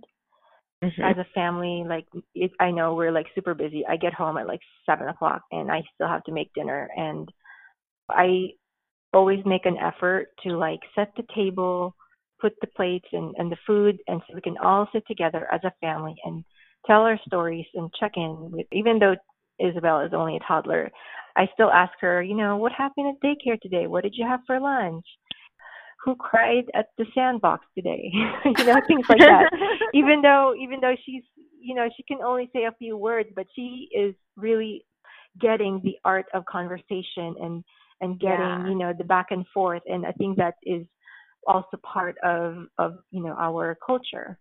mm-hmm. 0.82 1.02
as 1.02 1.18
a 1.18 1.28
family. 1.36 1.84
Like, 1.86 2.06
it, 2.34 2.52
I 2.60 2.72
know 2.72 2.94
we're 2.94 3.12
like 3.12 3.26
super 3.36 3.54
busy. 3.54 3.84
I 3.88 3.98
get 3.98 4.14
home 4.14 4.38
at 4.38 4.48
like 4.48 4.62
seven 4.86 5.10
o'clock 5.10 5.42
and 5.52 5.70
I 5.70 5.82
still 5.94 6.08
have 6.08 6.24
to 6.26 6.32
make 6.32 6.54
dinner. 6.54 6.90
And 6.96 7.28
I 8.10 8.50
always 9.14 9.40
make 9.46 9.66
an 9.66 9.78
effort 9.78 10.28
to 10.44 10.58
like 10.58 10.80
set 10.96 11.12
the 11.16 11.24
table, 11.36 11.96
put 12.40 12.54
the 12.62 12.68
plates 12.76 13.08
and, 13.12 13.34
and 13.38 13.52
the 13.52 13.58
food, 13.66 13.98
and 14.08 14.22
so 14.28 14.36
we 14.36 14.42
can 14.42 14.58
all 14.58 14.88
sit 14.94 15.04
together 15.08 15.48
as 15.52 15.62
a 15.64 15.74
family 15.82 16.16
and 16.26 16.44
tell 16.86 17.02
our 17.02 17.20
stories 17.26 17.66
and 17.76 17.92
check 18.00 18.14
in 18.16 18.52
with, 18.52 18.68
even 18.72 19.00
though 19.00 19.16
Isabel 19.60 20.02
is 20.02 20.14
only 20.14 20.36
a 20.36 20.48
toddler, 20.48 20.92
I 21.36 21.48
still 21.54 21.72
ask 21.72 21.94
her, 22.02 22.22
you 22.22 22.36
know, 22.36 22.58
what 22.58 22.72
happened 22.72 23.16
at 23.16 23.28
daycare 23.28 23.60
today? 23.60 23.88
What 23.88 24.04
did 24.04 24.16
you 24.16 24.28
have 24.28 24.42
for 24.46 24.60
lunch? 24.60 25.06
who 26.04 26.16
cried 26.16 26.66
at 26.76 26.88
the 26.98 27.06
sandbox 27.16 27.66
today 27.76 28.12
you 28.46 28.66
know 28.66 28.76
things 28.88 29.06
like 29.10 29.20
that 29.20 29.50
even 29.94 30.22
though 30.22 30.54
even 30.60 30.80
though 30.82 30.96
she's 31.06 31.24
you 31.60 31.74
know 31.74 31.88
she 31.96 32.04
can 32.04 32.20
only 32.22 32.50
say 32.54 32.66
a 32.66 32.76
few 32.78 32.98
words 32.98 33.30
but 33.36 33.48
she 33.56 33.88
is 33.96 34.14
really 34.36 34.84
getting 35.40 35.82
the 35.84 35.96
art 36.06 36.26
of 36.34 36.46
conversation 36.46 37.36
and 37.42 37.64
and 38.04 38.20
getting 38.20 38.40
yeah. 38.40 38.68
you 38.68 38.76
know 38.76 38.94
the 38.98 39.04
back 39.04 39.28
and 39.32 39.46
forth 39.54 39.82
and 39.88 40.06
i 40.06 40.12
think 40.14 40.38
that 40.38 40.56
is 40.64 40.86
also 41.48 41.78
part 41.84 42.16
of 42.24 42.66
of 42.78 42.98
you 43.12 43.22
know 43.24 43.36
our 43.40 43.78
culture 43.86 44.38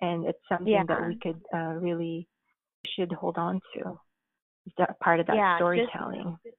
and 0.00 0.26
it's 0.26 0.38
something 0.48 0.72
yeah. 0.72 0.84
that 0.86 1.06
we 1.06 1.16
could 1.16 1.40
uh, 1.54 1.74
really 1.80 2.28
should 2.86 3.12
hold 3.12 3.36
on 3.36 3.60
to 3.74 3.98
that 4.78 4.98
part 5.00 5.20
of 5.20 5.26
that 5.26 5.36
yeah, 5.36 5.56
storytelling 5.56 6.36
just, 6.44 6.56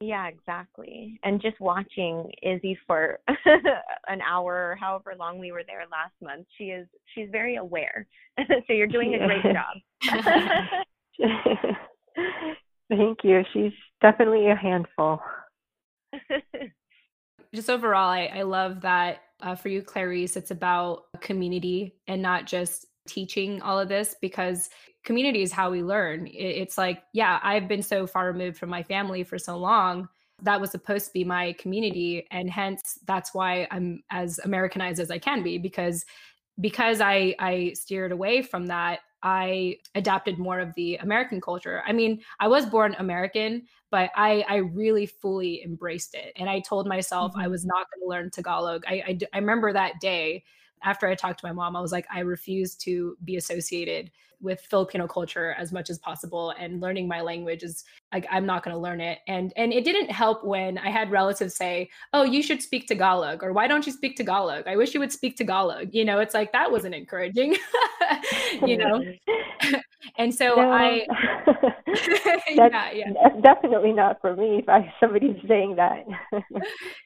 yeah, 0.00 0.28
exactly. 0.28 1.18
And 1.22 1.40
just 1.40 1.58
watching 1.60 2.30
Izzy 2.42 2.78
for 2.86 3.20
an 4.08 4.20
hour, 4.20 4.76
however 4.78 5.14
long 5.18 5.38
we 5.38 5.52
were 5.52 5.62
there 5.66 5.84
last 5.90 6.12
month, 6.20 6.46
she 6.58 6.64
is 6.64 6.86
she's 7.14 7.28
very 7.30 7.56
aware. 7.56 8.06
so 8.38 8.72
you're 8.72 8.86
doing 8.86 9.14
a 9.14 9.26
great 9.26 9.42
job. 9.42 9.76
Thank 12.90 13.18
you. 13.22 13.42
She's 13.52 13.72
definitely 14.02 14.50
a 14.50 14.56
handful. 14.56 15.20
just 17.54 17.70
overall, 17.70 18.10
I, 18.10 18.26
I 18.26 18.42
love 18.42 18.80
that 18.82 19.22
uh, 19.40 19.54
for 19.54 19.68
you, 19.68 19.82
Clarice, 19.82 20.36
it's 20.36 20.50
about 20.50 21.04
community 21.20 21.96
and 22.06 22.22
not 22.22 22.46
just 22.46 22.86
teaching 23.06 23.60
all 23.62 23.78
of 23.78 23.88
this 23.88 24.16
because 24.20 24.70
community 25.04 25.42
is 25.42 25.52
how 25.52 25.70
we 25.70 25.82
learn. 25.82 26.28
It's 26.32 26.78
like, 26.78 27.02
yeah, 27.12 27.38
I've 27.42 27.68
been 27.68 27.82
so 27.82 28.06
far 28.06 28.26
removed 28.26 28.56
from 28.56 28.70
my 28.70 28.82
family 28.82 29.22
for 29.22 29.38
so 29.38 29.56
long. 29.56 30.08
That 30.42 30.60
was 30.60 30.70
supposed 30.70 31.06
to 31.06 31.12
be 31.12 31.24
my 31.24 31.52
community. 31.58 32.26
And 32.30 32.50
hence 32.50 32.98
that's 33.06 33.34
why 33.34 33.68
I'm 33.70 34.02
as 34.10 34.40
Americanized 34.44 35.00
as 35.00 35.10
I 35.10 35.18
can 35.18 35.42
be 35.42 35.58
because 35.58 36.04
because 36.60 37.00
I 37.00 37.34
I 37.38 37.72
steered 37.74 38.12
away 38.12 38.40
from 38.42 38.66
that, 38.66 39.00
I 39.24 39.78
adapted 39.94 40.38
more 40.38 40.60
of 40.60 40.74
the 40.74 40.96
American 40.96 41.40
culture. 41.40 41.82
I 41.86 41.92
mean, 41.92 42.20
I 42.38 42.46
was 42.46 42.66
born 42.66 42.94
American, 42.98 43.62
but 43.90 44.10
I 44.14 44.44
I 44.48 44.56
really 44.56 45.06
fully 45.06 45.64
embraced 45.64 46.14
it. 46.14 46.32
And 46.36 46.48
I 46.48 46.60
told 46.60 46.86
myself 46.86 47.32
mm-hmm. 47.32 47.40
I 47.40 47.48
was 47.48 47.64
not 47.64 47.86
going 47.90 48.04
to 48.04 48.08
learn 48.08 48.30
Tagalog. 48.30 48.84
I, 48.86 49.02
I 49.06 49.18
I 49.32 49.38
remember 49.38 49.72
that 49.72 49.98
day 50.00 50.44
after 50.84 51.08
I 51.08 51.14
talked 51.14 51.40
to 51.40 51.46
my 51.46 51.52
mom, 51.52 51.74
I 51.74 51.80
was 51.80 51.92
like, 51.92 52.06
I 52.12 52.20
refuse 52.20 52.74
to 52.76 53.16
be 53.24 53.36
associated 53.36 54.10
with 54.44 54.60
Filipino 54.60 55.08
culture 55.08 55.54
as 55.58 55.72
much 55.72 55.90
as 55.90 55.98
possible. 55.98 56.54
And 56.58 56.80
learning 56.80 57.08
my 57.08 57.20
language 57.22 57.62
is 57.62 57.84
like 58.12 58.26
I'm 58.30 58.46
not 58.46 58.62
going 58.62 58.76
to 58.76 58.80
learn 58.80 59.00
it. 59.00 59.18
And 59.26 59.52
and 59.56 59.72
it 59.72 59.84
didn't 59.84 60.10
help 60.10 60.44
when 60.44 60.78
I 60.78 60.90
had 60.90 61.10
relatives 61.10 61.56
say, 61.56 61.90
"Oh, 62.12 62.22
you 62.22 62.42
should 62.42 62.62
speak 62.62 62.86
Tagalog," 62.86 63.42
or 63.42 63.52
"Why 63.52 63.66
don't 63.66 63.86
you 63.86 63.92
speak 63.92 64.16
Tagalog?" 64.16 64.68
I 64.68 64.76
wish 64.76 64.94
you 64.94 65.00
would 65.00 65.12
speak 65.12 65.36
Tagalog. 65.36 65.88
You 65.92 66.04
know, 66.04 66.20
it's 66.20 66.34
like 66.34 66.52
that 66.52 66.70
wasn't 66.70 66.94
encouraging. 66.94 67.56
you 68.66 68.76
know. 68.76 69.02
and 70.18 70.34
so 70.34 70.54
no. 70.56 70.70
I 70.70 71.06
yeah, 72.50 72.90
yeah. 72.92 73.12
That's 73.22 73.42
definitely 73.42 73.92
not 73.92 74.20
for 74.20 74.34
me 74.36 74.58
if 74.58 74.68
I, 74.68 74.92
somebody's 75.00 75.36
saying 75.46 75.76
that. 75.76 76.04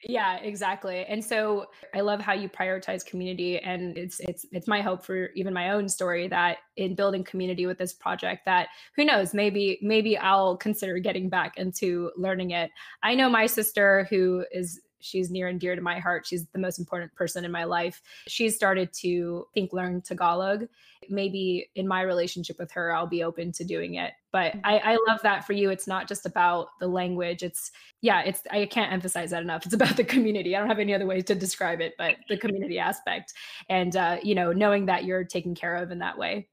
yeah, 0.03 0.37
exactly. 0.37 1.05
And 1.05 1.23
so 1.23 1.65
I 1.93 2.01
love 2.01 2.21
how 2.21 2.33
you 2.33 2.49
prioritize 2.49 3.05
community 3.05 3.59
and 3.59 3.97
it's 3.97 4.19
it's 4.21 4.45
it's 4.51 4.67
my 4.67 4.81
hope 4.81 5.05
for 5.05 5.29
even 5.35 5.53
my 5.53 5.71
own 5.71 5.87
story 5.89 6.27
that 6.27 6.57
in 6.77 6.95
building 6.95 7.23
community 7.23 7.65
with 7.65 7.77
this 7.77 7.93
project 7.93 8.45
that 8.45 8.69
who 8.95 9.05
knows, 9.05 9.33
maybe 9.33 9.79
maybe 9.81 10.17
I'll 10.17 10.57
consider 10.57 10.97
getting 10.99 11.29
back 11.29 11.57
into 11.57 12.11
learning 12.17 12.51
it. 12.51 12.71
I 13.03 13.15
know 13.15 13.29
my 13.29 13.45
sister 13.45 14.07
who 14.09 14.45
is 14.51 14.81
she's 14.99 15.29
near 15.29 15.47
and 15.47 15.59
dear 15.59 15.75
to 15.75 15.81
my 15.81 15.99
heart. 15.99 16.25
She's 16.25 16.45
the 16.47 16.59
most 16.59 16.79
important 16.79 17.13
person 17.15 17.45
in 17.45 17.51
my 17.51 17.63
life. 17.63 18.01
She's 18.27 18.55
started 18.55 18.93
to 18.93 19.47
think 19.53 19.73
learn 19.73 20.01
Tagalog. 20.01 20.67
Maybe 21.09 21.69
in 21.75 21.87
my 21.87 22.01
relationship 22.01 22.59
with 22.59 22.71
her, 22.71 22.93
I'll 22.93 23.07
be 23.07 23.23
open 23.23 23.51
to 23.53 23.63
doing 23.63 23.95
it. 23.95 24.13
But. 24.31 24.55
I, 24.63 24.77
I 24.77 24.97
love 25.07 25.21
that 25.23 25.45
for 25.45 25.53
you. 25.53 25.69
It's 25.69 25.87
not 25.87 26.07
just 26.07 26.25
about 26.25 26.67
the 26.79 26.87
language. 26.87 27.41
It's 27.41 27.71
yeah, 28.01 28.21
it's 28.21 28.41
I 28.51 28.65
can't 28.65 28.93
emphasize 28.93 29.31
that 29.31 29.41
enough. 29.41 29.65
It's 29.65 29.73
about 29.73 29.97
the 29.97 30.03
community. 30.03 30.55
I 30.55 30.59
don't 30.59 30.67
have 30.67 30.79
any 30.79 30.93
other 30.93 31.05
way 31.05 31.21
to 31.21 31.35
describe 31.35 31.81
it, 31.81 31.95
but 31.97 32.17
the 32.27 32.37
community 32.37 32.79
aspect. 32.79 33.33
And 33.69 33.95
uh, 33.95 34.17
you 34.21 34.35
know, 34.35 34.53
knowing 34.53 34.85
that 34.85 35.05
you're 35.05 35.23
taken 35.23 35.55
care 35.55 35.75
of 35.75 35.91
in 35.91 35.99
that 35.99 36.17
way. 36.17 36.47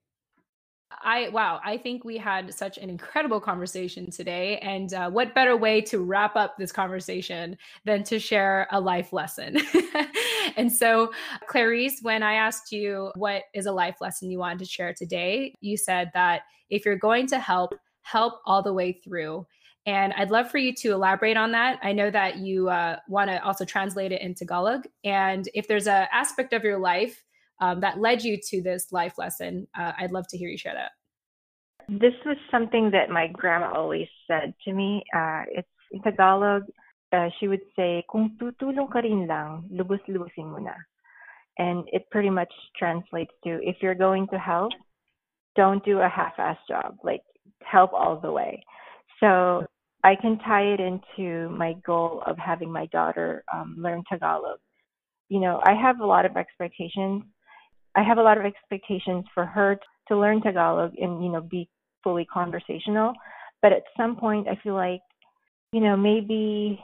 I 0.89 1.29
wow, 1.29 1.59
I 1.63 1.77
think 1.77 2.05
we 2.05 2.17
had 2.17 2.53
such 2.53 2.77
an 2.77 2.89
incredible 2.89 3.41
conversation 3.41 4.09
today. 4.09 4.57
And 4.59 4.93
uh, 4.93 5.09
what 5.09 5.35
better 5.35 5.55
way 5.57 5.81
to 5.81 5.99
wrap 5.99 6.35
up 6.35 6.57
this 6.57 6.71
conversation 6.71 7.57
than 7.85 8.03
to 8.05 8.19
share 8.19 8.67
a 8.71 8.79
life 8.79 9.11
lesson? 9.11 9.57
and 10.57 10.71
so, 10.71 11.11
Clarice, 11.47 11.99
when 12.01 12.23
I 12.23 12.33
asked 12.33 12.71
you 12.71 13.11
what 13.15 13.43
is 13.53 13.65
a 13.65 13.71
life 13.71 13.97
lesson 13.99 14.31
you 14.31 14.39
wanted 14.39 14.59
to 14.59 14.65
share 14.65 14.93
today, 14.93 15.53
you 15.59 15.77
said 15.77 16.09
that 16.13 16.43
if 16.69 16.85
you're 16.85 16.97
going 16.97 17.27
to 17.27 17.39
help, 17.39 17.73
help 18.01 18.41
all 18.45 18.61
the 18.61 18.73
way 18.73 18.93
through. 18.93 19.45
And 19.85 20.13
I'd 20.13 20.31
love 20.31 20.51
for 20.51 20.57
you 20.57 20.73
to 20.75 20.91
elaborate 20.91 21.37
on 21.37 21.51
that. 21.51 21.79
I 21.81 21.93
know 21.93 22.11
that 22.11 22.37
you 22.37 22.69
uh, 22.69 22.97
want 23.07 23.29
to 23.29 23.41
also 23.43 23.63
translate 23.63 24.11
it 24.11 24.21
into 24.21 24.39
Tagalog. 24.39 24.85
And 25.05 25.47
if 25.53 25.67
there's 25.67 25.87
an 25.87 26.07
aspect 26.11 26.51
of 26.51 26.63
your 26.63 26.77
life 26.77 27.23
um, 27.59 27.81
that 27.81 27.99
led 27.99 28.23
you 28.23 28.37
to 28.49 28.61
this 28.61 28.91
life 28.91 29.17
lesson. 29.17 29.67
Uh, 29.77 29.93
I'd 29.97 30.11
love 30.11 30.27
to 30.29 30.37
hear 30.37 30.49
you 30.49 30.57
share 30.57 30.73
that. 30.73 30.91
This 31.89 32.13
was 32.25 32.37
something 32.51 32.91
that 32.91 33.09
my 33.09 33.27
grandma 33.27 33.71
always 33.73 34.07
said 34.27 34.53
to 34.65 34.73
me. 34.73 35.03
Uh, 35.15 35.43
it's 35.49 35.67
in 35.91 36.01
Tagalog. 36.01 36.63
Uh, 37.13 37.29
she 37.39 37.47
would 37.47 37.63
say, 37.75 38.03
"Kung 38.11 38.35
tutulong 38.37 38.91
ka 38.91 38.99
rin 38.99 39.25
lang, 39.27 39.69
lubos-lubosin 39.71 40.51
mo 40.51 40.59
na." 40.59 40.75
And 41.57 41.87
it 41.91 42.09
pretty 42.11 42.29
much 42.29 42.51
translates 42.77 43.31
to, 43.45 43.57
if 43.63 43.77
you're 43.81 43.95
going 43.95 44.27
to 44.27 44.37
help, 44.37 44.73
don't 45.55 45.83
do 45.85 45.99
a 45.99 46.09
half-ass 46.09 46.57
job. 46.67 46.97
Like 47.03 47.23
help 47.63 47.93
all 47.93 48.19
the 48.19 48.31
way. 48.31 48.61
So 49.19 49.65
I 50.03 50.15
can 50.15 50.37
tie 50.39 50.73
it 50.75 50.79
into 50.79 51.49
my 51.49 51.73
goal 51.85 52.21
of 52.27 52.37
having 52.37 52.71
my 52.71 52.85
daughter 52.87 53.43
um, 53.53 53.75
learn 53.79 54.03
Tagalog. 54.09 54.59
You 55.29 55.39
know, 55.39 55.61
I 55.65 55.73
have 55.73 55.99
a 55.99 56.05
lot 56.05 56.25
of 56.25 56.37
expectations 56.37 57.23
I 57.97 58.03
have 58.03 58.19
a 58.19 58.23
lot 58.23 58.37
of 58.37 58.45
expectations 58.45 59.25
for 59.33 59.45
her 59.45 59.77
to 60.07 60.17
learn 60.17 60.41
Tagalog 60.41 60.93
and 60.97 61.23
you 61.23 61.29
know 61.29 61.41
be 61.41 61.67
fully 62.03 62.25
conversational. 62.25 63.13
But 63.61 63.73
at 63.73 63.83
some 63.97 64.15
point, 64.15 64.47
I 64.47 64.57
feel 64.61 64.75
like 64.75 65.01
you 65.73 65.81
know 65.81 65.97
maybe 65.97 66.79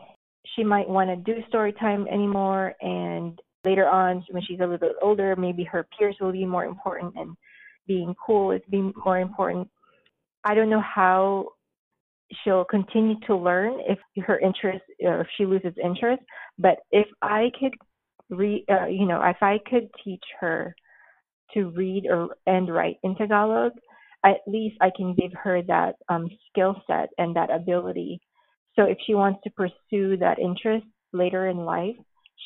she 0.55 0.63
might 0.63 0.89
want 0.89 1.09
to 1.09 1.33
do 1.33 1.41
story 1.47 1.71
time 1.73 2.07
anymore, 2.11 2.73
and 2.81 3.39
later 3.63 3.87
on 3.87 4.25
when 4.31 4.43
she's 4.43 4.59
a 4.59 4.63
little 4.63 4.79
bit 4.79 4.95
older, 5.01 5.35
maybe 5.35 5.63
her 5.63 5.87
peers 5.97 6.17
will 6.19 6.31
be 6.31 6.45
more 6.45 6.65
important 6.65 7.13
and 7.15 7.37
being 7.87 8.15
cool, 8.25 8.51
is 8.51 8.61
being 8.69 8.91
more 9.05 9.19
important. 9.19 9.69
I 10.43 10.55
don't 10.55 10.69
know 10.69 10.81
how 10.81 11.49
she'll 12.43 12.65
continue 12.65 13.15
to 13.27 13.35
learn 13.35 13.79
if 13.87 13.99
her 14.25 14.39
interest 14.39 14.83
or 15.01 15.21
if 15.21 15.27
she 15.37 15.45
loses 15.45 15.73
interest. 15.81 16.23
But 16.57 16.79
if 16.91 17.07
I 17.21 17.51
could 17.59 17.73
re 18.31 18.65
uh, 18.67 18.87
you 18.87 19.05
know, 19.05 19.21
if 19.23 19.37
I 19.41 19.59
could 19.69 19.89
teach 20.03 20.23
her 20.39 20.75
to 21.53 21.69
read 21.69 22.05
or 22.09 22.35
and 22.45 22.73
write 22.73 22.97
in 23.03 23.15
Tagalog, 23.15 23.71
at 24.25 24.37
least 24.47 24.77
I 24.81 24.89
can 24.95 25.15
give 25.15 25.31
her 25.43 25.61
that 25.63 25.95
um, 26.09 26.29
skill 26.49 26.75
set 26.87 27.09
and 27.17 27.35
that 27.35 27.51
ability. 27.51 28.21
So 28.75 28.83
if 28.83 28.97
she 29.05 29.15
wants 29.15 29.39
to 29.43 29.51
pursue 29.51 30.17
that 30.17 30.39
interest 30.39 30.85
later 31.11 31.47
in 31.47 31.57
life, 31.57 31.95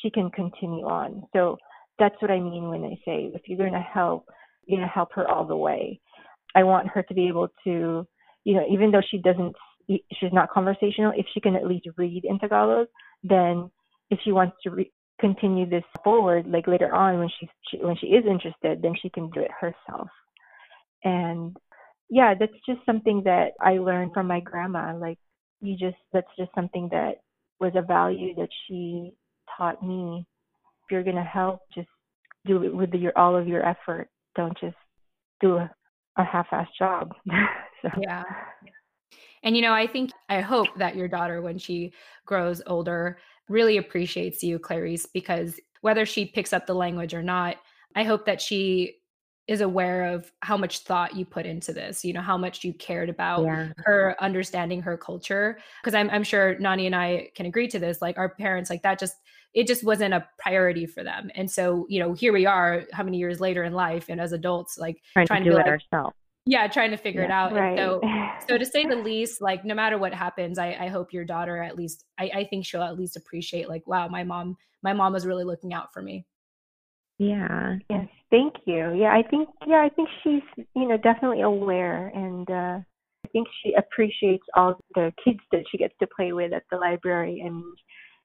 she 0.02 0.10
can 0.10 0.30
continue 0.30 0.86
on. 0.86 1.22
So 1.32 1.56
that's 1.98 2.14
what 2.20 2.30
I 2.30 2.40
mean 2.40 2.68
when 2.68 2.84
I 2.84 2.94
say 3.04 3.30
if 3.34 3.42
you're 3.46 3.58
going 3.58 3.72
to 3.72 3.80
help, 3.80 4.26
you're 4.66 4.78
going 4.78 4.88
to 4.88 4.92
help 4.92 5.10
her 5.14 5.28
all 5.28 5.46
the 5.46 5.56
way. 5.56 6.00
I 6.54 6.64
want 6.64 6.88
her 6.88 7.02
to 7.02 7.14
be 7.14 7.28
able 7.28 7.48
to, 7.64 8.06
you 8.44 8.54
know, 8.54 8.64
even 8.70 8.90
though 8.90 9.02
she 9.08 9.18
doesn't, 9.18 9.54
she's 9.88 10.32
not 10.32 10.50
conversational, 10.50 11.12
if 11.16 11.26
she 11.32 11.40
can 11.40 11.56
at 11.56 11.66
least 11.66 11.86
read 11.96 12.24
in 12.24 12.38
Tagalog, 12.38 12.88
then 13.22 13.70
if 14.10 14.18
she 14.24 14.32
wants 14.32 14.56
to 14.62 14.70
re- 14.70 14.92
continue 15.20 15.68
this 15.68 15.84
forward, 16.04 16.46
like 16.46 16.66
later 16.66 16.94
on 16.94 17.18
when 17.18 17.28
she's 17.38 17.48
she, 17.70 17.78
when 17.78 17.96
she 17.96 18.08
is 18.08 18.24
interested, 18.26 18.82
then 18.82 18.94
she 19.00 19.10
can 19.10 19.30
do 19.30 19.40
it 19.40 19.50
herself. 19.60 20.08
And 21.04 21.56
yeah, 22.10 22.34
that's 22.38 22.52
just 22.66 22.80
something 22.86 23.22
that 23.24 23.52
I 23.60 23.78
learned 23.78 24.12
from 24.14 24.26
my 24.26 24.40
grandma. 24.40 24.96
Like 24.96 25.18
you 25.60 25.76
just, 25.76 25.96
that's 26.12 26.30
just 26.38 26.50
something 26.54 26.88
that 26.90 27.16
was 27.60 27.72
a 27.74 27.82
value 27.82 28.34
that 28.36 28.48
she 28.66 29.12
taught 29.56 29.82
me. 29.82 30.26
If 30.84 30.92
you're 30.92 31.04
gonna 31.04 31.24
help, 31.24 31.60
just 31.74 31.88
do 32.46 32.62
it 32.62 32.74
with 32.74 32.94
your 32.94 33.16
all 33.16 33.36
of 33.36 33.48
your 33.48 33.66
effort. 33.66 34.08
Don't 34.36 34.58
just 34.60 34.76
do 35.40 35.56
a, 35.56 35.70
a 36.16 36.24
half-assed 36.24 36.66
job. 36.78 37.12
so. 37.82 37.88
Yeah. 38.00 38.24
And 39.42 39.56
you 39.56 39.62
know, 39.62 39.72
I 39.72 39.86
think 39.86 40.10
I 40.28 40.40
hope 40.40 40.68
that 40.78 40.96
your 40.96 41.08
daughter, 41.08 41.42
when 41.42 41.58
she 41.58 41.92
grows 42.26 42.62
older, 42.66 43.18
really 43.48 43.76
appreciates 43.76 44.42
you, 44.42 44.58
Clarice, 44.58 45.06
because 45.06 45.58
whether 45.80 46.04
she 46.04 46.26
picks 46.26 46.52
up 46.52 46.66
the 46.66 46.74
language 46.74 47.14
or 47.14 47.22
not, 47.22 47.56
I 47.94 48.04
hope 48.04 48.26
that 48.26 48.40
she 48.40 48.98
is 49.48 49.62
aware 49.62 50.12
of 50.12 50.30
how 50.42 50.56
much 50.56 50.80
thought 50.80 51.16
you 51.16 51.24
put 51.24 51.46
into 51.46 51.72
this 51.72 52.04
you 52.04 52.12
know 52.12 52.20
how 52.20 52.36
much 52.36 52.62
you 52.62 52.72
cared 52.74 53.08
about 53.08 53.44
yeah. 53.44 53.72
her 53.78 54.14
understanding 54.20 54.82
her 54.82 54.96
culture 54.96 55.58
because 55.82 55.94
I'm, 55.94 56.10
I'm 56.10 56.22
sure 56.22 56.58
nani 56.58 56.84
and 56.84 56.94
i 56.94 57.30
can 57.34 57.46
agree 57.46 57.66
to 57.68 57.78
this 57.78 58.02
like 58.02 58.18
our 58.18 58.28
parents 58.28 58.68
like 58.68 58.82
that 58.82 58.98
just 58.98 59.16
it 59.54 59.66
just 59.66 59.82
wasn't 59.82 60.12
a 60.12 60.28
priority 60.38 60.84
for 60.84 61.02
them 61.02 61.30
and 61.34 61.50
so 61.50 61.86
you 61.88 61.98
know 61.98 62.12
here 62.12 62.32
we 62.32 62.44
are 62.44 62.84
how 62.92 63.02
many 63.02 63.16
years 63.16 63.40
later 63.40 63.64
in 63.64 63.72
life 63.72 64.10
and 64.10 64.20
as 64.20 64.32
adults 64.32 64.76
like 64.78 65.00
trying, 65.14 65.26
trying 65.26 65.44
to, 65.44 65.50
do 65.50 65.56
it 65.56 65.60
like, 65.60 65.66
ourselves 65.66 66.14
yeah 66.48 66.66
trying 66.66 66.90
to 66.90 66.96
figure 66.96 67.20
yeah, 67.20 67.26
it 67.26 67.30
out 67.30 67.52
right. 67.52 67.78
so 67.78 68.00
so 68.48 68.58
to 68.58 68.64
say 68.64 68.84
the 68.84 68.96
least 68.96 69.40
like 69.40 69.64
no 69.64 69.74
matter 69.74 69.98
what 69.98 70.14
happens 70.14 70.58
i 70.58 70.76
i 70.80 70.88
hope 70.88 71.12
your 71.12 71.24
daughter 71.24 71.62
at 71.62 71.76
least 71.76 72.04
i 72.18 72.30
i 72.34 72.44
think 72.44 72.64
she'll 72.64 72.82
at 72.82 72.98
least 72.98 73.16
appreciate 73.16 73.68
like 73.68 73.86
wow 73.86 74.08
my 74.08 74.24
mom 74.24 74.56
my 74.82 74.92
mom 74.92 75.12
was 75.12 75.26
really 75.26 75.44
looking 75.44 75.72
out 75.72 75.92
for 75.92 76.02
me 76.02 76.24
yeah. 77.18 77.76
Yes. 77.90 78.06
Thank 78.30 78.54
you. 78.64 78.94
Yeah, 78.94 79.12
I 79.12 79.22
think 79.28 79.48
yeah, 79.66 79.84
I 79.84 79.88
think 79.88 80.08
she's, 80.22 80.64
you 80.76 80.86
know, 80.86 80.96
definitely 80.96 81.42
aware 81.42 82.08
and 82.14 82.48
uh 82.48 82.78
I 83.24 83.28
think 83.32 83.48
she 83.62 83.74
appreciates 83.74 84.44
all 84.54 84.78
the 84.94 85.12
kids 85.22 85.40
that 85.52 85.64
she 85.70 85.76
gets 85.76 85.94
to 86.00 86.08
play 86.14 86.32
with 86.32 86.52
at 86.52 86.62
the 86.70 86.76
library 86.76 87.42
and. 87.44 87.62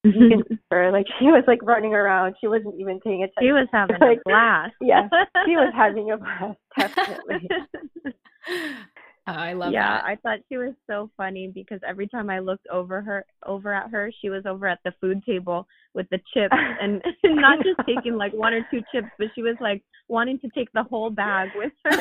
Mm-hmm. 0.05 0.53
her 0.71 0.91
like 0.91 1.05
she 1.19 1.25
was 1.25 1.43
like 1.47 1.59
running 1.63 1.93
around. 1.93 2.35
She 2.41 2.47
wasn't 2.47 2.75
even 2.79 2.99
paying 2.99 3.23
attention. 3.23 3.41
She 3.41 3.51
was 3.51 3.67
having 3.71 3.97
like, 3.99 4.19
a 4.19 4.29
blast. 4.29 4.73
yeah. 4.81 5.07
She 5.45 5.55
was 5.55 5.73
having 5.75 6.11
a 6.11 6.17
blast, 6.17 6.59
definitely. 6.77 7.49
Oh, 9.25 9.31
I 9.31 9.53
love 9.53 9.71
yeah, 9.71 10.01
that. 10.01 10.03
I 10.03 10.17
thought 10.17 10.39
she 10.49 10.57
was 10.57 10.73
so 10.85 11.09
funny 11.15 11.47
because 11.47 11.79
every 11.87 12.09
time 12.09 12.29
I 12.29 12.39
looked 12.39 12.67
over 12.67 13.01
her 13.01 13.25
over 13.45 13.73
at 13.73 13.89
her, 13.89 14.11
she 14.21 14.29
was 14.29 14.45
over 14.45 14.67
at 14.67 14.79
the 14.83 14.91
food 14.99 15.23
table 15.25 15.65
with 15.93 16.09
the 16.09 16.19
chips 16.33 16.53
and 16.81 17.01
not 17.23 17.59
just 17.63 17.79
taking 17.87 18.17
like 18.17 18.33
one 18.33 18.53
or 18.53 18.67
two 18.69 18.81
chips, 18.93 19.07
but 19.17 19.27
she 19.33 19.41
was 19.41 19.55
like 19.61 19.81
wanting 20.09 20.39
to 20.39 20.49
take 20.49 20.69
the 20.73 20.83
whole 20.83 21.09
bag 21.09 21.51
with 21.55 21.71
her. 21.85 21.91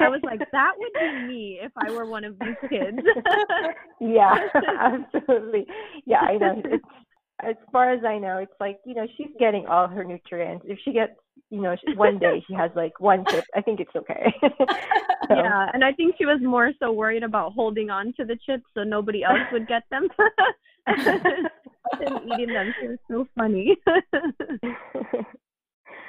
I 0.00 0.08
was 0.08 0.22
like, 0.22 0.40
that 0.52 0.72
would 0.78 0.92
be 0.98 1.26
me 1.28 1.60
if 1.62 1.72
I 1.76 1.90
were 1.90 2.06
one 2.06 2.24
of 2.24 2.36
these 2.38 2.70
kids. 2.70 2.96
yeah, 4.00 4.38
absolutely. 4.80 5.66
Yeah, 6.06 6.20
I 6.20 6.38
know. 6.38 6.62
It's 6.64 6.84
as 7.42 7.56
far 7.72 7.92
as 7.92 8.04
I 8.04 8.18
know, 8.18 8.38
it's 8.38 8.52
like 8.60 8.78
you 8.84 8.94
know 8.94 9.06
she's 9.16 9.30
getting 9.38 9.66
all 9.66 9.88
her 9.88 10.04
nutrients. 10.04 10.64
If 10.68 10.78
she 10.84 10.92
gets 10.92 11.12
you 11.50 11.60
know 11.60 11.76
one 11.96 12.18
day 12.18 12.42
she 12.46 12.54
has 12.54 12.70
like 12.74 12.98
one 13.00 13.24
chip, 13.28 13.44
I 13.54 13.60
think 13.60 13.80
it's 13.80 13.94
okay. 13.96 14.32
so. 14.42 15.34
Yeah, 15.34 15.68
and 15.72 15.84
I 15.84 15.92
think 15.92 16.16
she 16.18 16.26
was 16.26 16.40
more 16.42 16.72
so 16.78 16.92
worried 16.92 17.22
about 17.22 17.52
holding 17.52 17.90
on 17.90 18.12
to 18.18 18.24
the 18.24 18.38
chips 18.46 18.64
so 18.74 18.84
nobody 18.84 19.22
else 19.24 19.38
would 19.52 19.66
get 19.68 19.82
them 19.90 20.08
and 20.86 21.50
eating 22.32 22.54
them. 22.54 22.74
She 22.80 22.88
was 22.88 22.98
so 23.10 23.26
funny. 23.36 23.76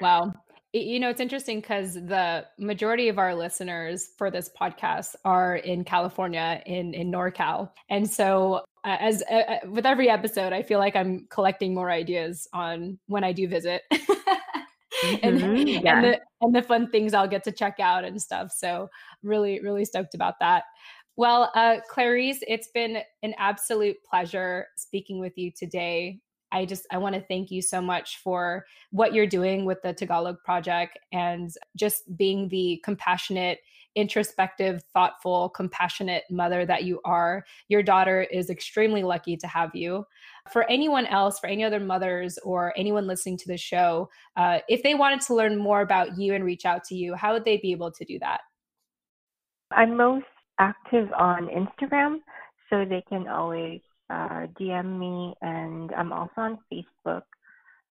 wow. 0.01 0.33
You 0.73 1.01
know, 1.01 1.09
it's 1.09 1.19
interesting 1.19 1.59
because 1.59 1.95
the 1.95 2.45
majority 2.57 3.09
of 3.09 3.19
our 3.19 3.35
listeners 3.35 4.11
for 4.17 4.31
this 4.31 4.49
podcast 4.59 5.15
are 5.25 5.57
in 5.57 5.83
California, 5.83 6.63
in 6.65 6.93
in 6.93 7.11
NorCal, 7.11 7.71
and 7.89 8.09
so 8.09 8.63
uh, 8.83 8.97
as 8.99 9.23
uh, 9.29 9.35
uh, 9.35 9.57
with 9.69 9.85
every 9.85 10.09
episode, 10.09 10.53
I 10.53 10.63
feel 10.63 10.79
like 10.79 10.95
I'm 10.95 11.27
collecting 11.29 11.73
more 11.73 11.91
ideas 11.91 12.47
on 12.53 12.97
when 13.07 13.23
I 13.23 13.31
do 13.31 13.47
visit. 13.47 13.83
and, 13.91 15.39
mm-hmm, 15.39 15.67
yeah. 15.85 15.95
and 15.95 16.03
the 16.05 16.19
and 16.41 16.55
the 16.55 16.61
fun 16.61 16.89
things 16.89 17.13
I'll 17.13 17.27
get 17.27 17.43
to 17.45 17.51
check 17.51 17.79
out 17.79 18.03
and 18.03 18.21
stuff. 18.21 18.51
So 18.55 18.89
really, 19.23 19.61
really 19.61 19.85
stoked 19.85 20.15
about 20.15 20.39
that. 20.39 20.63
Well, 21.15 21.51
uh, 21.55 21.77
Clarice, 21.89 22.39
it's 22.47 22.69
been 22.73 22.99
an 23.21 23.35
absolute 23.37 23.97
pleasure 24.03 24.67
speaking 24.77 25.19
with 25.19 25.37
you 25.37 25.51
today. 25.51 26.19
I 26.51 26.65
just 26.65 26.87
I 26.91 26.97
want 26.97 27.15
to 27.15 27.21
thank 27.21 27.51
you 27.51 27.61
so 27.61 27.81
much 27.81 28.17
for 28.17 28.65
what 28.89 29.13
you're 29.13 29.27
doing 29.27 29.65
with 29.65 29.81
the 29.83 29.93
Tagalog 29.93 30.37
project 30.43 30.97
and 31.11 31.51
just 31.75 32.17
being 32.17 32.49
the 32.49 32.81
compassionate 32.83 33.59
introspective, 33.95 34.83
thoughtful, 34.93 35.49
compassionate 35.49 36.23
mother 36.29 36.65
that 36.65 36.83
you 36.83 36.99
are. 37.05 37.43
Your 37.67 37.83
daughter 37.83 38.21
is 38.23 38.49
extremely 38.49 39.03
lucky 39.03 39.37
to 39.37 39.47
have 39.47 39.71
you. 39.73 40.05
For 40.51 40.69
anyone 40.69 41.05
else, 41.05 41.39
for 41.39 41.47
any 41.47 41.63
other 41.63 41.79
mothers 41.79 42.37
or 42.39 42.73
anyone 42.77 43.07
listening 43.07 43.37
to 43.37 43.47
the 43.47 43.57
show, 43.57 44.09
uh, 44.37 44.59
if 44.67 44.83
they 44.83 44.95
wanted 44.95 45.21
to 45.21 45.35
learn 45.35 45.57
more 45.57 45.81
about 45.81 46.17
you 46.17 46.33
and 46.33 46.43
reach 46.43 46.65
out 46.65 46.83
to 46.85 46.95
you, 46.95 47.15
how 47.15 47.33
would 47.33 47.45
they 47.45 47.57
be 47.57 47.71
able 47.71 47.91
to 47.91 48.05
do 48.05 48.17
that? 48.19 48.41
I'm 49.71 49.95
most 49.95 50.25
active 50.59 51.09
on 51.17 51.47
Instagram, 51.47 52.17
so 52.69 52.85
they 52.85 53.03
can 53.07 53.27
always 53.27 53.81
uh, 54.09 54.47
DM 54.59 54.99
me, 54.99 55.33
and 55.41 55.91
I'm 55.93 56.11
also 56.11 56.33
on 56.37 56.59
Facebook 56.71 57.23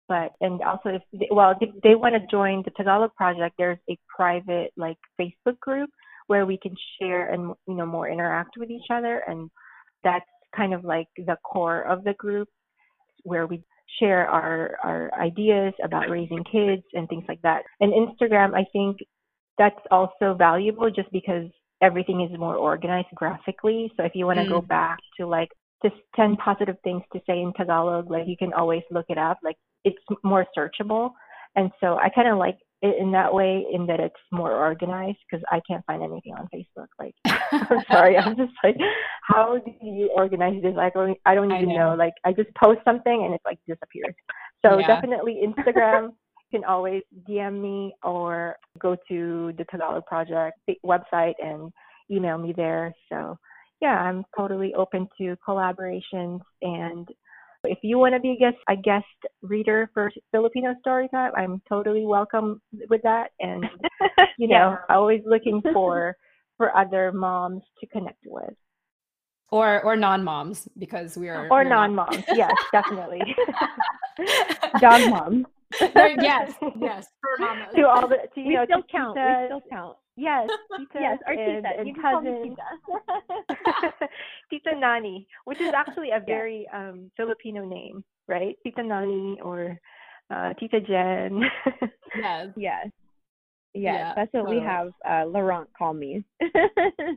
but 0.07 0.33
and 0.41 0.61
also 0.61 0.89
if 0.89 1.01
they, 1.13 1.27
well 1.31 1.53
if 1.59 1.69
they 1.81 1.95
want 1.95 2.15
to 2.15 2.27
join 2.31 2.61
the 2.63 2.71
Tagalog 2.71 3.13
project, 3.15 3.55
there's 3.57 3.79
a 3.89 3.97
private 4.15 4.71
like 4.77 4.97
Facebook 5.19 5.59
group 5.59 5.89
where 6.27 6.45
we 6.45 6.57
can 6.57 6.75
share 6.99 7.31
and 7.33 7.53
you 7.67 7.75
know 7.75 7.85
more 7.85 8.09
interact 8.09 8.57
with 8.57 8.69
each 8.69 8.89
other, 8.91 9.23
and 9.27 9.49
that's 10.03 10.25
kind 10.55 10.73
of 10.73 10.83
like 10.83 11.07
the 11.17 11.37
core 11.43 11.81
of 11.81 12.03
the 12.03 12.13
group 12.13 12.47
where 13.23 13.47
we 13.47 13.63
share 13.99 14.27
our 14.27 14.77
our 14.83 15.11
ideas 15.19 15.73
about 15.83 16.09
raising 16.09 16.43
kids 16.43 16.83
and 16.93 17.07
things 17.09 17.25
like 17.27 17.41
that. 17.41 17.63
And 17.79 17.93
Instagram, 17.93 18.53
I 18.53 18.65
think 18.73 18.97
that's 19.57 19.79
also 19.91 20.35
valuable 20.37 20.89
just 20.89 21.11
because 21.11 21.47
everything 21.81 22.21
is 22.21 22.39
more 22.39 22.55
organized 22.55 23.07
graphically. 23.15 23.91
So 23.97 24.03
if 24.03 24.13
you 24.15 24.25
want 24.25 24.39
to 24.39 24.45
mm. 24.45 24.49
go 24.49 24.61
back 24.61 24.97
to 25.19 25.27
like 25.27 25.49
just 25.83 25.95
10 26.15 26.37
positive 26.37 26.77
things 26.83 27.03
to 27.13 27.19
say 27.27 27.41
in 27.41 27.53
Tagalog, 27.53 28.09
like 28.09 28.23
you 28.25 28.37
can 28.37 28.53
always 28.53 28.83
look 28.89 29.05
it 29.09 29.17
up. 29.17 29.37
Like 29.43 29.57
it's 29.83 29.97
more 30.23 30.45
searchable. 30.57 31.11
And 31.55 31.71
so 31.79 31.97
I 31.97 32.09
kind 32.09 32.27
of 32.27 32.37
like 32.37 32.57
it 32.81 32.95
in 32.99 33.11
that 33.11 33.33
way, 33.33 33.65
in 33.71 33.85
that 33.85 33.99
it's 33.99 34.15
more 34.31 34.51
organized 34.51 35.19
because 35.29 35.43
I 35.51 35.61
can't 35.67 35.85
find 35.85 36.03
anything 36.03 36.33
on 36.33 36.49
Facebook. 36.53 36.87
Like, 36.99 37.15
I'm 37.51 37.83
sorry, 37.89 38.17
I'm 38.17 38.35
just 38.35 38.51
like, 38.63 38.75
how 39.21 39.57
do 39.57 39.71
you 39.81 40.09
organize 40.15 40.61
this? 40.61 40.75
Like, 40.75 40.93
I 41.25 41.35
don't 41.35 41.51
even 41.51 41.69
I 41.69 41.73
know. 41.73 41.89
know. 41.91 41.95
Like, 41.95 42.13
I 42.25 42.33
just 42.33 42.49
post 42.55 42.81
something 42.83 43.23
and 43.25 43.33
it 43.33 43.41
like 43.45 43.59
disappears. 43.67 44.15
So 44.65 44.79
yeah. 44.79 44.87
definitely 44.87 45.41
Instagram. 45.45 46.11
can 46.53 46.63
always 46.65 47.01
DM 47.27 47.59
me 47.59 47.95
or 48.03 48.55
go 48.77 48.95
to 49.09 49.53
the 49.57 49.65
Tagalog 49.71 50.05
Project 50.05 50.59
website 50.85 51.33
and 51.39 51.71
email 52.11 52.37
me 52.37 52.53
there. 52.55 52.93
So 53.09 53.37
yeah, 53.81 53.99
I'm 53.99 54.23
totally 54.37 54.73
open 54.75 55.07
to 55.17 55.35
collaborations 55.47 56.41
and 56.61 57.07
if 57.71 57.79
you 57.81 57.97
want 57.97 58.13
to 58.13 58.19
be 58.19 58.31
a 58.31 58.37
guest 58.37 58.57
a 58.69 58.75
guest 58.75 59.05
reader 59.41 59.89
for 59.93 60.11
Filipino 60.31 60.75
Storytime, 60.85 61.31
I'm 61.37 61.61
totally 61.67 62.05
welcome 62.05 62.61
with 62.89 63.01
that. 63.03 63.31
And 63.39 63.65
you 64.37 64.47
know, 64.47 64.77
yeah. 64.89 64.95
always 64.95 65.21
looking 65.25 65.61
for 65.73 66.15
for 66.57 66.75
other 66.75 67.11
moms 67.11 67.63
to 67.79 67.87
connect 67.87 68.23
with. 68.25 68.53
Or 69.49 69.81
or 69.83 69.95
non 69.95 70.23
moms 70.23 70.67
because 70.77 71.17
we 71.17 71.29
are 71.29 71.47
or 71.49 71.63
non 71.63 71.93
moms. 71.95 72.23
yes, 72.33 72.53
definitely. 72.71 73.21
Dog 74.79 75.09
mom. 75.09 75.45
yes, 76.21 76.53
yes, 76.79 77.07
for 77.21 77.37
mama. 77.39 77.67
to 77.75 77.87
all 77.87 78.07
the 78.07 78.17
to, 78.33 78.39
you 78.41 78.47
we 78.47 78.53
know 78.55 78.65
still 78.65 78.81
to 78.81 78.87
count. 78.91 79.15
Tita, 79.15 79.37
We 79.41 79.45
still 79.47 79.61
count. 79.71 79.97
yes, 80.15 80.49
Tita 80.77 80.99
Yes, 80.99 81.17
our 81.27 81.33
and, 81.33 81.63
tita. 81.63 81.69
and 81.79 81.87
You 81.87 81.93
can 81.93 82.01
call 82.01 82.21
me 82.21 82.31
cousins. 82.31 82.57
tita. 83.69 84.07
Tita 84.49 84.79
Nani, 84.79 85.27
which 85.45 85.59
is 85.61 85.73
actually 85.75 86.09
a 86.11 86.19
very 86.25 86.67
um 86.73 87.09
Filipino 87.17 87.65
name, 87.65 88.03
right? 88.27 88.55
Tita 88.63 88.83
Nani 88.83 89.39
or 89.41 89.79
uh, 90.33 90.53
Tita 90.59 90.79
Jen. 90.81 91.41
yes. 92.17 92.47
yes. 92.57 92.87
Yes, 93.75 93.95
Yeah, 93.95 94.13
that's 94.15 94.31
what 94.33 94.47
we 94.49 94.59
have 94.59 94.91
uh, 95.09 95.25
Laurent 95.25 95.67
call 95.75 95.95
me. 95.95 96.23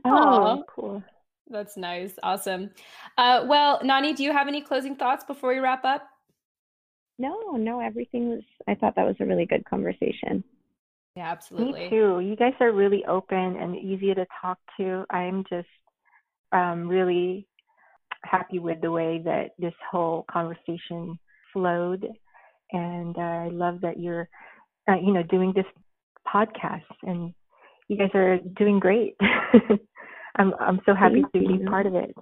oh, 0.05 0.63
cool. 0.67 1.03
That's 1.49 1.77
nice. 1.77 2.13
Awesome. 2.23 2.71
Uh, 3.15 3.45
well, 3.47 3.79
Nani, 3.83 4.13
do 4.13 4.23
you 4.23 4.31
have 4.33 4.47
any 4.47 4.61
closing 4.61 4.95
thoughts 4.95 5.23
before 5.23 5.51
we 5.53 5.59
wrap 5.59 5.85
up? 5.85 6.09
No, 7.17 7.51
no, 7.51 7.79
everything 7.79 8.29
was. 8.29 8.43
I 8.67 8.75
thought 8.75 8.95
that 8.95 9.05
was 9.05 9.15
a 9.19 9.25
really 9.25 9.45
good 9.45 9.65
conversation. 9.65 10.43
Yeah, 11.15 11.31
absolutely. 11.31 11.83
Me 11.85 11.89
too. 11.89 12.19
You 12.19 12.35
guys 12.35 12.53
are 12.59 12.71
really 12.71 13.03
open 13.05 13.37
and 13.37 13.75
easy 13.75 14.13
to 14.13 14.25
talk 14.41 14.59
to. 14.77 15.03
I'm 15.09 15.43
just 15.49 15.67
um, 16.51 16.87
really 16.87 17.47
happy 18.23 18.59
with 18.59 18.81
the 18.81 18.91
way 18.91 19.21
that 19.23 19.51
this 19.57 19.73
whole 19.89 20.25
conversation 20.31 21.17
flowed, 21.53 22.07
and 22.71 23.17
uh, 23.17 23.21
I 23.21 23.49
love 23.51 23.81
that 23.81 23.99
you're, 23.99 24.29
uh, 24.89 24.97
you 25.03 25.13
know, 25.13 25.23
doing 25.23 25.53
this 25.55 25.65
podcast, 26.31 26.83
and 27.03 27.33
you 27.87 27.97
guys 27.97 28.11
are 28.13 28.37
doing 28.57 28.79
great. 28.79 29.15
I'm 30.35 30.53
I'm 30.59 30.79
so 30.85 30.93
happy 30.93 31.23
Thank 31.33 31.47
to 31.47 31.57
be 31.57 31.65
part 31.65 31.87
of 31.87 31.95
it. 31.95 32.13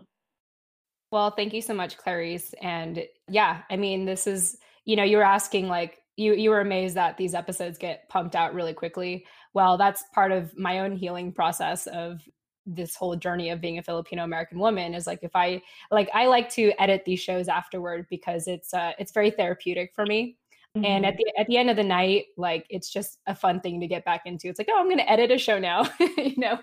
Well, 1.11 1.31
thank 1.31 1.53
you 1.53 1.61
so 1.61 1.73
much, 1.73 1.97
Clarice. 1.97 2.53
And 2.61 3.05
yeah, 3.29 3.61
I 3.69 3.77
mean, 3.77 4.05
this 4.05 4.27
is, 4.27 4.57
you 4.85 4.95
know, 4.95 5.03
you 5.03 5.17
were 5.17 5.23
asking 5.23 5.67
like 5.67 5.99
you 6.17 6.33
you 6.33 6.49
were 6.49 6.61
amazed 6.61 6.95
that 6.95 7.17
these 7.17 7.33
episodes 7.33 7.77
get 7.77 8.07
pumped 8.09 8.35
out 8.35 8.53
really 8.53 8.73
quickly. 8.73 9.25
Well, 9.53 9.77
that's 9.77 10.03
part 10.13 10.31
of 10.31 10.57
my 10.57 10.79
own 10.79 10.95
healing 10.95 11.31
process 11.31 11.87
of 11.87 12.21
this 12.65 12.95
whole 12.95 13.15
journey 13.15 13.49
of 13.49 13.61
being 13.61 13.77
a 13.77 13.83
Filipino 13.83 14.23
American 14.23 14.57
woman 14.57 14.95
is 14.95 15.05
like 15.05 15.19
if 15.21 15.35
I 15.35 15.61
like 15.91 16.09
I 16.13 16.25
like 16.27 16.49
to 16.51 16.71
edit 16.79 17.03
these 17.05 17.19
shows 17.19 17.47
afterward 17.47 18.07
because 18.09 18.47
it's 18.47 18.73
uh 18.73 18.93
it's 18.97 19.11
very 19.11 19.29
therapeutic 19.29 19.91
for 19.93 20.05
me. 20.05 20.37
And 20.83 21.05
at 21.05 21.15
the 21.15 21.25
at 21.37 21.47
the 21.47 21.55
end 21.55 21.69
of 21.69 21.77
the 21.77 21.83
night, 21.83 22.25
like 22.35 22.65
it's 22.69 22.91
just 22.91 23.19
a 23.27 23.35
fun 23.35 23.61
thing 23.61 23.79
to 23.79 23.87
get 23.87 24.03
back 24.03 24.23
into. 24.25 24.49
It's 24.49 24.59
like, 24.59 24.67
oh, 24.69 24.77
I'm 24.77 24.87
going 24.87 24.97
to 24.97 25.09
edit 25.09 25.31
a 25.31 25.37
show 25.37 25.57
now, 25.57 25.89
you 26.17 26.35
know. 26.35 26.59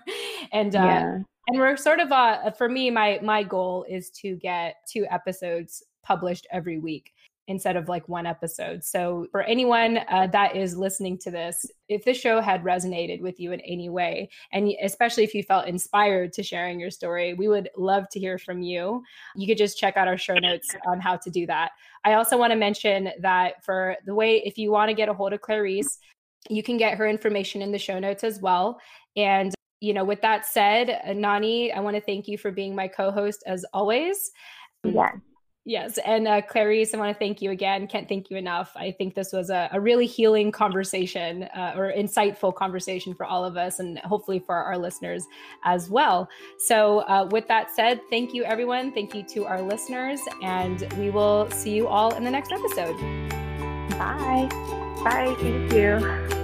And 0.51 0.75
uh, 0.75 0.79
yeah. 0.79 1.17
and 1.47 1.57
we're 1.57 1.75
sort 1.77 1.99
of 1.99 2.11
uh 2.11 2.51
for 2.51 2.69
me 2.69 2.91
my 2.91 3.19
my 3.23 3.41
goal 3.41 3.87
is 3.89 4.11
to 4.21 4.35
get 4.35 4.75
two 4.87 5.07
episodes 5.09 5.81
published 6.03 6.45
every 6.51 6.77
week 6.77 7.12
instead 7.47 7.75
of 7.75 7.89
like 7.89 8.07
one 8.07 8.25
episode 8.25 8.83
so 8.83 9.27
for 9.31 9.41
anyone 9.43 9.99
uh, 10.09 10.27
that 10.27 10.55
is 10.55 10.77
listening 10.77 11.17
to 11.17 11.29
this 11.29 11.65
if 11.89 12.05
this 12.05 12.17
show 12.17 12.39
had 12.39 12.63
resonated 12.63 13.21
with 13.21 13.39
you 13.39 13.51
in 13.51 13.59
any 13.61 13.89
way 13.89 14.29
and 14.51 14.71
especially 14.81 15.23
if 15.23 15.33
you 15.33 15.43
felt 15.43 15.67
inspired 15.67 16.31
to 16.31 16.41
sharing 16.41 16.79
your 16.79 16.91
story 16.91 17.33
we 17.33 17.47
would 17.47 17.69
love 17.77 18.07
to 18.09 18.19
hear 18.19 18.37
from 18.37 18.61
you 18.61 19.03
you 19.35 19.45
could 19.45 19.57
just 19.57 19.77
check 19.77 19.97
out 19.97 20.07
our 20.07 20.17
show 20.17 20.35
notes 20.35 20.73
on 20.87 21.01
how 21.01 21.17
to 21.17 21.29
do 21.29 21.45
that 21.45 21.71
i 22.05 22.13
also 22.13 22.37
want 22.37 22.51
to 22.51 22.57
mention 22.57 23.09
that 23.21 23.63
for 23.63 23.95
the 24.05 24.15
way 24.15 24.41
if 24.45 24.57
you 24.57 24.71
want 24.71 24.89
to 24.89 24.95
get 24.95 25.09
a 25.09 25.13
hold 25.13 25.33
of 25.33 25.41
clarice 25.41 25.99
you 26.49 26.63
can 26.63 26.77
get 26.77 26.97
her 26.97 27.07
information 27.07 27.61
in 27.61 27.71
the 27.71 27.79
show 27.79 27.99
notes 27.99 28.23
as 28.23 28.41
well 28.41 28.79
and 29.15 29.53
you 29.83 29.93
know, 29.93 30.05
with 30.05 30.21
that 30.21 30.45
said, 30.45 31.13
Nani, 31.13 31.73
I 31.73 31.81
want 31.81 31.97
to 31.97 32.01
thank 32.01 32.25
you 32.29 32.37
for 32.37 32.51
being 32.51 32.73
my 32.73 32.87
co-host 32.87 33.43
as 33.45 33.65
always. 33.73 34.31
Yes. 34.85 35.17
Yes, 35.65 35.97
and 36.05 36.27
uh, 36.27 36.41
Clarice, 36.41 36.93
I 36.93 36.97
want 36.97 37.15
to 37.15 37.17
thank 37.17 37.41
you 37.41 37.51
again. 37.51 37.87
Can't 37.87 38.09
thank 38.09 38.29
you 38.29 38.35
enough. 38.35 38.73
I 38.75 38.91
think 38.91 39.15
this 39.15 39.31
was 39.31 39.49
a, 39.49 39.69
a 39.71 39.79
really 39.79 40.05
healing 40.05 40.51
conversation 40.51 41.43
uh, 41.43 41.73
or 41.77 41.93
insightful 41.93 42.53
conversation 42.53 43.13
for 43.13 43.25
all 43.25 43.45
of 43.45 43.55
us, 43.55 43.79
and 43.79 43.97
hopefully 43.99 44.39
for 44.39 44.55
our 44.55 44.77
listeners 44.77 45.25
as 45.63 45.89
well. 45.89 46.27
So, 46.57 46.99
uh, 47.07 47.29
with 47.31 47.47
that 47.47 47.71
said, 47.71 48.01
thank 48.09 48.33
you, 48.33 48.43
everyone. 48.43 48.91
Thank 48.91 49.15
you 49.15 49.23
to 49.23 49.45
our 49.45 49.61
listeners, 49.61 50.19
and 50.41 50.81
we 50.99 51.09
will 51.09 51.49
see 51.49 51.73
you 51.73 51.87
all 51.87 52.13
in 52.13 52.25
the 52.25 52.31
next 52.31 52.51
episode. 52.51 52.97
Bye. 53.91 54.49
Bye. 55.01 55.33
Thank 55.39 55.71
you. 55.71 56.42